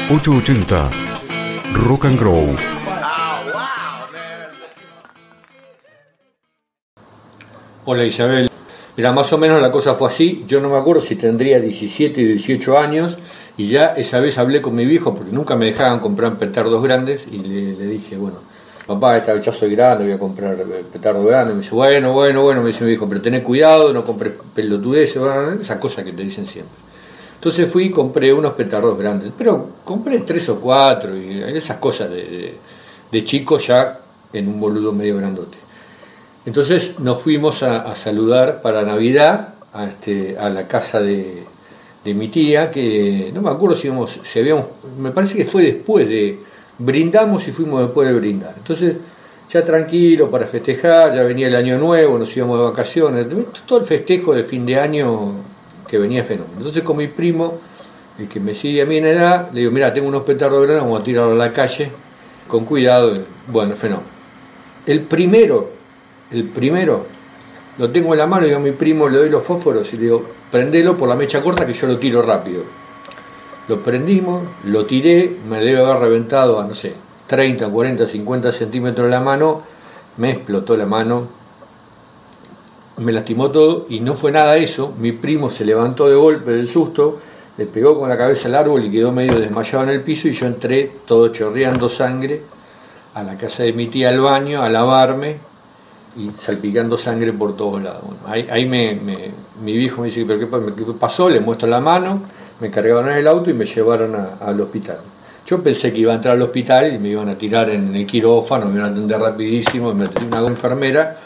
880 0.09 0.89
Rock 1.73 2.05
and 2.05 2.17
Grow. 2.17 2.55
Hola 7.83 8.05
Isabel. 8.05 8.49
Mira, 8.95 9.11
más 9.11 9.33
o 9.33 9.37
menos 9.37 9.61
la 9.61 9.69
cosa 9.69 9.95
fue 9.95 10.07
así. 10.07 10.45
Yo 10.47 10.61
no 10.61 10.69
me 10.69 10.77
acuerdo 10.77 11.01
si 11.01 11.17
tendría 11.17 11.59
17 11.59 12.21
y 12.21 12.23
18 12.23 12.77
años 12.77 13.17
y 13.57 13.67
ya 13.67 13.95
esa 13.97 14.21
vez 14.21 14.37
hablé 14.37 14.61
con 14.61 14.75
mi 14.75 14.85
viejo 14.85 15.13
porque 15.13 15.33
nunca 15.33 15.57
me 15.57 15.65
dejaban 15.65 15.99
comprar 15.99 16.37
petardos 16.37 16.81
grandes 16.81 17.25
y 17.29 17.39
le, 17.39 17.85
dije, 17.87 18.15
bueno, 18.15 18.37
papá, 18.85 19.17
esta 19.17 19.33
vez 19.33 19.43
ya 19.43 19.51
soy 19.51 19.75
grande, 19.75 20.05
voy 20.05 20.13
a 20.13 20.19
comprar 20.19 20.55
petardos 20.89 21.25
grandes. 21.25 21.53
Me 21.53 21.61
dice, 21.63 21.75
bueno, 21.75 22.13
bueno, 22.13 22.43
bueno, 22.43 22.61
me 22.61 22.67
dice 22.67 22.85
mi 22.85 22.91
viejo, 22.91 23.09
pero 23.09 23.21
tenés 23.21 23.41
cuidado, 23.41 23.91
no 23.91 24.05
compres 24.05 24.31
pelotudeces, 24.55 25.21
esas 25.59 25.79
cosas 25.79 26.05
que 26.05 26.13
te 26.13 26.23
dicen 26.23 26.47
siempre. 26.47 26.86
Entonces 27.38 27.69
fui 27.71 27.85
y 27.85 27.89
compré 27.91 28.33
unos 28.33 28.53
petardos 28.53 28.97
grandes, 28.97 29.31
pero 29.38 29.69
compré 29.83 30.19
tres 30.19 30.49
o 30.49 30.59
cuatro 30.59 31.15
y 31.15 31.43
esas 31.43 31.77
cosas 31.77 32.09
de, 32.09 32.55
de, 33.11 33.23
chico 33.23 33.59
ya 33.59 33.99
en 34.33 34.47
un 34.47 34.59
boludo 34.59 34.91
medio 34.91 35.17
grandote. 35.17 35.57
Entonces 36.47 36.99
nos 36.99 37.21
fuimos 37.21 37.61
a, 37.61 37.83
a 37.83 37.95
saludar 37.95 38.61
para 38.63 38.81
Navidad 38.81 39.53
a, 39.71 39.85
este, 39.85 40.35
a 40.38 40.49
la 40.49 40.67
casa 40.67 40.99
de, 40.99 41.43
de, 42.03 42.13
mi 42.15 42.29
tía, 42.29 42.71
que 42.71 43.31
no 43.33 43.43
me 43.43 43.51
acuerdo 43.51 43.75
si, 43.75 43.88
íbamos, 43.88 44.19
si 44.23 44.39
habíamos, 44.39 44.65
me 44.97 45.11
parece 45.11 45.35
que 45.35 45.45
fue 45.45 45.61
después 45.61 46.09
de, 46.09 46.39
brindamos 46.79 47.47
y 47.47 47.51
fuimos 47.51 47.81
después 47.81 48.07
de 48.07 48.15
brindar. 48.15 48.55
Entonces 48.57 48.95
ya 49.47 49.63
tranquilo 49.63 50.29
para 50.31 50.47
festejar, 50.47 51.13
ya 51.15 51.21
venía 51.21 51.47
el 51.47 51.55
año 51.55 51.77
nuevo, 51.77 52.17
nos 52.17 52.35
íbamos 52.35 52.57
de 52.57 52.65
vacaciones, 52.65 53.27
todo 53.67 53.79
el 53.79 53.85
festejo 53.85 54.33
de 54.33 54.43
fin 54.43 54.65
de 54.65 54.79
año 54.79 55.33
que 55.88 55.97
venía 55.97 56.23
fenómeno. 56.23 56.55
Entonces 56.57 56.83
con 56.83 56.97
mi 56.97 57.07
primo, 57.07 57.59
el 58.19 58.27
que 58.27 58.39
me 58.39 58.53
sigue 58.53 58.81
a 58.81 58.85
mí 58.85 58.97
en 58.97 59.05
edad, 59.05 59.49
le 59.51 59.61
digo, 59.61 59.71
mira, 59.71 59.93
tengo 59.93 60.07
unos 60.07 60.23
petardos 60.23 60.61
grandes, 60.63 60.83
vamos 60.83 61.01
a 61.01 61.03
tirarlo 61.03 61.33
a 61.33 61.35
la 61.35 61.53
calle, 61.53 61.91
con 62.47 62.65
cuidado, 62.65 63.17
bueno, 63.47 63.75
fenómeno. 63.75 64.07
El 64.85 65.01
primero, 65.01 65.69
el 66.31 66.45
primero, 66.45 67.05
lo 67.77 67.89
tengo 67.91 68.13
en 68.13 68.19
la 68.19 68.27
mano, 68.27 68.47
y 68.47 68.53
a 68.53 68.59
mi 68.59 68.71
primo, 68.71 69.07
le 69.07 69.17
doy 69.17 69.29
los 69.29 69.43
fósforos 69.43 69.91
y 69.93 69.97
le 69.97 70.03
digo, 70.03 70.25
prendelo 70.51 70.97
por 70.97 71.07
la 71.07 71.15
mecha 71.15 71.41
corta 71.41 71.67
que 71.67 71.73
yo 71.73 71.88
lo 71.88 71.97
tiro 71.97 72.21
rápido. 72.21 72.63
Lo 73.67 73.81
prendimos, 73.81 74.43
lo 74.63 74.85
tiré, 74.85 75.35
me 75.49 75.59
debe 75.59 75.81
haber 75.81 75.99
reventado 75.99 76.59
a, 76.59 76.65
no 76.65 76.73
sé, 76.73 76.93
30, 77.27 77.67
40, 77.67 78.07
50 78.07 78.51
centímetros 78.51 79.05
de 79.07 79.11
la 79.11 79.19
mano, 79.19 79.61
me 80.15 80.31
explotó 80.31 80.75
la 80.77 80.85
mano, 80.85 81.27
me 82.97 83.11
lastimó 83.11 83.51
todo 83.51 83.85
y 83.89 83.99
no 83.99 84.15
fue 84.15 84.31
nada 84.31 84.57
eso. 84.57 84.93
Mi 84.99 85.11
primo 85.11 85.49
se 85.49 85.65
levantó 85.65 86.09
de 86.09 86.15
golpe 86.15 86.51
del 86.51 86.67
susto, 86.67 87.19
le 87.57 87.65
pegó 87.65 87.99
con 87.99 88.09
la 88.09 88.17
cabeza 88.17 88.47
al 88.47 88.55
árbol 88.55 88.85
y 88.85 88.91
quedó 88.91 89.11
medio 89.11 89.39
desmayado 89.39 89.83
en 89.83 89.89
el 89.89 90.01
piso 90.01 90.27
y 90.27 90.33
yo 90.33 90.45
entré 90.45 90.91
todo 91.05 91.29
chorreando 91.29 91.89
sangre 91.89 92.41
a 93.13 93.23
la 93.23 93.37
casa 93.37 93.63
de 93.63 93.73
mi 93.73 93.87
tía 93.87 94.09
al 94.09 94.19
baño 94.19 94.61
a 94.61 94.69
lavarme 94.69 95.37
y 96.17 96.31
salpicando 96.31 96.97
sangre 96.97 97.31
por 97.33 97.55
todos 97.55 97.81
lados. 97.81 98.03
ahí, 98.27 98.65
me, 98.65 98.99
mi 99.61 99.77
viejo 99.77 100.01
me 100.01 100.07
dice, 100.07 100.25
¿pero 100.25 100.39
qué, 100.39 100.93
pasó? 100.99 101.29
Le 101.29 101.39
muestro 101.39 101.67
la 101.67 101.79
mano, 101.79 102.21
me 102.59 102.71
cargaron 102.71 103.09
en 103.09 103.17
el 103.17 103.27
auto 103.27 103.49
y 103.49 103.53
me 103.53 103.65
llevaron 103.65 104.15
al 104.39 104.61
hospital. 104.61 104.97
Yo 105.45 105.61
pensé 105.61 105.93
que 105.93 105.99
iba 105.99 106.11
a 106.11 106.15
entrar 106.15 106.35
al 106.35 106.41
hospital 106.41 106.93
y 106.93 106.97
me 106.97 107.09
iban 107.09 107.29
a 107.29 107.35
tirar 107.35 107.69
en 107.69 107.95
el 107.95 108.05
quirófano, 108.05 108.65
me 108.65 108.79
iban 108.79 108.89
a 108.89 108.91
atender 108.91 109.19
rapidísimo, 109.19 109.93
me 109.93 110.05
atendió 110.05 110.39
una 110.39 110.49
enfermera 110.49 111.17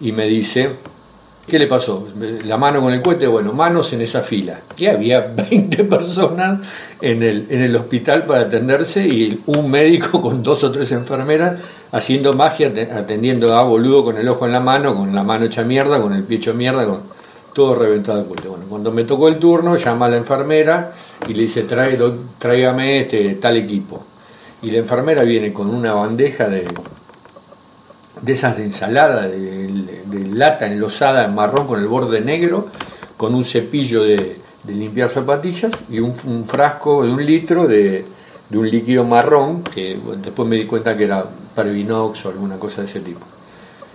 y 0.00 0.12
me 0.12 0.26
dice, 0.26 0.70
¿qué 1.50 1.58
le 1.58 1.66
pasó? 1.66 2.08
La 2.44 2.56
mano 2.56 2.80
con 2.80 2.92
el 2.92 3.02
cohete, 3.02 3.26
bueno, 3.26 3.52
manos 3.52 3.92
en 3.92 4.00
esa 4.00 4.20
fila. 4.20 4.60
Y 4.76 4.86
había 4.86 5.20
20 5.50 5.84
personas 5.84 6.60
en 7.00 7.22
el, 7.22 7.46
en 7.50 7.62
el 7.62 7.76
hospital 7.76 8.24
para 8.24 8.42
atenderse 8.42 9.06
y 9.06 9.42
un 9.46 9.70
médico 9.70 10.20
con 10.20 10.42
dos 10.42 10.64
o 10.64 10.70
tres 10.70 10.92
enfermeras 10.92 11.60
haciendo 11.92 12.32
magia, 12.34 12.72
atendiendo 12.94 13.54
a 13.56 13.64
boludo 13.64 14.04
con 14.04 14.16
el 14.16 14.28
ojo 14.28 14.46
en 14.46 14.52
la 14.52 14.60
mano, 14.60 14.94
con 14.94 15.14
la 15.14 15.24
mano 15.24 15.46
hecha 15.46 15.64
mierda, 15.64 16.00
con 16.00 16.14
el 16.14 16.22
pie 16.22 16.38
hecho 16.38 16.54
mierda, 16.54 16.86
con 16.86 17.00
todo 17.52 17.74
reventado 17.74 18.22
de 18.22 18.28
cohete. 18.28 18.48
Bueno, 18.48 18.64
cuando 18.68 18.92
me 18.92 19.04
tocó 19.04 19.28
el 19.28 19.38
turno, 19.38 19.76
llama 19.76 20.06
a 20.06 20.10
la 20.10 20.16
enfermera 20.16 20.92
y 21.28 21.34
le 21.34 21.42
dice, 21.42 21.64
Trae, 21.64 21.98
tráigame 22.38 23.00
este, 23.00 23.34
tal 23.34 23.56
equipo. 23.56 24.04
Y 24.62 24.70
la 24.70 24.78
enfermera 24.78 25.22
viene 25.22 25.52
con 25.52 25.68
una 25.68 25.92
bandeja 25.94 26.48
de, 26.48 26.66
de 28.20 28.32
esas 28.32 28.56
de 28.56 28.64
ensalada, 28.64 29.26
de, 29.26 29.68
lata 30.12 30.66
enlosada 30.66 31.24
en 31.24 31.34
marrón 31.34 31.66
con 31.66 31.80
el 31.80 31.88
borde 31.88 32.20
negro, 32.20 32.68
con 33.16 33.34
un 33.34 33.44
cepillo 33.44 34.02
de, 34.02 34.36
limpiar 34.66 35.08
zapatillas 35.08 35.72
y 35.88 35.98
un, 36.00 36.44
frasco 36.46 37.02
de 37.02 37.10
un 37.10 37.24
litro 37.24 37.66
de, 37.66 38.04
un 38.52 38.70
líquido 38.70 39.04
marrón, 39.04 39.62
que 39.62 39.98
después 40.22 40.48
me 40.48 40.56
di 40.56 40.64
cuenta 40.64 40.96
que 40.96 41.04
era 41.04 41.24
Parvinox 41.54 42.26
o 42.26 42.28
alguna 42.28 42.56
cosa 42.56 42.82
de 42.82 42.88
ese 42.88 43.00
tipo. 43.00 43.20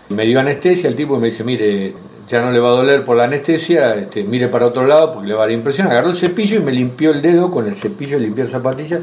Me 0.10 0.26
dio 0.26 0.40
anestesia, 0.40 0.90
el 0.90 0.96
tipo 0.96 1.18
me 1.18 1.28
dice, 1.28 1.44
mire, 1.44 1.94
ya 2.28 2.42
no 2.42 2.52
le 2.52 2.60
va 2.60 2.70
a 2.70 2.72
doler 2.72 3.04
por 3.06 3.18
la 3.18 3.26
anestesia, 3.26 3.96
este, 3.96 4.24
mire 4.24 4.48
para 4.48 4.68
otro 4.68 4.86
lado 4.86 5.14
porque 5.14 5.28
le 5.28 5.34
va 5.34 5.44
a 5.44 5.46
dar 5.46 5.52
impresión. 5.52 5.88
Agarró 5.88 6.10
el 6.10 6.18
cepillo 6.18 6.58
y 6.58 6.60
me 6.60 6.72
limpió 6.72 7.12
el 7.12 7.22
dedo 7.22 7.52
con 7.52 7.68
el 7.68 7.76
cepillo 7.76 8.18
de 8.18 8.26
limpiar 8.26 8.48
zapatillas 8.48 9.02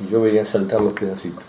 y 0.00 0.10
yo 0.10 0.20
veía 0.20 0.44
saltar 0.44 0.80
los 0.80 0.92
pedacitos. 0.92 1.42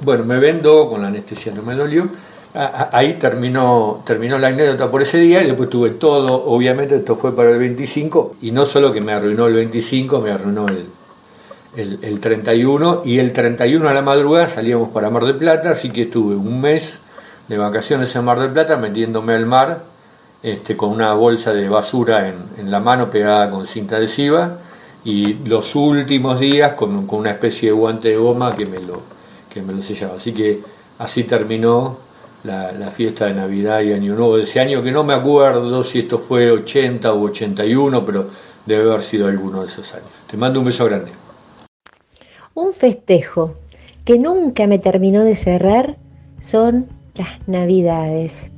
Bueno, 0.00 0.24
me 0.24 0.38
vendo 0.38 0.88
con 0.88 1.02
la 1.02 1.08
anestesia, 1.08 1.52
no 1.54 1.62
me 1.62 1.74
dolió. 1.74 2.08
Ahí 2.54 3.14
terminó, 3.14 4.02
terminó 4.04 4.38
la 4.38 4.48
anécdota 4.48 4.90
por 4.90 5.00
ese 5.00 5.18
día 5.18 5.42
y 5.42 5.46
después 5.46 5.70
tuve 5.70 5.90
todo, 5.90 6.44
obviamente 6.44 6.96
esto 6.96 7.16
fue 7.16 7.34
para 7.34 7.50
el 7.50 7.58
25 7.58 8.36
y 8.42 8.50
no 8.50 8.66
solo 8.66 8.92
que 8.92 9.00
me 9.00 9.12
arruinó 9.12 9.46
el 9.46 9.54
25, 9.54 10.20
me 10.20 10.32
arruinó 10.32 10.68
el, 10.68 10.84
el, 11.76 11.98
el 12.02 12.20
31 12.20 13.02
y 13.06 13.18
el 13.18 13.32
31 13.32 13.88
a 13.88 13.94
la 13.94 14.02
madrugada 14.02 14.48
salíamos 14.48 14.90
para 14.90 15.08
Mar 15.08 15.24
del 15.24 15.36
Plata, 15.36 15.70
así 15.70 15.88
que 15.88 16.02
estuve 16.02 16.36
un 16.36 16.60
mes 16.60 16.98
de 17.48 17.56
vacaciones 17.56 18.14
en 18.14 18.24
Mar 18.24 18.38
del 18.38 18.50
Plata 18.50 18.76
metiéndome 18.76 19.32
al 19.32 19.46
mar 19.46 19.84
este, 20.42 20.76
con 20.76 20.90
una 20.90 21.14
bolsa 21.14 21.52
de 21.52 21.68
basura 21.68 22.28
en, 22.28 22.70
la 22.70 22.80
mano 22.80 23.10
pegada 23.10 23.48
con 23.48 23.66
cinta 23.66 23.96
adhesiva 23.96 24.58
y 25.04 25.34
los 25.44 25.74
últimos 25.76 26.40
días 26.40 26.72
con, 26.72 27.08
una 27.08 27.30
especie 27.30 27.68
de 27.68 27.72
guante 27.72 28.08
de 28.08 28.16
goma 28.16 28.56
que 28.56 28.66
me 28.66 28.80
lo, 28.80 29.02
que 29.52 29.62
me 29.62 29.72
lo 29.72 29.82
sellaba. 29.82 30.16
Así 30.16 30.32
que 30.32 30.60
así 30.98 31.24
terminó 31.24 31.96
la, 32.44 32.90
fiesta 32.90 33.26
de 33.26 33.34
Navidad 33.34 33.80
y 33.82 33.92
Año 33.92 34.14
Nuevo 34.14 34.36
de 34.36 34.44
ese 34.44 34.60
año, 34.60 34.82
que 34.82 34.92
no 34.92 35.04
me 35.04 35.14
acuerdo 35.14 35.84
si 35.84 36.00
esto 36.00 36.18
fue 36.18 36.50
80 36.50 37.12
o 37.12 37.22
81, 37.22 38.04
pero 38.04 38.26
debe 38.66 38.90
haber 38.90 39.02
sido 39.02 39.28
alguno 39.28 39.62
de 39.62 39.68
esos 39.68 39.92
años. 39.94 40.08
Te 40.30 40.36
mando 40.36 40.60
un 40.60 40.66
beso 40.66 40.84
grande. 40.84 41.10
Un 42.54 42.72
festejo 42.72 43.54
que 44.04 44.18
nunca 44.18 44.66
me 44.66 44.78
terminó 44.78 45.24
de 45.24 45.36
cerrar 45.36 45.96
son 46.40 46.86
las 47.14 47.46
navidades. 47.46 48.50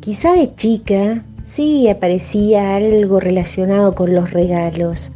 Quizá 0.00 0.32
de 0.32 0.54
chica 0.54 1.24
sí 1.42 1.88
aparecía 1.88 2.76
algo 2.76 3.20
relacionado 3.20 3.94
con 3.94 4.14
los 4.14 4.30
regalos, 4.30 5.10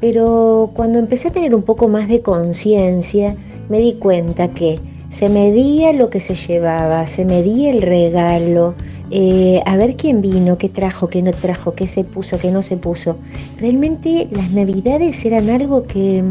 pero 0.00 0.70
cuando 0.74 0.98
empecé 0.98 1.28
a 1.28 1.32
tener 1.32 1.54
un 1.54 1.62
poco 1.62 1.88
más 1.88 2.08
de 2.08 2.22
conciencia, 2.22 3.36
me 3.68 3.78
di 3.78 3.94
cuenta 3.94 4.48
que 4.48 4.80
se 5.14 5.28
medía 5.28 5.92
lo 5.92 6.10
que 6.10 6.18
se 6.18 6.34
llevaba, 6.34 7.06
se 7.06 7.24
medía 7.24 7.70
el 7.70 7.82
regalo, 7.82 8.74
eh, 9.12 9.62
a 9.64 9.76
ver 9.76 9.94
quién 9.94 10.20
vino, 10.20 10.58
qué 10.58 10.68
trajo, 10.68 11.06
qué 11.06 11.22
no 11.22 11.32
trajo, 11.32 11.72
qué 11.72 11.86
se 11.86 12.02
puso, 12.02 12.36
qué 12.38 12.50
no 12.50 12.64
se 12.64 12.76
puso. 12.76 13.14
Realmente 13.60 14.26
las 14.32 14.50
navidades 14.50 15.24
eran 15.24 15.50
algo 15.50 15.84
que, 15.84 16.24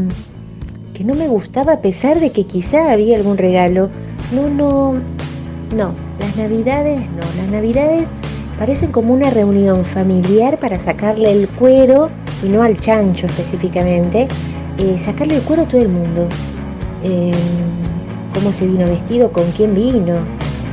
que 0.92 1.02
no 1.02 1.14
me 1.14 1.28
gustaba 1.28 1.72
a 1.72 1.80
pesar 1.80 2.20
de 2.20 2.30
que 2.30 2.44
quizá 2.44 2.92
había 2.92 3.16
algún 3.16 3.38
regalo, 3.38 3.88
no, 4.34 4.50
no, 4.50 4.92
no, 5.74 5.94
las 6.20 6.36
navidades 6.36 7.00
no, 7.12 7.24
las 7.38 7.50
navidades 7.50 8.08
parecen 8.58 8.92
como 8.92 9.14
una 9.14 9.30
reunión 9.30 9.86
familiar 9.86 10.58
para 10.58 10.78
sacarle 10.78 11.32
el 11.32 11.48
cuero, 11.48 12.10
y 12.42 12.50
no 12.50 12.62
al 12.62 12.78
chancho 12.78 13.28
específicamente, 13.28 14.28
eh, 14.76 14.98
sacarle 14.98 15.36
el 15.36 15.42
cuero 15.42 15.62
a 15.62 15.68
todo 15.68 15.80
el 15.80 15.88
mundo. 15.88 16.28
Em, 17.02 17.83
cómo 18.34 18.52
se 18.52 18.66
vino 18.66 18.86
vestido, 18.86 19.32
con 19.32 19.50
quién 19.52 19.74
vino, 19.74 20.18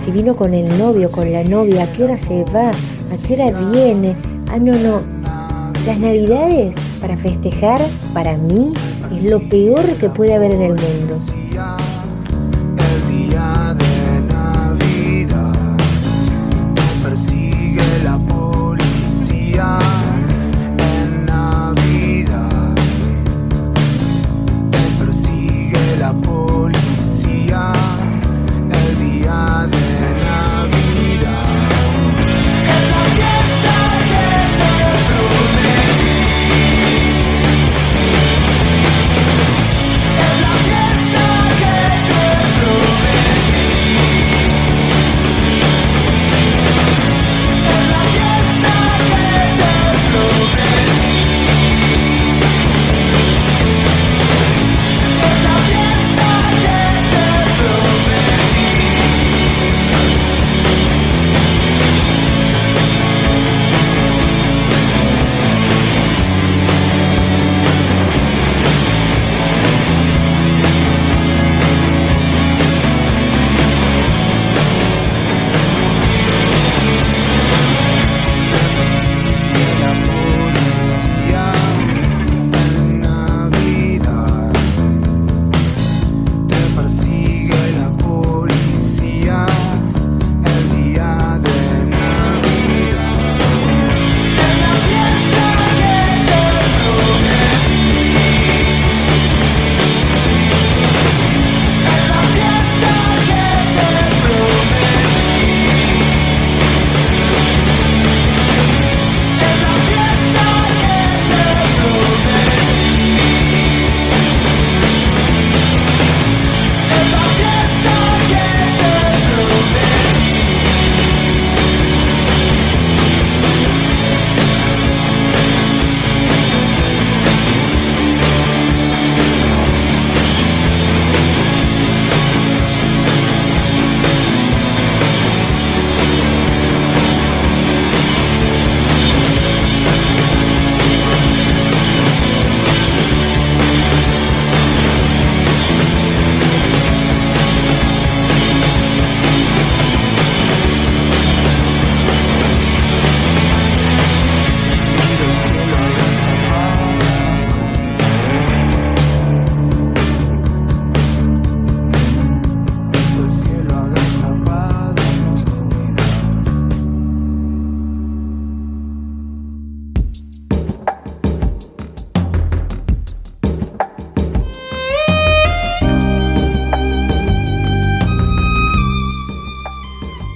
si 0.03 0.11
vino 0.11 0.35
con 0.35 0.53
el 0.53 0.77
novio, 0.77 1.09
con 1.11 1.31
la 1.31 1.43
novia, 1.43 1.83
a 1.83 1.91
qué 1.93 2.03
hora 2.03 2.17
se 2.17 2.43
va, 2.45 2.71
a 2.71 3.27
qué 3.27 3.35
hora 3.35 3.51
viene. 3.71 4.17
Ah, 4.51 4.57
no, 4.57 4.73
no. 4.73 5.01
Las 5.85 5.99
navidades 5.99 6.75
para 6.99 7.15
festejar, 7.17 7.81
para 8.13 8.35
mí, 8.37 8.73
es 9.13 9.23
lo 9.23 9.39
peor 9.49 9.85
que 9.99 10.09
puede 10.09 10.35
haber 10.35 10.51
en 10.51 10.61
el 10.61 10.73
mundo. 10.73 11.90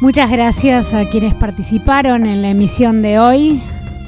Muchas 0.05 0.29
gracias 0.29 0.93
a 0.93 1.05
quienes 1.05 1.33
participaron 1.33 2.27
en 2.27 2.43
la 2.43 2.49
emisión 2.49 3.01
de 3.01 3.17
hoy. 3.17 3.59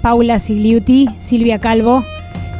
Paula 0.03 0.37
Sigliuti, 0.37 1.09
Silvia 1.17 1.57
Calvo, 1.57 2.05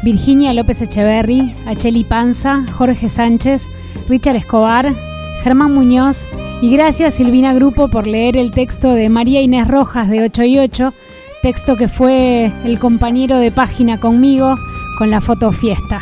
Virginia 0.01 0.55
López 0.55 0.81
Echeverry, 0.81 1.53
Acheli 1.67 2.03
Panza, 2.03 2.65
Jorge 2.75 3.09
Sánchez, 3.09 3.69
Richard 4.09 4.37
Escobar, 4.37 4.95
Germán 5.43 5.75
Muñoz 5.75 6.27
y 6.63 6.71
gracias 6.71 7.13
Silvina 7.13 7.53
Grupo 7.53 7.89
por 7.89 8.07
leer 8.07 8.37
el 8.37 8.49
texto 8.49 8.93
de 8.93 9.07
María 9.07 9.39
Inés 9.39 9.67
Rojas 9.67 10.09
de 10.09 10.23
8 10.23 10.43
y 10.43 10.57
8, 10.57 10.89
texto 11.43 11.75
que 11.75 11.87
fue 11.87 12.51
el 12.65 12.79
compañero 12.79 13.37
de 13.37 13.51
página 13.51 13.99
conmigo 13.99 14.55
con 14.97 15.11
la 15.11 15.21
foto 15.21 15.51
fiesta. 15.51 16.01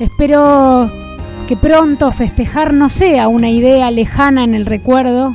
Espero 0.00 0.92
que 1.48 1.56
pronto 1.56 2.12
festejar 2.12 2.74
no 2.74 2.90
sea 2.90 3.28
una 3.28 3.48
idea 3.48 3.90
lejana 3.90 4.44
en 4.44 4.54
el 4.54 4.66
recuerdo, 4.66 5.34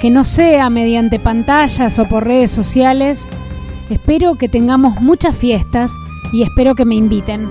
que 0.00 0.10
no 0.10 0.24
sea 0.24 0.70
mediante 0.70 1.20
pantallas 1.20 1.98
o 1.98 2.06
por 2.06 2.26
redes 2.26 2.50
sociales. 2.50 3.28
Espero 3.90 4.34
que 4.36 4.48
tengamos 4.48 5.00
muchas 5.00 5.36
fiestas 5.36 5.92
y 6.32 6.42
espero 6.42 6.74
que 6.74 6.84
me 6.84 6.94
inviten. 6.94 7.48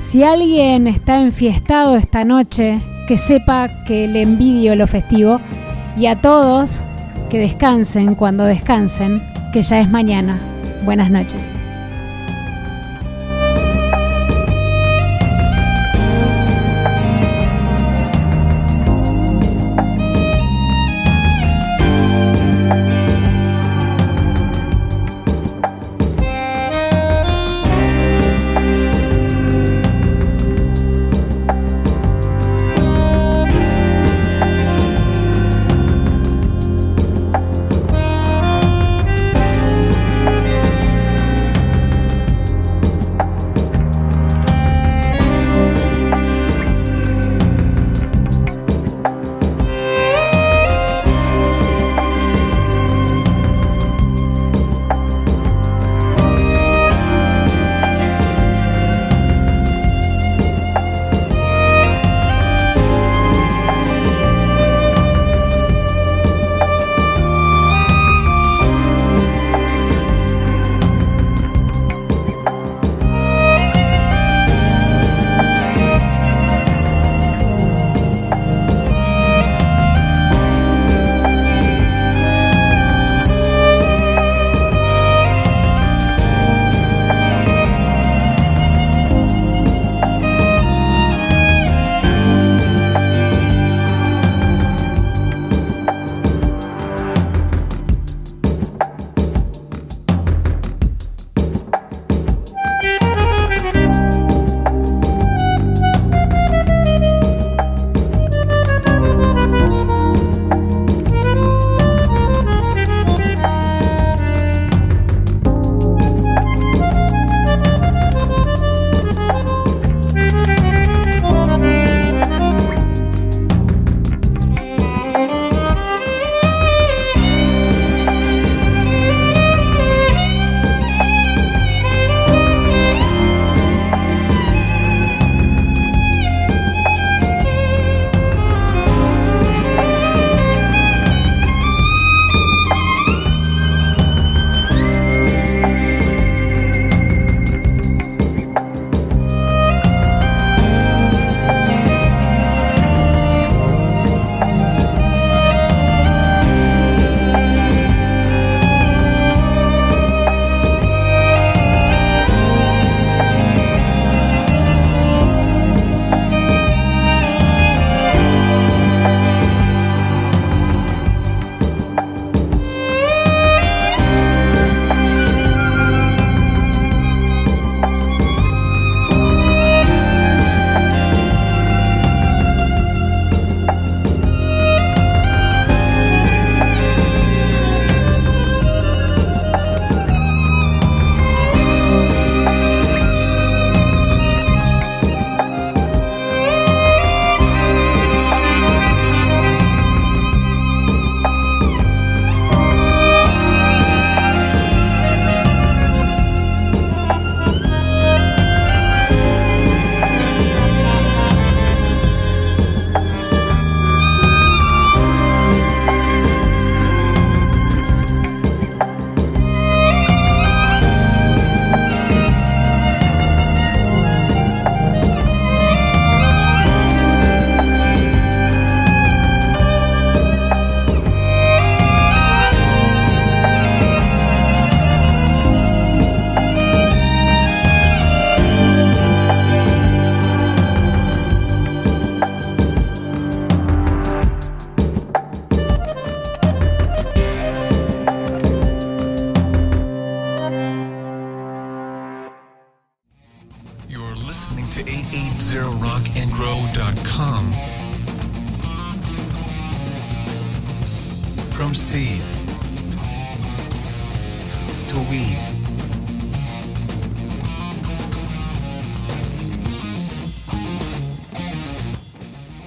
Si 0.00 0.22
alguien 0.22 0.86
está 0.86 1.20
enfiestado 1.20 1.96
esta 1.96 2.24
noche, 2.24 2.80
que 3.08 3.16
sepa 3.16 3.68
que 3.86 4.06
le 4.06 4.22
envidio 4.22 4.76
lo 4.76 4.86
festivo 4.86 5.40
y 5.96 6.06
a 6.06 6.20
todos 6.20 6.82
que 7.28 7.38
descansen 7.38 8.14
cuando 8.14 8.44
descansen, 8.44 9.22
que 9.52 9.62
ya 9.62 9.80
es 9.80 9.90
mañana. 9.90 10.38
Buenas 10.84 11.10
noches. 11.10 11.54